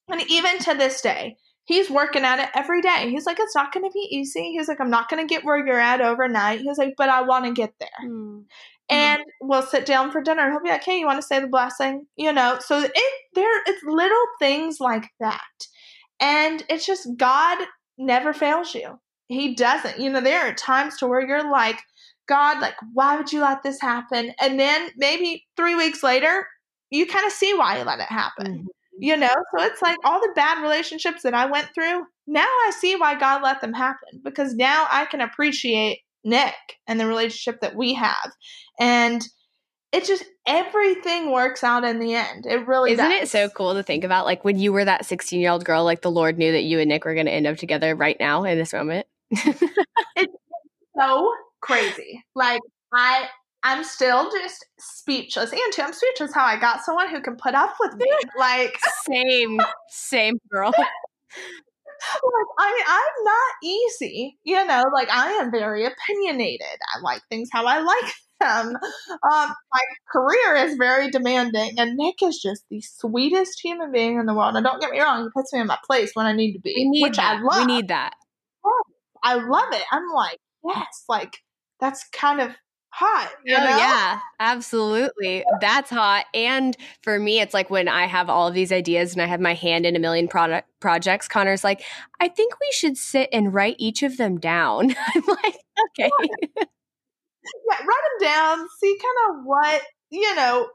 And 0.09 0.23
even 0.29 0.59
to 0.61 0.75
this 0.75 1.01
day, 1.01 1.37
he's 1.65 1.91
working 1.91 2.25
at 2.25 2.39
it 2.39 2.49
every 2.55 2.81
day. 2.81 3.11
He's 3.11 3.27
like, 3.27 3.39
it's 3.39 3.55
not 3.55 3.73
going 3.73 3.85
to 3.85 3.93
be 3.93 4.09
easy. 4.11 4.53
He's 4.53 4.69
like, 4.69 4.81
I'm 4.81 4.91
not 4.91 5.09
going 5.09 5.27
to 5.27 5.33
get 5.33 5.45
where 5.45 5.65
you're 5.65 5.79
at 5.79 6.01
overnight. 6.01 6.61
He's 6.61 6.79
like, 6.79 6.95
but 6.97 7.11
I 7.11 7.23
want 7.23 7.45
to 7.45 7.53
get 7.53 7.75
there. 7.79 7.89
Mm. 8.09 8.45
And 8.91 9.23
we'll 9.43 9.63
sit 9.63 9.85
down 9.85 10.11
for 10.11 10.23
dinner. 10.23 10.51
He'll 10.51 10.63
be 10.63 10.71
like, 10.71 10.85
hey, 10.85 10.99
you 10.99 11.07
want 11.07 11.21
to 11.21 11.27
say 11.27 11.41
the 11.41 11.47
blessing? 11.47 12.07
You 12.17 12.33
know, 12.33 12.59
so 12.59 12.81
it 12.81 12.93
there 13.35 13.63
it's 13.67 13.83
little 13.85 14.25
things 14.39 14.79
like 14.81 15.05
that. 15.21 15.43
And 16.21 16.65
it's 16.71 16.87
just 16.87 17.07
God 17.19 17.59
never 17.99 18.33
fails 18.33 18.75
you. 18.75 18.99
He 19.29 19.55
doesn't. 19.55 20.01
You 20.01 20.09
know, 20.09 20.23
there 20.23 20.49
are 20.49 20.55
times 20.55 20.97
to 20.99 21.07
where 21.07 21.21
you're 21.21 21.51
like, 21.51 21.81
God, 22.29 22.61
like, 22.61 22.77
why 22.93 23.17
would 23.17 23.33
you 23.33 23.41
let 23.41 23.63
this 23.63 23.81
happen? 23.81 24.33
And 24.41 24.61
then 24.61 24.91
maybe 24.97 25.47
three 25.57 25.75
weeks 25.75 26.03
later, 26.03 26.47
you 26.91 27.07
kind 27.07 27.27
of 27.27 27.33
see 27.33 27.55
why 27.55 27.79
you 27.79 27.85
let 27.85 28.01
it 28.01 28.07
happen. 28.07 28.47
Mm-hmm. 28.47 28.67
You 29.01 29.17
know, 29.17 29.35
so 29.57 29.65
it's 29.65 29.81
like 29.81 29.97
all 30.05 30.21
the 30.21 30.33
bad 30.35 30.61
relationships 30.61 31.23
that 31.23 31.33
I 31.33 31.47
went 31.47 31.69
through, 31.73 32.03
now 32.27 32.43
I 32.43 32.73
see 32.77 32.97
why 32.97 33.19
God 33.19 33.43
let 33.43 33.61
them 33.61 33.73
happen 33.73 34.21
because 34.25 34.55
now 34.55 34.89
I 34.91 35.05
can 35.05 35.21
appreciate 35.21 36.01
Nick 36.25 36.55
and 36.87 36.99
the 36.99 37.07
relationship 37.07 37.61
that 37.61 37.77
we 37.77 37.95
have. 37.95 38.33
And 38.81 39.23
it 39.93 40.05
just 40.05 40.25
everything 40.47 41.31
works 41.31 41.65
out 41.65 41.85
in 41.85 41.99
the 42.01 42.15
end. 42.15 42.45
It 42.45 42.67
really 42.67 42.93
Isn't 42.93 43.09
does. 43.09 43.23
it 43.23 43.29
so 43.29 43.49
cool 43.49 43.75
to 43.75 43.83
think 43.83 44.05
about 44.05 44.27
like 44.27 44.45
when 44.45 44.59
you 44.59 44.73
were 44.73 44.85
that 44.85 45.05
16-year-old 45.05 45.65
girl 45.65 45.85
like 45.85 46.03
the 46.03 46.11
Lord 46.11 46.37
knew 46.37 46.53
that 46.53 46.65
you 46.65 46.81
and 46.81 46.89
Nick 46.89 47.05
were 47.05 47.15
going 47.15 47.27
to 47.27 47.33
end 47.33 47.47
up 47.47 47.57
together 47.57 47.95
right 47.95 48.17
now 48.19 48.45
in 48.45 48.59
this 48.59 48.73
moment? 48.73 49.07
it's 49.31 49.63
so 50.99 51.33
crazy. 51.61 52.25
Like 52.35 52.61
I 52.93 53.29
I'm 53.63 53.85
still 53.85 54.31
just 54.31 54.65
speechless. 54.79 55.53
And 55.53 55.61
too, 55.73 55.83
I'm 55.83 55.93
speechless 55.93 56.35
how 56.35 56.45
I 56.45 56.59
got 56.59 56.85
someone 56.85 57.09
who 57.09 57.21
can 57.21 57.37
put 57.37 57.55
up 57.55 57.75
with 57.81 57.95
me. 57.97 58.07
Like 58.39 58.79
same, 59.11 59.61
same 59.89 60.39
girl. 60.51 60.73
like, 60.79 60.87
I 62.59 62.73
mean, 62.73 62.85
I'm 62.87 63.25
not 63.25 63.55
easy, 63.65 64.39
you 64.45 64.65
know. 64.65 64.85
Like 64.93 65.09
I 65.11 65.33
am 65.33 65.51
very 65.51 65.85
opinionated. 65.85 66.79
I 66.95 67.01
like 67.03 67.23
things 67.29 67.49
how 67.53 67.67
I 67.67 67.81
like 67.81 68.13
them. 68.41 68.77
Um, 68.77 69.55
my 69.73 69.83
career 70.13 70.57
is 70.57 70.77
very 70.77 71.11
demanding, 71.11 71.79
and 71.79 71.97
Nick 71.97 72.23
is 72.23 72.39
just 72.39 72.65
the 72.71 72.81
sweetest 72.81 73.61
human 73.61 73.91
being 73.91 74.19
in 74.19 74.27
the 74.27 74.35
world. 74.35 74.55
And 74.55 74.65
don't 74.65 74.81
get 74.81 74.93
me 74.93 75.01
wrong, 75.01 75.25
he 75.25 75.29
puts 75.35 75.53
me 75.53 75.61
in 75.61 75.67
my 75.67 75.79
place 75.85 76.13
when 76.15 76.27
I 76.27 76.33
need 76.33 76.53
to 76.53 76.61
be, 76.61 76.75
need 76.89 77.03
which 77.03 77.17
that. 77.17 77.39
I 77.39 77.43
love. 77.43 77.67
We 77.67 77.75
need 77.75 77.89
that. 77.89 78.13
I 79.25 79.35
love 79.35 79.73
it. 79.73 79.83
I'm 79.91 80.09
like, 80.15 80.39
yes, 80.65 81.05
like 81.09 81.39
that's 81.81 82.05
kind 82.11 82.41
of 82.41 82.57
hot. 82.91 83.31
You 83.45 83.57
oh, 83.57 83.61
know? 83.61 83.77
yeah, 83.77 84.21
absolutely. 84.41 85.45
That's 85.61 85.91
hot. 85.91 86.25
And 86.35 86.77
for 87.03 87.19
me, 87.19 87.41
it's 87.41 87.55
like 87.55 87.71
when 87.71 87.89
I 87.89 88.07
have 88.07 88.29
all 88.29 88.49
of 88.49 88.55
these 88.55 88.73
ideas 88.73 89.13
and 89.13 89.23
I 89.23 89.27
have 89.27 89.41
my 89.41 89.55
hand 89.55 89.87
in 89.87 89.95
a 89.97 89.99
million 89.99 90.29
product 90.29 90.69
projects, 90.81 91.29
Connor's 91.29 91.65
like, 91.65 91.83
I 92.21 92.29
think 92.29 92.55
we 92.61 92.69
should 92.73 92.97
sit 92.97 93.29
and 93.33 93.55
write 93.55 93.77
each 93.79 94.03
of 94.03 94.17
them 94.17 94.39
down. 94.39 94.95
I'm 95.15 95.23
like, 95.27 95.59
okay. 96.01 96.11
yeah, 96.59 96.65
write 97.71 98.05
them 98.19 98.29
down, 98.29 98.69
see 98.81 98.99
kind 98.99 99.39
of 99.39 99.45
what, 99.45 99.83
you 100.11 100.35
know, 100.35 100.69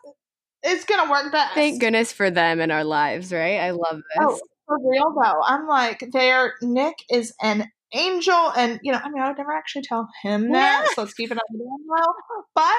is 0.66 0.86
going 0.86 1.04
to 1.04 1.12
work 1.12 1.32
best. 1.32 1.54
Thank 1.56 1.82
goodness 1.82 2.14
for 2.14 2.32
them 2.32 2.62
in 2.62 2.72
our 2.72 2.86
lives, 2.86 3.34
right? 3.34 3.60
I 3.60 3.72
love 3.72 4.02
oh, 4.20 4.32
this. 4.32 4.42
Oh, 4.42 4.48
for 4.66 4.90
real 4.90 5.14
though. 5.14 5.42
I'm 5.46 5.68
like, 5.68 6.06
there, 6.14 6.54
Nick 6.62 6.96
is 7.10 7.34
an 7.42 7.70
angel. 7.94 8.52
And, 8.56 8.80
you 8.84 8.92
know, 8.92 9.00
I 9.02 9.10
mean, 9.10 9.22
I 9.22 9.28
would 9.30 9.38
never 9.38 9.52
actually 9.52 9.84
tell 9.84 10.10
him 10.22 10.52
that. 10.52 10.88
So 10.96 11.02
let's 11.02 11.14
keep 11.14 11.32
it 11.32 11.38
on 11.38 11.58
the 11.58 11.64
low. 11.64 12.14
But 12.56 12.76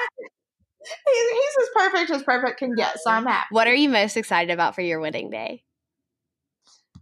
he's, 0.83 1.31
he's 1.31 1.63
as 1.63 1.69
perfect 1.75 2.11
as 2.11 2.23
perfect 2.23 2.59
can 2.59 2.75
get. 2.75 2.97
So 3.01 3.11
I'm 3.11 3.25
happy. 3.25 3.47
What 3.51 3.67
are 3.67 3.73
you 3.73 3.89
most 3.89 4.17
excited 4.17 4.51
about 4.51 4.75
for 4.75 4.81
your 4.81 4.99
wedding 4.99 5.29
day? 5.29 5.63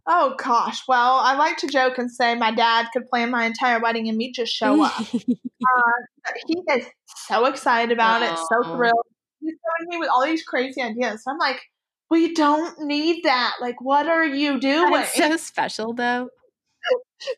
Oh 0.06 0.36
gosh. 0.38 0.82
Well, 0.88 1.16
I 1.16 1.36
like 1.36 1.58
to 1.58 1.68
joke 1.68 1.98
and 1.98 2.12
say 2.12 2.36
my 2.36 2.52
dad 2.52 2.88
could 2.92 3.08
plan 3.10 3.32
my 3.32 3.46
entire 3.46 3.80
wedding 3.80 4.10
and 4.10 4.18
me 4.18 4.34
just 4.34 4.54
show 4.54 4.84
up. 4.84 5.00
uh, 5.00 6.32
he 6.48 6.62
is 6.72 6.86
so 7.28 7.46
excited 7.46 7.94
about 7.94 8.22
it, 8.22 8.38
so 8.38 8.76
thrilled. 8.76 9.06
He's 9.40 9.54
coming 9.54 9.90
me 9.90 9.98
with 10.00 10.10
all 10.10 10.26
these 10.26 10.44
crazy 10.44 10.82
ideas. 10.82 11.24
So 11.24 11.32
I'm 11.32 11.38
like, 11.38 11.62
we 12.10 12.34
don't 12.34 12.82
need 12.82 13.24
that. 13.24 13.56
Like, 13.62 13.76
what 13.80 14.08
are 14.08 14.26
you 14.26 14.60
doing? 14.60 14.92
That's 14.92 15.16
so 15.16 15.38
special, 15.38 15.94
though 15.94 16.30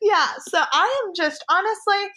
yeah, 0.01 0.27
so 0.47 0.59
I 0.71 1.03
am 1.05 1.13
just 1.15 1.43
honestly 1.49 2.11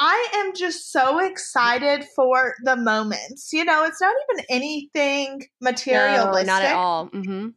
I 0.00 0.28
am 0.36 0.54
just 0.54 0.92
so 0.92 1.18
excited 1.18 2.04
for 2.14 2.54
the 2.62 2.76
moments. 2.76 3.52
You 3.52 3.64
know, 3.64 3.84
it's 3.84 4.00
not 4.00 4.14
even 4.30 4.44
anything 4.48 5.42
materialistic. 5.60 6.46
No, 6.46 6.52
not 6.52 6.62
at 6.62 6.74
all. 6.74 7.08
Mm-hmm. 7.08 7.48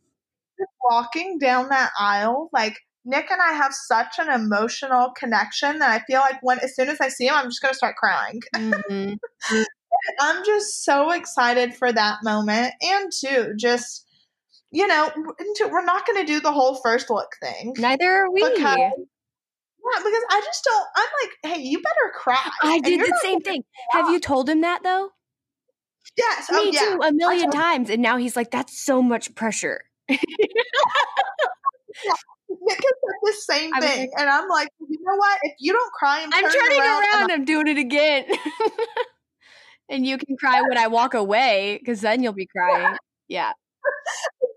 Walking 0.89 1.38
down 1.38 1.69
that 1.69 1.91
aisle, 1.99 2.49
like 2.51 2.77
Nick 3.05 3.29
and 3.29 3.41
I 3.41 3.53
have 3.53 3.73
such 3.73 4.17
an 4.17 4.29
emotional 4.29 5.11
connection 5.15 5.79
that 5.79 5.89
I 5.91 6.03
feel 6.05 6.19
like 6.19 6.41
when 6.41 6.59
as 6.59 6.75
soon 6.75 6.89
as 6.89 6.99
I 6.99 7.09
see 7.09 7.27
him, 7.27 7.36
I'm 7.36 7.45
just 7.49 7.61
gonna 7.61 7.75
start 7.75 7.95
crying. 7.95 8.41
Mm-hmm. 8.55 9.13
I'm 10.19 10.43
just 10.43 10.84
so 10.84 11.11
excited 11.11 11.75
for 11.75 11.91
that 11.91 12.19
moment, 12.23 12.73
and 12.82 13.11
too, 13.11 13.53
just 13.55 14.07
you 14.72 14.88
know, 14.88 15.11
we're 15.69 15.86
not 15.86 16.05
going 16.05 16.26
to 16.26 16.26
do 16.26 16.39
the 16.39 16.51
whole 16.51 16.80
first 16.84 17.09
look 17.09 17.30
thing. 17.41 17.74
Neither 17.78 18.09
are 18.09 18.32
we. 18.32 18.41
Because, 18.41 18.78
yeah, 18.78 19.97
because 19.97 20.24
I 20.30 20.41
just 20.45 20.63
don't. 20.63 20.88
I'm 20.95 21.09
like, 21.24 21.53
hey, 21.53 21.61
you 21.63 21.82
better 21.82 22.13
cry. 22.15 22.49
I 22.63 22.80
did 22.80 23.01
the 23.01 23.19
same 23.22 23.41
thing. 23.41 23.63
Have 23.91 24.09
you 24.09 24.19
told 24.19 24.49
him 24.49 24.61
that 24.61 24.84
though? 24.84 25.09
Yes, 26.17 26.47
oh, 26.51 26.63
me 26.63 26.69
oh, 26.69 26.72
yeah. 26.72 26.93
too, 26.93 26.99
a 27.01 27.13
million 27.13 27.51
times, 27.51 27.89
and 27.89 28.01
now 28.01 28.17
he's 28.17 28.36
like, 28.36 28.51
that's 28.51 28.84
so 28.84 29.01
much 29.01 29.34
pressure. 29.36 29.82
yeah. 30.09 30.17
Nick 32.63 32.82
said 32.82 32.91
the 33.22 33.34
same 33.34 33.72
thing, 33.74 33.99
like, 33.99 34.09
and 34.17 34.30
I'm 34.30 34.49
like, 34.49 34.67
you 34.80 34.97
know 35.01 35.15
what? 35.15 35.39
If 35.43 35.55
you 35.59 35.72
don't 35.74 35.91
cry, 35.93 36.22
I'm, 36.24 36.34
I'm 36.34 36.51
turning 36.51 36.80
around. 36.80 37.03
around 37.03 37.32
I'm 37.32 37.45
doing 37.45 37.67
it 37.67 37.78
again. 37.78 38.26
and 39.89 40.05
you 40.05 40.17
can 40.17 40.36
cry 40.38 40.61
when 40.61 40.78
I 40.78 40.88
walk 40.88 41.13
away, 41.13 41.80
because 41.80 42.01
then 42.01 42.24
you'll 42.24 42.34
be 42.34 42.47
crying. 42.55 42.97
Yeah. 43.28 43.53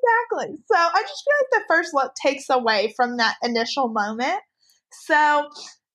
Exactly. 0.05 0.57
So 0.71 0.77
I 0.77 1.03
just 1.03 1.25
feel 1.25 1.35
like 1.41 1.63
the 1.63 1.67
first 1.69 1.95
look 1.95 2.13
takes 2.25 2.51
away 2.51 2.93
from 2.97 3.17
that 3.19 3.37
initial 3.43 3.89
moment. 3.89 4.41
So 5.07 5.49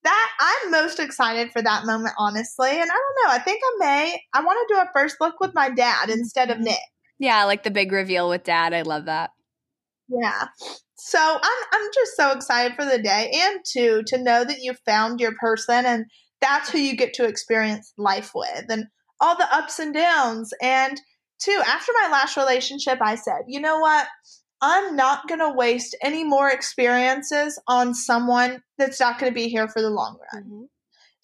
that 0.03 0.29
I'm 0.39 0.71
most 0.71 0.99
excited 0.99 1.51
for 1.51 1.61
that 1.61 1.85
moment, 1.85 2.15
honestly. 2.17 2.69
And 2.69 2.89
I 2.89 2.93
don't 2.93 3.27
know. 3.27 3.33
I 3.33 3.39
think 3.39 3.61
I 3.63 3.75
may. 3.79 4.21
I 4.33 4.41
want 4.43 4.67
to 4.67 4.73
do 4.73 4.79
a 4.79 4.89
first 4.93 5.17
look 5.19 5.39
with 5.39 5.53
my 5.53 5.69
dad 5.69 6.09
instead 6.09 6.49
of 6.49 6.57
mm-hmm. 6.57 6.65
Nick. 6.65 6.79
Yeah, 7.19 7.43
like 7.45 7.63
the 7.63 7.71
big 7.71 7.91
reveal 7.91 8.29
with 8.29 8.43
dad. 8.43 8.73
I 8.73 8.83
love 8.83 9.05
that. 9.05 9.31
Yeah. 10.07 10.45
So 10.95 11.19
I'm 11.19 11.63
I'm 11.73 11.89
just 11.93 12.15
so 12.15 12.31
excited 12.31 12.75
for 12.75 12.85
the 12.85 13.01
day 13.01 13.31
and 13.33 13.59
to 13.73 14.03
to 14.07 14.23
know 14.23 14.43
that 14.43 14.59
you 14.61 14.73
found 14.85 15.19
your 15.19 15.33
person 15.39 15.85
and 15.85 16.05
that's 16.41 16.69
who 16.69 16.77
you 16.77 16.95
get 16.95 17.13
to 17.15 17.25
experience 17.25 17.93
life 17.97 18.31
with 18.33 18.65
and 18.69 18.85
all 19.21 19.37
the 19.37 19.53
ups 19.53 19.79
and 19.79 19.93
downs 19.93 20.51
and 20.61 20.99
too, 21.39 21.61
after 21.65 21.91
my 22.01 22.09
last 22.11 22.37
relationship, 22.37 22.99
I 23.01 23.15
said, 23.15 23.41
you 23.47 23.59
know 23.59 23.79
what? 23.79 24.07
I'm 24.61 24.95
not 24.95 25.27
going 25.27 25.39
to 25.39 25.51
waste 25.51 25.95
any 26.01 26.23
more 26.23 26.49
experiences 26.49 27.59
on 27.67 27.93
someone 27.93 28.61
that's 28.77 28.99
not 28.99 29.17
going 29.19 29.31
to 29.31 29.35
be 29.35 29.47
here 29.47 29.69
for 29.69 29.81
the 29.81 29.89
long 29.89 30.17
run. 30.33 30.43
Mm-hmm. 30.43 30.63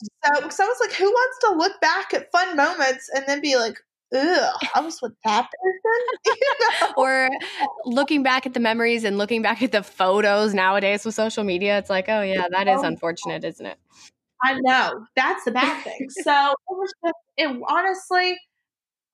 So, 0.01 0.49
so 0.49 0.63
I 0.63 0.67
was 0.67 0.77
like, 0.81 0.93
who 0.93 1.05
wants 1.05 1.39
to 1.41 1.51
look 1.53 1.81
back 1.81 2.13
at 2.13 2.31
fun 2.31 2.55
moments 2.55 3.09
and 3.13 3.25
then 3.27 3.41
be 3.41 3.57
like, 3.57 3.77
ugh, 4.13 4.55
I 4.73 4.81
was 4.81 5.01
with 5.01 5.13
that 5.25 5.49
person? 5.49 6.25
you 6.25 6.55
know? 6.81 6.93
or 6.97 7.29
looking 7.85 8.23
back 8.23 8.45
at 8.45 8.53
the 8.53 8.59
memories 8.59 9.03
and 9.03 9.17
looking 9.17 9.41
back 9.41 9.61
at 9.61 9.71
the 9.71 9.83
photos 9.83 10.53
nowadays 10.53 11.05
with 11.05 11.15
social 11.15 11.43
media, 11.43 11.77
it's 11.77 11.89
like, 11.89 12.07
oh, 12.07 12.21
yeah, 12.21 12.47
that 12.51 12.67
is 12.67 12.81
oh, 12.81 12.85
unfortunate, 12.85 13.43
isn't 13.43 13.65
it? 13.65 13.77
I 14.43 14.59
know. 14.61 15.05
That's 15.15 15.43
the 15.43 15.51
bad 15.51 15.83
thing. 15.83 16.09
so 16.09 16.51
it 16.51 16.55
was 16.69 16.93
just, 17.03 17.15
it 17.37 17.61
honestly, 17.67 18.37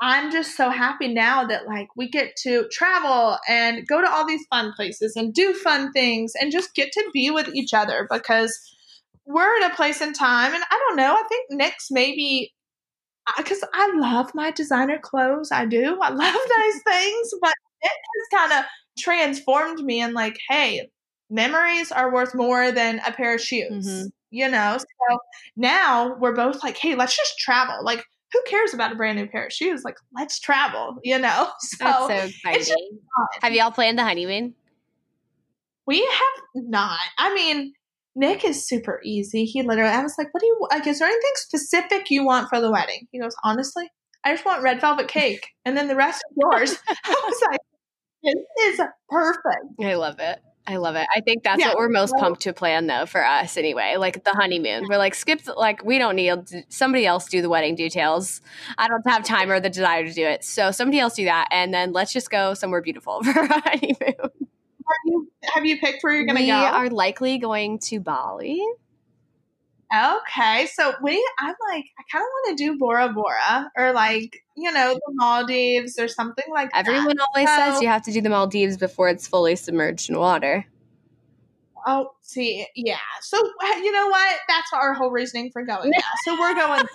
I'm 0.01 0.31
just 0.31 0.57
so 0.57 0.71
happy 0.71 1.07
now 1.07 1.45
that 1.45 1.67
like 1.67 1.87
we 1.95 2.09
get 2.09 2.35
to 2.43 2.67
travel 2.71 3.37
and 3.47 3.87
go 3.87 4.01
to 4.01 4.11
all 4.11 4.25
these 4.25 4.45
fun 4.49 4.73
places 4.75 5.15
and 5.15 5.31
do 5.31 5.53
fun 5.53 5.91
things 5.91 6.33
and 6.39 6.51
just 6.51 6.73
get 6.73 6.91
to 6.93 7.09
be 7.13 7.29
with 7.29 7.49
each 7.53 7.71
other 7.71 8.07
because 8.09 8.59
we're 9.27 9.55
in 9.57 9.63
a 9.63 9.75
place 9.75 10.01
in 10.01 10.13
time 10.13 10.55
and 10.55 10.63
I 10.71 10.79
don't 10.87 10.97
know, 10.97 11.13
I 11.13 11.23
think 11.29 11.45
Nick's 11.51 11.91
maybe 11.91 12.51
because 13.37 13.63
I 13.73 13.91
love 13.95 14.31
my 14.33 14.49
designer 14.49 14.97
clothes. 14.97 15.51
I 15.51 15.65
do. 15.65 15.99
I 16.01 16.09
love 16.09 16.19
nice 16.19 16.81
things, 16.87 17.33
but 17.39 17.53
it 17.81 17.91
has 17.91 18.49
kind 18.49 18.59
of 18.59 18.65
transformed 18.97 19.83
me 19.83 20.01
and 20.01 20.13
like, 20.13 20.37
hey, 20.49 20.89
memories 21.29 21.91
are 21.91 22.11
worth 22.11 22.33
more 22.35 22.71
than 22.71 23.01
a 23.05 23.11
pair 23.11 23.35
of 23.35 23.41
shoes. 23.41 23.87
Mm-hmm. 23.87 24.07
You 24.31 24.49
know, 24.49 24.77
so 24.77 25.17
now 25.57 26.15
we're 26.17 26.35
both 26.35 26.63
like, 26.63 26.77
hey, 26.77 26.95
let's 26.95 27.15
just 27.15 27.37
travel. 27.37 27.83
Like, 27.83 28.05
who 28.31 28.41
cares 28.47 28.73
about 28.73 28.91
a 28.91 28.95
brand 28.95 29.17
new 29.17 29.27
pair 29.27 29.45
of 29.45 29.53
shoes? 29.53 29.83
Like, 29.83 29.95
let's 30.15 30.39
travel, 30.39 30.97
you 31.03 31.19
know? 31.19 31.49
So, 31.61 32.07
so 32.07 32.13
exciting. 32.13 32.99
Have 33.41 33.53
y'all 33.53 33.71
planned 33.71 33.97
the 33.97 34.03
honeymoon? 34.03 34.55
We 35.85 35.99
have 35.99 36.43
not. 36.53 36.99
I 37.17 37.33
mean, 37.33 37.73
Nick 38.15 38.43
is 38.45 38.67
super 38.67 39.01
easy. 39.03 39.45
He 39.45 39.63
literally, 39.63 39.91
I 39.91 40.03
was 40.03 40.15
like, 40.17 40.33
what 40.33 40.41
do 40.41 40.47
you, 40.47 40.67
like, 40.69 40.87
is 40.87 40.99
there 40.99 41.07
anything 41.07 41.31
specific 41.35 42.09
you 42.09 42.25
want 42.25 42.49
for 42.49 42.59
the 42.59 42.71
wedding? 42.71 43.07
He 43.11 43.19
goes, 43.19 43.35
honestly, 43.43 43.89
I 44.23 44.33
just 44.33 44.45
want 44.45 44.63
red 44.63 44.81
velvet 44.81 45.07
cake. 45.07 45.47
And 45.65 45.75
then 45.75 45.87
the 45.87 45.95
rest 45.95 46.23
is 46.29 46.37
yours. 46.37 46.77
I 47.05 47.21
was 47.25 47.41
like, 47.49 47.59
this 48.23 48.79
is 48.79 48.81
perfect. 49.09 49.81
I 49.83 49.95
love 49.95 50.19
it. 50.19 50.39
I 50.71 50.77
love 50.77 50.95
it. 50.95 51.07
I 51.15 51.21
think 51.21 51.43
that's 51.43 51.59
yeah. 51.59 51.69
what 51.69 51.77
we're 51.77 51.89
most 51.89 52.15
pumped 52.17 52.41
to 52.41 52.53
plan 52.53 52.87
though 52.87 53.05
for 53.05 53.25
us 53.25 53.57
anyway. 53.57 53.95
Like 53.97 54.23
the 54.23 54.31
honeymoon. 54.31 54.85
We're 54.89 54.97
like 54.97 55.15
skip 55.15 55.41
like 55.57 55.83
we 55.83 55.97
don't 55.97 56.15
need 56.15 56.65
somebody 56.69 57.05
else 57.05 57.27
do 57.27 57.41
the 57.41 57.49
wedding 57.49 57.75
details. 57.75 58.41
I 58.77 58.87
don't 58.87 59.07
have 59.07 59.23
time 59.23 59.51
or 59.51 59.59
the 59.59 59.69
desire 59.69 60.05
to 60.05 60.13
do 60.13 60.25
it. 60.25 60.43
So 60.43 60.71
somebody 60.71 60.99
else 60.99 61.15
do 61.15 61.25
that 61.25 61.47
and 61.51 61.73
then 61.73 61.91
let's 61.91 62.13
just 62.13 62.29
go 62.29 62.53
somewhere 62.53 62.81
beautiful 62.81 63.23
for 63.23 63.37
our 63.37 63.47
honeymoon. 63.47 64.15
Have 64.91 65.05
you 65.05 65.31
have 65.53 65.65
you 65.65 65.79
picked 65.79 66.03
where 66.03 66.13
you're 66.13 66.25
going 66.25 66.37
to 66.37 66.45
go? 66.45 66.47
We 66.47 66.65
are 66.65 66.89
likely 66.89 67.37
going 67.37 67.79
to 67.79 67.99
Bali. 67.99 68.61
Okay, 69.93 70.67
so 70.67 70.93
we 71.01 71.11
I'm 71.39 71.53
like 71.69 71.85
I 71.99 72.03
kind 72.09 72.23
of 72.23 72.29
want 72.29 72.57
to 72.57 72.63
do 72.63 72.77
Bora 72.77 73.09
Bora 73.09 73.69
or 73.77 73.91
like 73.91 74.41
you 74.55 74.71
know 74.71 74.93
the 74.93 75.13
Maldives 75.15 75.99
or 75.99 76.07
something 76.07 76.45
like 76.53 76.69
Everyone 76.73 77.17
that. 77.17 77.27
always 77.35 77.49
so, 77.49 77.55
says 77.55 77.81
you 77.81 77.89
have 77.89 78.03
to 78.03 78.11
do 78.13 78.21
the 78.21 78.29
Maldives 78.29 78.77
before 78.77 79.09
it's 79.09 79.27
fully 79.27 79.57
submerged 79.57 80.09
in 80.09 80.17
water. 80.17 80.65
Oh, 81.85 82.11
see, 82.21 82.65
yeah. 82.75 82.97
So 83.21 83.37
you 83.37 83.91
know 83.91 84.07
what? 84.07 84.39
That's 84.47 84.71
our 84.73 84.93
whole 84.93 85.11
reasoning 85.11 85.51
for 85.51 85.65
going. 85.65 85.89
Now. 85.89 85.99
So 86.23 86.39
we're 86.39 86.53
going. 86.53 86.85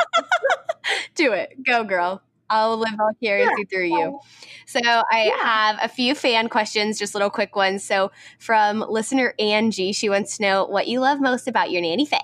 do 1.15 1.33
it, 1.33 1.63
go, 1.65 1.85
girl. 1.85 2.23
I'll 2.49 2.79
live 2.79 2.95
vicariously 2.97 3.67
yeah. 3.71 3.77
through 3.77 3.87
you. 3.87 4.21
So 4.67 4.81
I 4.81 5.27
yeah. 5.27 5.45
have 5.45 5.79
a 5.83 5.89
few 5.89 6.15
fan 6.15 6.49
questions, 6.49 6.99
just 6.99 7.15
little 7.15 7.31
quick 7.31 7.57
ones. 7.57 7.83
So 7.83 8.13
from 8.39 8.85
listener 8.89 9.35
Angie, 9.39 9.93
she 9.93 10.09
wants 10.09 10.37
to 10.37 10.43
know 10.43 10.65
what 10.65 10.87
you 10.87 11.01
love 11.01 11.21
most 11.21 11.49
about 11.49 11.71
your 11.71 11.83
nanny 11.83 12.07
Faye. 12.07 12.21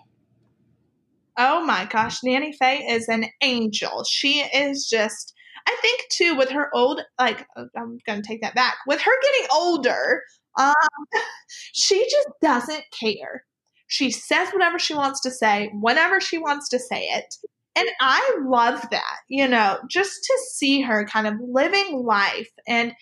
Oh 1.38 1.64
my 1.64 1.86
gosh, 1.86 2.22
Nanny 2.22 2.52
Faye 2.52 2.86
is 2.88 3.08
an 3.08 3.26
angel. 3.42 4.04
She 4.04 4.40
is 4.40 4.88
just, 4.88 5.34
I 5.66 5.76
think 5.80 6.02
too, 6.10 6.34
with 6.36 6.50
her 6.50 6.70
old, 6.74 7.00
like, 7.18 7.46
uh, 7.56 7.64
I'm 7.76 7.98
going 8.06 8.20
to 8.20 8.26
take 8.26 8.42
that 8.42 8.54
back. 8.54 8.76
With 8.86 9.00
her 9.00 9.12
getting 9.22 9.48
older, 9.52 10.22
um, 10.58 10.74
she 11.48 12.06
just 12.10 12.28
doesn't 12.42 12.84
care. 12.98 13.44
She 13.86 14.10
says 14.10 14.50
whatever 14.50 14.78
she 14.78 14.94
wants 14.94 15.20
to 15.22 15.30
say, 15.30 15.70
whenever 15.80 16.20
she 16.20 16.38
wants 16.38 16.68
to 16.70 16.78
say 16.78 17.02
it. 17.02 17.34
And 17.74 17.88
I 18.00 18.38
love 18.44 18.84
that, 18.90 19.16
you 19.28 19.48
know, 19.48 19.78
just 19.88 20.22
to 20.24 20.38
see 20.52 20.82
her 20.82 21.06
kind 21.06 21.26
of 21.26 21.34
living 21.40 22.02
life. 22.04 22.50
And 22.68 22.92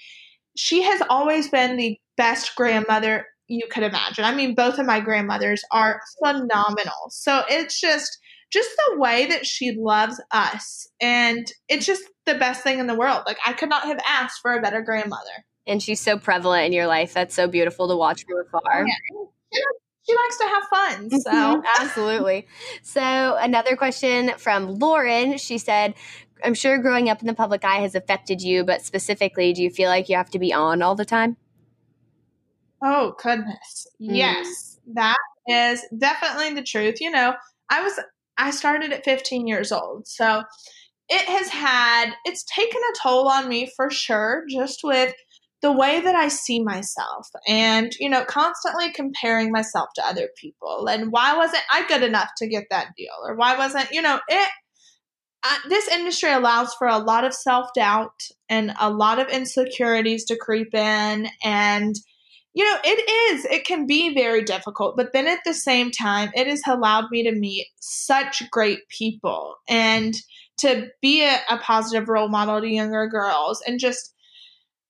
she 0.57 0.83
has 0.83 1.03
always 1.09 1.49
been 1.49 1.77
the 1.77 1.99
best 2.17 2.55
grandmother 2.57 3.27
you 3.51 3.67
could 3.69 3.83
imagine. 3.83 4.25
I 4.25 4.35
mean, 4.35 4.55
both 4.55 4.79
of 4.79 4.87
my 4.87 5.01
grandmothers 5.01 5.63
are 5.73 6.01
phenomenal. 6.25 7.11
So 7.11 7.43
it's 7.49 7.81
just 7.81 8.19
just 8.53 8.71
the 8.89 8.99
way 8.99 9.27
that 9.27 9.47
she 9.47 9.77
loves 9.79 10.21
us 10.33 10.89
and 11.01 11.47
it's 11.69 11.87
just 11.87 12.03
the 12.27 12.35
best 12.35 12.65
thing 12.65 12.81
in 12.81 12.89
the 12.89 12.97
world. 12.97 13.23
Like 13.27 13.39
I 13.47 13.53
could 13.53 13.69
not 13.69 13.85
have 13.85 14.01
asked 14.07 14.41
for 14.43 14.55
a 14.57 14.61
better 14.61 14.83
grandmother. 14.83 15.45
And 15.67 15.81
she's 15.81 16.01
so 16.01 16.19
prevalent 16.19 16.67
in 16.67 16.73
your 16.73 16.89
life. 16.89 17.15
That's 17.15 17.35
so 17.35 17.47
beautiful 17.47 17.89
to 17.89 17.97
watch 17.97 18.25
from 18.25 18.45
afar. 18.47 18.87
Yeah. 18.87 19.61
She 20.09 20.17
likes 20.17 20.39
to 20.39 20.45
have 20.45 20.63
fun. 20.65 21.11
So 21.21 21.31
mm-hmm. 21.31 21.61
absolutely. 21.81 22.47
So 22.83 23.37
another 23.39 23.77
question 23.77 24.33
from 24.39 24.79
Lauren. 24.79 25.39
She 25.39 25.59
said, 25.59 25.95
I'm 26.43 26.55
sure 26.55 26.79
growing 26.79 27.09
up 27.09 27.21
in 27.21 27.29
the 27.29 27.35
public 27.35 27.65
eye 27.65 27.81
has 27.81 27.95
affected 27.95 28.41
you, 28.41 28.65
but 28.65 28.83
specifically, 28.83 29.53
do 29.53 29.63
you 29.63 29.71
feel 29.71 29.91
like 29.91 30.09
you 30.09 30.17
have 30.17 30.31
to 30.31 30.39
be 30.39 30.53
on 30.53 30.83
all 30.83 30.97
the 30.97 31.05
time? 31.05 31.37
Oh, 32.83 33.15
goodness. 33.23 33.87
Mm. 34.01 34.17
Yes, 34.17 34.79
that 34.95 35.17
is 35.47 35.85
definitely 35.97 36.55
the 36.55 36.63
truth. 36.63 37.01
You 37.01 37.11
know, 37.11 37.35
I 37.71 37.83
was, 37.83 37.99
I 38.39 38.51
started 38.51 38.93
at 38.93 39.05
15 39.05 39.47
years 39.47 39.73
old. 39.73 40.07
So 40.07 40.43
it 41.09 41.29
has 41.29 41.49
had, 41.49 42.13
it's 42.25 42.45
taken 42.45 42.81
a 42.81 42.99
toll 43.03 43.29
on 43.29 43.49
me 43.49 43.71
for 43.77 43.91
sure, 43.91 44.45
just 44.49 44.81
with 44.83 45.15
the 45.63 45.73
way 45.73 46.01
that 46.01 46.15
I 46.15 46.29
see 46.29 46.63
myself 46.63 47.29
and, 47.47 47.93
you 48.01 48.09
know, 48.09 48.25
constantly 48.25 48.91
comparing 48.93 49.51
myself 49.51 49.91
to 49.97 50.07
other 50.07 50.29
people. 50.37 50.87
And 50.89 51.13
why 51.13 51.37
wasn't 51.37 51.65
I 51.71 51.87
good 51.87 52.03
enough 52.03 52.31
to 52.39 52.49
get 52.49 52.65
that 52.71 52.93
deal? 52.97 53.13
Or 53.23 53.35
why 53.35 53.59
wasn't, 53.59 53.91
you 53.93 54.01
know, 54.01 54.19
it, 54.29 54.49
uh, 55.43 55.57
this 55.69 55.89
industry 55.89 56.31
allows 56.33 56.75
for 56.75 56.87
a 56.87 56.99
lot 56.99 57.25
of 57.25 57.35
self 57.35 57.71
doubt 57.75 58.23
and 58.49 58.73
a 58.81 58.91
lot 58.91 59.19
of 59.19 59.29
insecurities 59.29 60.25
to 60.27 60.37
creep 60.37 60.75
in. 60.75 61.29
And 61.43 61.95
you 62.53 62.65
know, 62.65 62.79
it 62.85 63.35
is, 63.35 63.45
it 63.45 63.65
can 63.65 63.87
be 63.87 64.13
very 64.13 64.43
difficult, 64.43 64.97
but 64.97 65.13
then 65.13 65.29
at 65.29 65.39
the 65.45 65.55
same 65.55 65.91
time, 65.91 66.31
it 66.35 66.47
has 66.47 66.63
allowed 66.67 67.11
me 67.11 67.23
to 67.23 67.33
meet 67.33 67.69
such 67.81 68.43
great 68.51 68.81
people 68.89 69.55
and 69.69 70.17
to 70.59 70.89
be 71.01 71.23
a, 71.25 71.39
a 71.49 71.59
positive 71.59 72.09
role 72.09 72.29
model 72.29 72.61
to 72.61 72.69
younger 72.69 73.07
girls 73.07 73.63
and 73.67 73.79
just, 73.79 74.15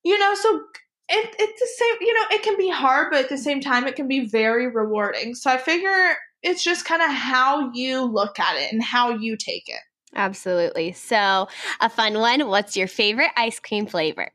you 0.04 0.18
know, 0.18 0.34
so 0.34 0.62
it, 1.10 1.34
it's 1.38 1.60
the 1.60 1.68
same, 1.78 1.96
you 2.00 2.14
know, 2.14 2.26
it 2.30 2.42
can 2.42 2.56
be 2.56 2.70
hard, 2.70 3.08
but 3.10 3.24
at 3.24 3.28
the 3.28 3.38
same 3.38 3.60
time, 3.60 3.86
it 3.86 3.96
can 3.96 4.08
be 4.08 4.26
very 4.26 4.68
rewarding. 4.68 5.34
So 5.34 5.50
I 5.50 5.58
figure 5.58 6.16
it's 6.42 6.64
just 6.64 6.86
kind 6.86 7.02
of 7.02 7.10
how 7.10 7.70
you 7.74 8.02
look 8.02 8.38
at 8.38 8.56
it 8.56 8.72
and 8.72 8.82
how 8.82 9.10
you 9.10 9.36
take 9.36 9.68
it. 9.68 9.80
Absolutely. 10.14 10.92
So, 10.92 11.48
a 11.80 11.88
fun 11.88 12.18
one. 12.18 12.48
What's 12.48 12.76
your 12.76 12.88
favorite 12.88 13.30
ice 13.36 13.60
cream 13.60 13.86
flavor? 13.86 14.32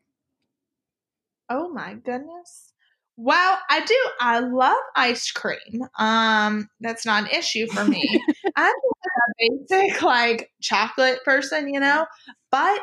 Oh 1.49 1.69
my 1.69 1.95
goodness. 1.95 2.64
Well, 3.18 3.57
I 3.70 3.86
do. 3.86 3.97
I 4.20 4.39
love 4.39 4.76
ice 4.95 5.32
cream. 5.32 5.84
Um, 5.97 6.70
that's 6.82 7.05
not 7.05 7.24
an 7.24 7.30
issue 7.30 7.68
for 7.68 7.86
me. 7.86 8.22
I'm 8.55 8.74
a 8.74 9.49
basic 9.70 10.01
like 10.01 10.51
chocolate 10.61 11.24
person, 11.24 11.74
you 11.74 11.80
know. 11.80 12.05
But 12.51 12.82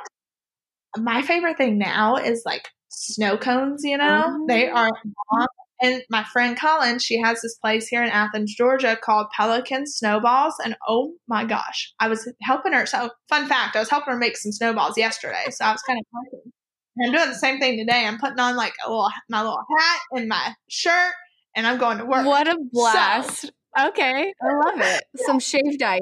my 0.97 1.23
favorite 1.23 1.59
thing 1.59 1.79
now 1.79 2.17
is 2.17 2.43
like 2.47 2.69
snow 2.89 3.37
cones. 3.37 3.83
You 3.85 3.99
know, 3.99 4.25
oh. 4.27 4.45
they 4.49 4.69
are 4.69 4.91
bomb. 5.31 5.47
And 5.83 6.03
my 6.09 6.23
friend 6.23 6.57
Colin, 6.59 7.01
she 7.01 7.21
has 7.21 7.43
this 7.43 7.57
place 7.57 7.89
here 7.89 8.05
in 8.05 8.09
Athens, 8.09 8.55
Georgia 8.55 8.97
called 9.03 9.27
Pelican 9.37 9.85
Snowballs. 9.85 10.55
And 10.65 10.77
oh 10.87 11.15
my 11.27 11.45
gosh, 11.45 11.93
I 11.99 12.09
was 12.09 12.33
helping 12.41 12.73
her. 12.73 12.87
So, 12.87 13.11
fun 13.29 13.49
fact, 13.49 13.75
I 13.75 13.81
was 13.81 13.91
helping 13.91 14.13
her 14.15 14.19
make 14.19 14.37
some 14.37 14.53
snowballs 14.53 14.97
yesterday. 14.97 15.47
So, 15.51 15.65
I 15.65 15.73
was 15.73 15.83
kind 15.83 15.99
of 15.99 16.53
I'm 17.01 17.13
doing 17.13 17.29
the 17.29 17.35
same 17.35 17.59
thing 17.59 17.79
today. 17.79 18.07
I'm 18.07 18.19
putting 18.19 18.39
on 18.39 18.57
like 18.57 18.75
a 18.85 18.91
little 18.91 19.09
my 19.29 19.41
little 19.41 19.59
hat 19.79 20.01
and 20.13 20.29
my 20.29 20.55
shirt, 20.69 21.13
and 21.57 21.67
I'm 21.67 21.79
going 21.79 21.99
to 21.99 22.05
work. 22.05 22.27
What 22.27 22.49
a 22.49 22.59
blast! 22.71 23.43
So, 23.43 23.49
okay, 23.89 24.33
I 24.43 24.55
love 24.55 24.81
it. 24.81 25.05
Yeah. 25.19 25.27
Some 25.27 25.41
shaved 25.41 25.83
ice. 25.83 26.01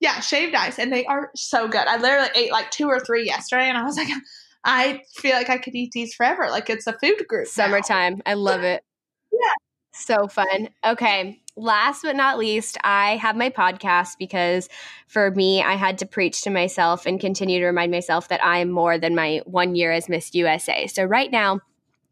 yeah, 0.00 0.20
shaved 0.20 0.54
ice, 0.54 0.78
and 0.78 0.92
they 0.92 1.04
are 1.04 1.30
so 1.34 1.68
good. 1.68 1.86
I 1.86 1.98
literally 1.98 2.30
ate 2.34 2.52
like 2.52 2.70
two 2.70 2.86
or 2.86 3.00
three 3.00 3.26
yesterday, 3.26 3.68
and 3.68 3.76
I 3.76 3.82
was 3.82 3.96
like, 3.96 4.08
I 4.64 5.02
feel 5.16 5.34
like 5.34 5.50
I 5.50 5.58
could 5.58 5.74
eat 5.74 5.92
these 5.92 6.14
forever. 6.14 6.48
Like 6.50 6.70
it's 6.70 6.86
a 6.86 6.98
food 6.98 7.26
group. 7.28 7.46
Summertime. 7.48 8.16
Now. 8.16 8.22
I 8.26 8.34
love 8.34 8.62
it. 8.62 8.82
Yeah. 9.34 9.54
So 9.94 10.28
fun. 10.28 10.68
Okay 10.84 11.41
last 11.56 12.02
but 12.02 12.16
not 12.16 12.38
least, 12.38 12.78
I 12.82 13.16
have 13.16 13.36
my 13.36 13.50
podcast 13.50 14.18
because 14.18 14.68
for 15.06 15.30
me, 15.30 15.62
I 15.62 15.74
had 15.74 15.98
to 15.98 16.06
preach 16.06 16.42
to 16.42 16.50
myself 16.50 17.06
and 17.06 17.20
continue 17.20 17.60
to 17.60 17.66
remind 17.66 17.90
myself 17.90 18.28
that 18.28 18.44
I 18.44 18.58
am 18.58 18.70
more 18.70 18.98
than 18.98 19.14
my 19.14 19.42
one 19.44 19.74
year 19.74 19.92
as 19.92 20.08
Miss 20.08 20.34
USA. 20.34 20.86
So, 20.86 21.04
right 21.04 21.30
now, 21.30 21.60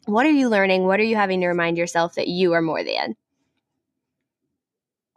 what 0.06 0.26
are 0.26 0.30
you 0.30 0.48
learning? 0.48 0.84
What 0.84 1.00
are 1.00 1.04
you 1.04 1.16
having 1.16 1.40
to 1.40 1.48
remind 1.48 1.78
yourself 1.78 2.14
that 2.14 2.28
you 2.28 2.52
are 2.52 2.62
more 2.62 2.84
than? 2.84 3.16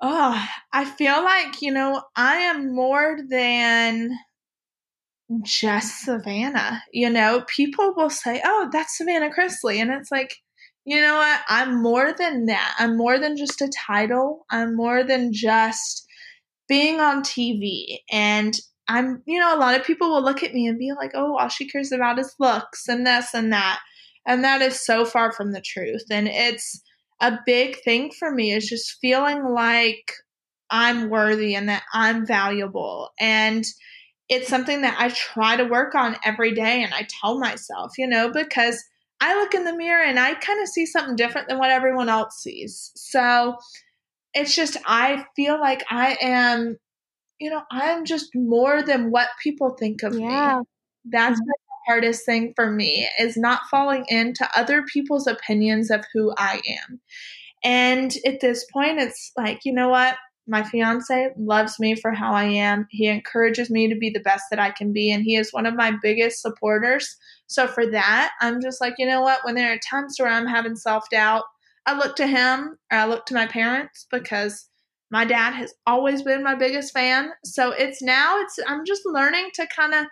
Oh, 0.02 0.46
I 0.74 0.84
feel 0.84 1.24
like, 1.24 1.62
you 1.62 1.72
know, 1.72 2.04
I 2.16 2.36
am 2.36 2.76
more 2.76 3.20
than 3.30 4.12
just 5.44 6.02
Savannah. 6.02 6.84
You 6.92 7.10
know, 7.10 7.46
people 7.48 7.94
will 7.96 8.10
say, 8.10 8.42
oh, 8.44 8.70
that's 8.72 8.98
Savannah 8.98 9.30
Chrisley. 9.30 9.78
And 9.78 9.92
it's 9.92 10.12
like, 10.12 10.36
you 10.86 11.00
know 11.00 11.16
what? 11.16 11.42
I'm 11.48 11.82
more 11.82 12.14
than 12.18 12.48
that. 12.48 12.76
I'm 12.78 12.98
more 12.98 13.20
than 13.20 13.38
just 13.38 13.62
a 13.62 13.72
title. 13.88 14.46
I'm 14.50 14.76
more 14.76 15.04
than 15.04 15.32
just 15.32 16.06
being 16.68 17.00
on 17.00 17.24
TV. 17.24 18.00
And 18.12 18.58
I'm, 18.88 19.22
you 19.26 19.40
know, 19.40 19.56
a 19.56 19.60
lot 19.60 19.80
of 19.80 19.86
people 19.86 20.10
will 20.10 20.24
look 20.24 20.44
at 20.44 20.54
me 20.54 20.68
and 20.68 20.78
be 20.78 20.92
like, 20.92 21.12
oh, 21.14 21.38
all 21.38 21.48
she 21.48 21.70
cares 21.70 21.92
about 21.92 22.20
is 22.20 22.36
looks 22.40 22.88
and 22.88 23.08
this 23.08 23.34
and 23.34 23.54
that. 23.54 23.80
And 24.26 24.44
that 24.44 24.62
is 24.62 24.86
so 24.86 25.06
far 25.06 25.32
from 25.32 25.52
the 25.52 25.62
truth. 25.62 26.04
And 26.12 26.28
it's 26.28 26.82
a 27.22 27.40
big 27.46 27.78
thing 27.84 28.12
for 28.12 28.32
me 28.32 28.52
is 28.52 28.68
just 28.68 28.98
feeling 29.00 29.46
like 29.46 30.12
I'm 30.70 31.10
worthy 31.10 31.56
and 31.56 31.70
that 31.70 31.84
I'm 31.94 32.26
valuable. 32.26 33.12
And 33.20 33.64
it's 34.28 34.50
something 34.50 34.82
that 34.82 34.98
I 35.00 35.10
try 35.10 35.56
to 35.56 35.66
work 35.66 35.96
on 35.96 36.18
every 36.26 36.54
day. 36.54 36.84
And 36.84 36.94
I 36.94 37.08
tell 37.22 37.40
myself, 37.40 37.92
you 37.98 38.08
know, 38.08 38.32
because 38.32 38.84
I 39.24 39.40
look 39.40 39.54
in 39.54 39.64
the 39.64 39.76
mirror 39.76 40.04
and 40.04 40.20
I 40.20 40.34
kind 40.34 40.62
of 40.62 40.68
see 40.68 40.86
something 40.86 41.16
different 41.16 41.48
than 41.48 41.60
what 41.60 41.72
everyone 41.72 42.10
else 42.10 42.38
sees. 42.38 42.92
So 42.96 43.56
it's 44.34 44.56
just, 44.56 44.78
I 44.86 45.26
feel 45.36 45.60
like 45.60 45.84
I 45.90 46.18
am 46.22 46.78
you 47.44 47.50
know, 47.50 47.64
I'm 47.72 48.06
just 48.06 48.30
more 48.34 48.82
than 48.82 49.12
what 49.12 49.28
people 49.42 49.72
think 49.72 50.02
of 50.02 50.18
yeah. 50.18 50.60
me. 50.60 50.64
That's 51.04 51.40
mm-hmm. 51.40 51.46
the 51.46 51.56
hardest 51.88 52.26
thing 52.26 52.54
for 52.56 52.72
me 52.72 53.10
is 53.20 53.36
not 53.36 53.64
falling 53.70 54.06
into 54.08 54.48
other 54.56 54.84
people's 54.84 55.28
opinions 55.28 55.92
of 55.92 56.06
who 56.14 56.34
I 56.38 56.62
am. 56.66 57.02
And 57.62 58.14
at 58.26 58.40
this 58.40 58.66
point, 58.72 59.00
it's 59.00 59.32
like, 59.36 59.60
you 59.66 59.74
know 59.74 59.90
what? 59.90 60.16
My 60.48 60.64
fiance 60.64 61.30
loves 61.38 61.80
me 61.80 61.96
for 61.96 62.12
how 62.12 62.34
I 62.34 62.44
am. 62.44 62.88
He 62.90 63.08
encourages 63.08 63.70
me 63.70 63.88
to 63.88 63.96
be 63.96 64.10
the 64.10 64.20
best 64.20 64.46
that 64.50 64.60
I 64.60 64.72
can 64.72 64.92
be, 64.92 65.12
and 65.12 65.24
he 65.24 65.36
is 65.36 65.54
one 65.54 65.66
of 65.66 65.76
my 65.76 65.94
biggest 66.02 66.42
supporters. 66.42 67.16
So, 67.48 67.68
for 67.68 67.86
that, 67.92 68.32
I'm 68.42 68.62
just 68.62 68.82
like, 68.82 68.96
you 68.98 69.06
know 69.06 69.22
what? 69.22 69.40
When 69.44 69.56
there 69.56 69.72
are 69.72 69.80
times 69.90 70.18
where 70.20 70.30
I'm 70.30 70.48
having 70.48 70.76
self 70.76 71.10
doubt, 71.10 71.44
I 71.86 71.98
look 71.98 72.16
to 72.18 72.28
him 72.28 72.78
or 72.92 72.98
I 72.98 73.06
look 73.06 73.26
to 73.28 73.34
my 73.34 73.48
parents 73.48 74.08
because 74.12 74.68
my 75.12 75.26
dad 75.26 75.54
has 75.54 75.74
always 75.86 76.24
been 76.24 76.44
my 76.44 76.56
biggest 76.56 76.94
fan. 76.94 77.32
So 77.46 77.72
it's 77.72 78.02
now 78.02 78.40
it's 78.40 78.58
I'm 78.68 78.84
just 78.86 79.04
learning 79.06 79.50
to 79.56 79.68
kind 79.76 79.94
of 79.94 80.06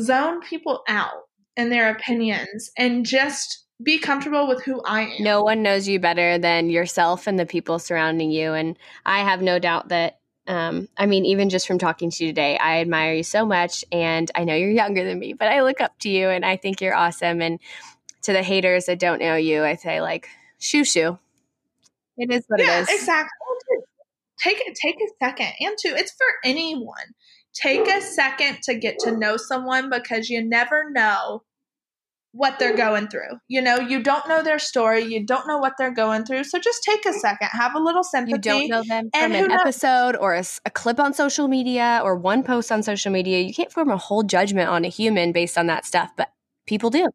zone 0.00 0.40
people 0.40 0.82
out 0.88 1.22
and 1.56 1.72
their 1.72 1.90
opinions 1.90 2.70
and 2.76 3.06
just 3.06 3.64
be 3.84 3.98
comfortable 3.98 4.48
with 4.48 4.64
who 4.64 4.82
I 4.82 5.02
am. 5.02 5.22
No 5.22 5.42
one 5.42 5.62
knows 5.62 5.86
you 5.86 6.00
better 6.00 6.38
than 6.38 6.70
yourself 6.70 7.26
and 7.26 7.38
the 7.38 7.46
people 7.46 7.78
surrounding 7.78 8.30
you. 8.30 8.52
And 8.52 8.76
I 9.04 9.20
have 9.20 9.42
no 9.42 9.58
doubt 9.58 9.88
that, 9.88 10.18
um, 10.46 10.88
I 10.96 11.06
mean, 11.06 11.24
even 11.24 11.50
just 11.50 11.66
from 11.66 11.78
talking 11.78 12.10
to 12.10 12.24
you 12.24 12.30
today, 12.30 12.58
I 12.58 12.80
admire 12.80 13.14
you 13.14 13.22
so 13.22 13.44
much. 13.44 13.84
And 13.92 14.30
I 14.34 14.44
know 14.44 14.54
you're 14.54 14.70
younger 14.70 15.04
than 15.04 15.18
me, 15.18 15.32
but 15.32 15.48
I 15.48 15.62
look 15.62 15.80
up 15.80 15.98
to 16.00 16.08
you 16.08 16.28
and 16.28 16.44
I 16.44 16.56
think 16.56 16.80
you're 16.80 16.96
awesome. 16.96 17.40
And 17.40 17.60
to 18.22 18.32
the 18.32 18.42
haters 18.42 18.86
that 18.86 18.98
don't 18.98 19.20
know 19.20 19.36
you, 19.36 19.64
I 19.64 19.76
say, 19.76 20.00
like, 20.00 20.28
shoo 20.58 20.84
shoo. 20.84 21.18
It 22.16 22.30
is 22.30 22.44
what 22.46 22.60
yeah, 22.60 22.78
it 22.78 22.82
is. 22.82 22.88
Exactly 22.90 23.28
take 24.44 24.60
it 24.66 24.76
take 24.80 24.96
a 24.96 25.24
second 25.24 25.52
and 25.60 25.76
two 25.80 25.94
it's 25.94 26.12
for 26.12 26.26
anyone 26.44 27.14
take 27.54 27.88
a 27.88 28.00
second 28.00 28.58
to 28.62 28.74
get 28.74 28.98
to 28.98 29.16
know 29.16 29.36
someone 29.36 29.88
because 29.88 30.28
you 30.28 30.42
never 30.42 30.90
know 30.90 31.42
what 32.34 32.58
they're 32.58 32.76
going 32.76 33.06
through. 33.06 33.38
You 33.48 33.62
know, 33.62 33.78
you 33.78 34.02
don't 34.02 34.28
know 34.28 34.42
their 34.42 34.58
story, 34.58 35.04
you 35.04 35.24
don't 35.24 35.46
know 35.46 35.58
what 35.58 35.74
they're 35.78 35.94
going 35.94 36.24
through. 36.24 36.44
So 36.44 36.58
just 36.58 36.82
take 36.82 37.06
a 37.06 37.12
second, 37.12 37.48
have 37.52 37.76
a 37.76 37.78
little 37.78 38.02
sympathy. 38.02 38.32
You 38.32 38.38
don't 38.38 38.68
know 38.68 38.82
them 38.82 39.08
from 39.14 39.32
an 39.32 39.48
knows- 39.48 39.60
episode 39.60 40.16
or 40.16 40.34
a, 40.34 40.44
a, 40.66 40.70
clip 40.70 40.98
on 40.98 41.14
social 41.14 41.46
media 41.46 42.00
or 42.02 42.16
one 42.16 42.42
post 42.42 42.72
on 42.72 42.82
social 42.82 43.12
media. 43.12 43.40
You 43.40 43.54
can't 43.54 43.72
form 43.72 43.90
a 43.90 43.96
whole 43.96 44.24
judgment 44.24 44.68
on 44.68 44.84
a 44.84 44.88
human 44.88 45.30
based 45.30 45.56
on 45.56 45.68
that 45.68 45.86
stuff, 45.86 46.10
but 46.16 46.32
people 46.66 46.90
do. 46.90 47.08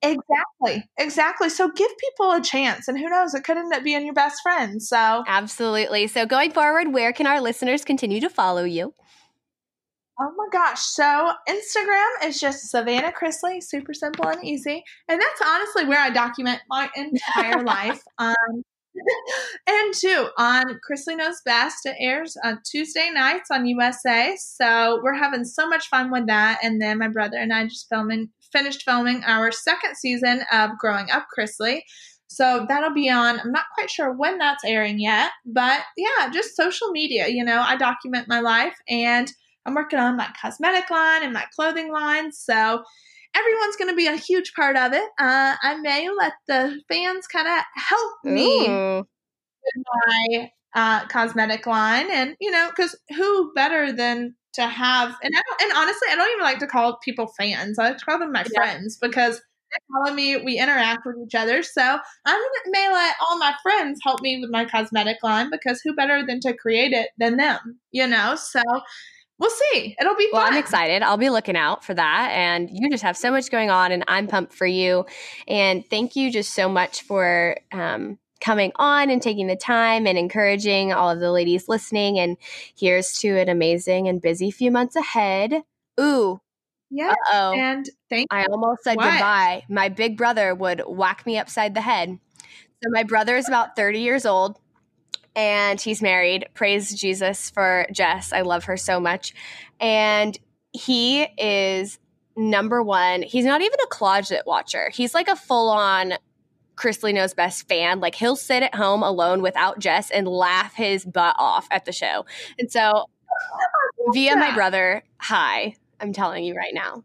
Exactly. 0.00 0.84
Exactly. 0.98 1.48
So 1.48 1.70
give 1.70 1.90
people 1.98 2.32
a 2.32 2.40
chance 2.40 2.88
and 2.88 2.98
who 2.98 3.08
knows, 3.08 3.34
it 3.34 3.44
could 3.44 3.56
end 3.56 3.72
up 3.72 3.82
being 3.82 4.04
your 4.04 4.14
best 4.14 4.42
friend. 4.42 4.82
So 4.82 5.24
Absolutely. 5.26 6.06
So 6.06 6.24
going 6.26 6.50
forward, 6.52 6.92
where 6.92 7.12
can 7.12 7.26
our 7.26 7.40
listeners 7.40 7.84
continue 7.84 8.20
to 8.20 8.30
follow 8.30 8.64
you? 8.64 8.94
Oh 10.22 10.32
my 10.36 10.46
gosh. 10.52 10.80
So 10.80 11.32
Instagram 11.48 12.28
is 12.28 12.38
just 12.38 12.70
Savannah 12.70 13.10
Chrisley, 13.10 13.60
super 13.60 13.92
simple 13.92 14.28
and 14.28 14.44
easy. 14.44 14.84
And 15.08 15.20
that's 15.20 15.42
honestly 15.44 15.84
where 15.84 15.98
I 15.98 16.10
document 16.10 16.60
my 16.68 16.88
entire 16.94 17.60
life. 17.64 18.00
Um, 18.18 18.62
and 19.66 19.94
two, 19.94 20.28
on 20.38 20.78
Chrisley 20.88 21.16
Knows 21.16 21.40
Best, 21.44 21.86
it 21.86 21.96
airs 21.98 22.36
on 22.44 22.60
Tuesday 22.64 23.10
nights 23.12 23.50
on 23.50 23.66
USA. 23.66 24.36
So 24.38 25.00
we're 25.02 25.16
having 25.18 25.44
so 25.44 25.68
much 25.68 25.88
fun 25.88 26.12
with 26.12 26.28
that. 26.28 26.60
And 26.62 26.80
then 26.80 27.00
my 27.00 27.08
brother 27.08 27.38
and 27.38 27.52
I 27.52 27.64
just 27.64 27.88
filming 27.88 28.28
finished 28.52 28.82
filming 28.84 29.24
our 29.24 29.50
second 29.50 29.96
season 29.96 30.44
of 30.52 30.70
Growing 30.78 31.10
Up 31.10 31.26
Chrisley. 31.36 31.80
So 32.28 32.64
that'll 32.68 32.94
be 32.94 33.10
on. 33.10 33.40
I'm 33.40 33.50
not 33.50 33.64
quite 33.74 33.90
sure 33.90 34.12
when 34.12 34.38
that's 34.38 34.64
airing 34.64 35.00
yet, 35.00 35.32
but 35.44 35.80
yeah, 35.96 36.30
just 36.30 36.56
social 36.56 36.90
media. 36.90 37.26
You 37.28 37.44
know, 37.44 37.60
I 37.60 37.76
document 37.76 38.28
my 38.28 38.40
life 38.40 38.76
and 38.88 39.32
I'm 39.66 39.74
working 39.74 39.98
on 39.98 40.16
my 40.16 40.28
cosmetic 40.40 40.90
line 40.90 41.22
and 41.22 41.32
my 41.32 41.44
clothing 41.54 41.92
line. 41.92 42.32
So 42.32 42.82
everyone's 43.34 43.76
going 43.76 43.90
to 43.90 43.96
be 43.96 44.06
a 44.06 44.16
huge 44.16 44.52
part 44.54 44.76
of 44.76 44.92
it. 44.92 45.08
Uh, 45.18 45.56
I 45.62 45.76
may 45.80 46.08
let 46.10 46.32
the 46.48 46.80
fans 46.88 47.26
kind 47.26 47.48
of 47.48 47.64
help 47.74 48.12
me 48.24 48.68
Ooh. 48.68 48.98
with 48.98 49.84
my 50.06 50.50
uh, 50.74 51.06
cosmetic 51.06 51.66
line. 51.66 52.10
And, 52.10 52.36
you 52.40 52.50
know, 52.50 52.68
because 52.70 52.98
who 53.16 53.52
better 53.54 53.92
than 53.92 54.34
to 54.54 54.66
have 54.66 55.16
and 55.22 55.32
I 55.34 55.40
don't, 55.48 55.62
and 55.62 55.72
honestly 55.78 56.08
I 56.10 56.14
don't 56.14 56.30
even 56.32 56.44
like 56.44 56.58
to 56.58 56.66
call 56.66 56.98
people 57.02 57.32
fans. 57.38 57.78
I 57.78 57.88
like 57.88 57.98
to 57.98 58.04
call 58.04 58.18
them 58.18 58.32
my 58.32 58.44
yeah. 58.52 58.60
friends 58.60 58.98
because 59.00 59.36
they 59.36 59.78
follow 59.90 60.14
me, 60.14 60.36
we 60.36 60.58
interact 60.58 61.06
with 61.06 61.16
each 61.24 61.34
other. 61.34 61.62
So 61.62 61.80
I'm 61.82 62.40
may 62.66 62.88
let 62.92 63.16
all 63.22 63.38
my 63.38 63.54
friends 63.62 64.00
help 64.02 64.20
me 64.20 64.38
with 64.40 64.50
my 64.50 64.66
cosmetic 64.66 65.18
line 65.22 65.48
because 65.50 65.80
who 65.80 65.94
better 65.94 66.24
than 66.26 66.40
to 66.40 66.54
create 66.54 66.92
it 66.92 67.08
than 67.16 67.38
them, 67.38 67.80
you 67.92 68.06
know? 68.06 68.34
So 68.34 68.60
we'll 69.42 69.50
see. 69.72 69.96
It'll 70.00 70.14
be 70.14 70.30
fun. 70.30 70.40
Well, 70.40 70.52
I'm 70.52 70.58
excited. 70.58 71.02
I'll 71.02 71.16
be 71.16 71.28
looking 71.28 71.56
out 71.56 71.84
for 71.84 71.94
that. 71.94 72.30
And 72.32 72.70
you 72.72 72.88
just 72.88 73.02
have 73.02 73.16
so 73.16 73.30
much 73.30 73.50
going 73.50 73.70
on, 73.70 73.92
and 73.92 74.04
I'm 74.06 74.28
pumped 74.28 74.54
for 74.54 74.66
you. 74.66 75.04
And 75.48 75.84
thank 75.90 76.14
you 76.16 76.30
just 76.30 76.54
so 76.54 76.68
much 76.68 77.02
for 77.02 77.56
um, 77.72 78.18
coming 78.40 78.72
on 78.76 79.10
and 79.10 79.20
taking 79.20 79.48
the 79.48 79.56
time 79.56 80.06
and 80.06 80.16
encouraging 80.16 80.92
all 80.92 81.10
of 81.10 81.18
the 81.20 81.32
ladies 81.32 81.68
listening. 81.68 82.18
And 82.18 82.36
here's 82.76 83.18
to 83.18 83.36
an 83.38 83.48
amazing 83.48 84.08
and 84.08 84.22
busy 84.22 84.50
few 84.50 84.70
months 84.70 84.94
ahead. 84.96 85.62
Ooh. 86.00 86.40
Yeah. 86.94 87.14
oh 87.32 87.54
And 87.54 87.88
thank 88.10 88.28
I 88.30 88.44
almost 88.44 88.84
said 88.84 88.96
what? 88.96 89.10
goodbye. 89.10 89.64
My 89.68 89.88
big 89.88 90.16
brother 90.16 90.54
would 90.54 90.82
whack 90.86 91.24
me 91.26 91.38
upside 91.38 91.74
the 91.74 91.80
head. 91.80 92.18
So 92.84 92.90
my 92.90 93.02
brother 93.02 93.36
is 93.36 93.48
about 93.48 93.76
30 93.76 94.00
years 94.00 94.26
old 94.26 94.58
and 95.34 95.80
he's 95.80 96.02
married. 96.02 96.48
Praise 96.54 96.94
Jesus 96.94 97.50
for 97.50 97.86
Jess. 97.92 98.32
I 98.32 98.42
love 98.42 98.64
her 98.64 98.76
so 98.76 99.00
much. 99.00 99.34
And 99.80 100.38
he 100.72 101.22
is 101.38 101.98
number 102.36 102.82
one. 102.82 103.22
He's 103.22 103.44
not 103.44 103.60
even 103.60 103.78
a 103.82 103.86
closet 103.88 104.42
watcher. 104.46 104.90
He's 104.92 105.14
like 105.14 105.28
a 105.28 105.36
full 105.36 105.70
on 105.70 106.14
Chrisley 106.76 107.14
Knows 107.14 107.34
Best 107.34 107.68
fan. 107.68 108.00
Like 108.00 108.14
he'll 108.14 108.36
sit 108.36 108.62
at 108.62 108.74
home 108.74 109.02
alone 109.02 109.42
without 109.42 109.78
Jess 109.78 110.10
and 110.10 110.26
laugh 110.26 110.74
his 110.74 111.04
butt 111.04 111.36
off 111.38 111.68
at 111.70 111.84
the 111.84 111.92
show. 111.92 112.24
And 112.58 112.70
so, 112.70 113.06
via 114.12 114.36
my 114.36 114.54
brother, 114.54 115.02
hi, 115.18 115.76
I'm 116.00 116.12
telling 116.12 116.44
you 116.44 116.54
right 116.54 116.74
now. 116.74 117.04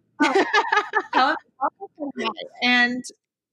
Oh, 1.14 1.36
and 2.64 3.04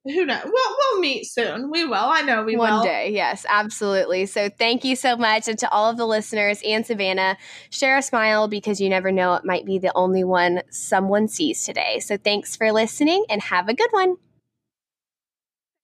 who 0.05 0.27
knows? 0.27 0.43
We'll, 0.45 0.77
we'll 0.79 1.01
meet 1.01 1.25
soon. 1.25 1.71
We 1.71 1.85
will. 1.85 1.95
I 1.95 2.21
know 2.23 2.45
we 2.45 2.57
One 2.57 2.71
will. 2.71 2.79
One 2.79 2.87
day. 2.87 3.11
Yes, 3.11 3.47
absolutely. 3.49 4.27
So 4.27 4.49
thank 4.49 4.85
you 4.85 4.97
so 4.97 5.17
much. 5.17 5.49
And 5.49 5.59
to 5.59 5.71
all 5.71 5.91
of 5.91 5.97
the 5.97 6.07
listeners 6.07 6.61
and 6.65 6.85
Savannah, 6.85 7.39
share 7.71 7.97
a 7.97 8.03
smile 8.03 8.47
because 8.47 8.81
you 8.81 8.89
never 8.89 9.11
know 9.11 9.35
it 9.35 9.45
might 9.45 9.65
be 9.65 9.79
the 9.79 9.93
only 9.95 10.23
one 10.23 10.63
someone 10.71 11.29
sees 11.29 11.65
today. 11.65 12.01
So 12.01 12.17
thanks 12.17 12.55
for 12.55 12.71
listening 12.71 13.25
and 13.31 13.41
have 13.43 13.69
a 13.69 13.75
good 13.75 13.91
one. 13.93 14.17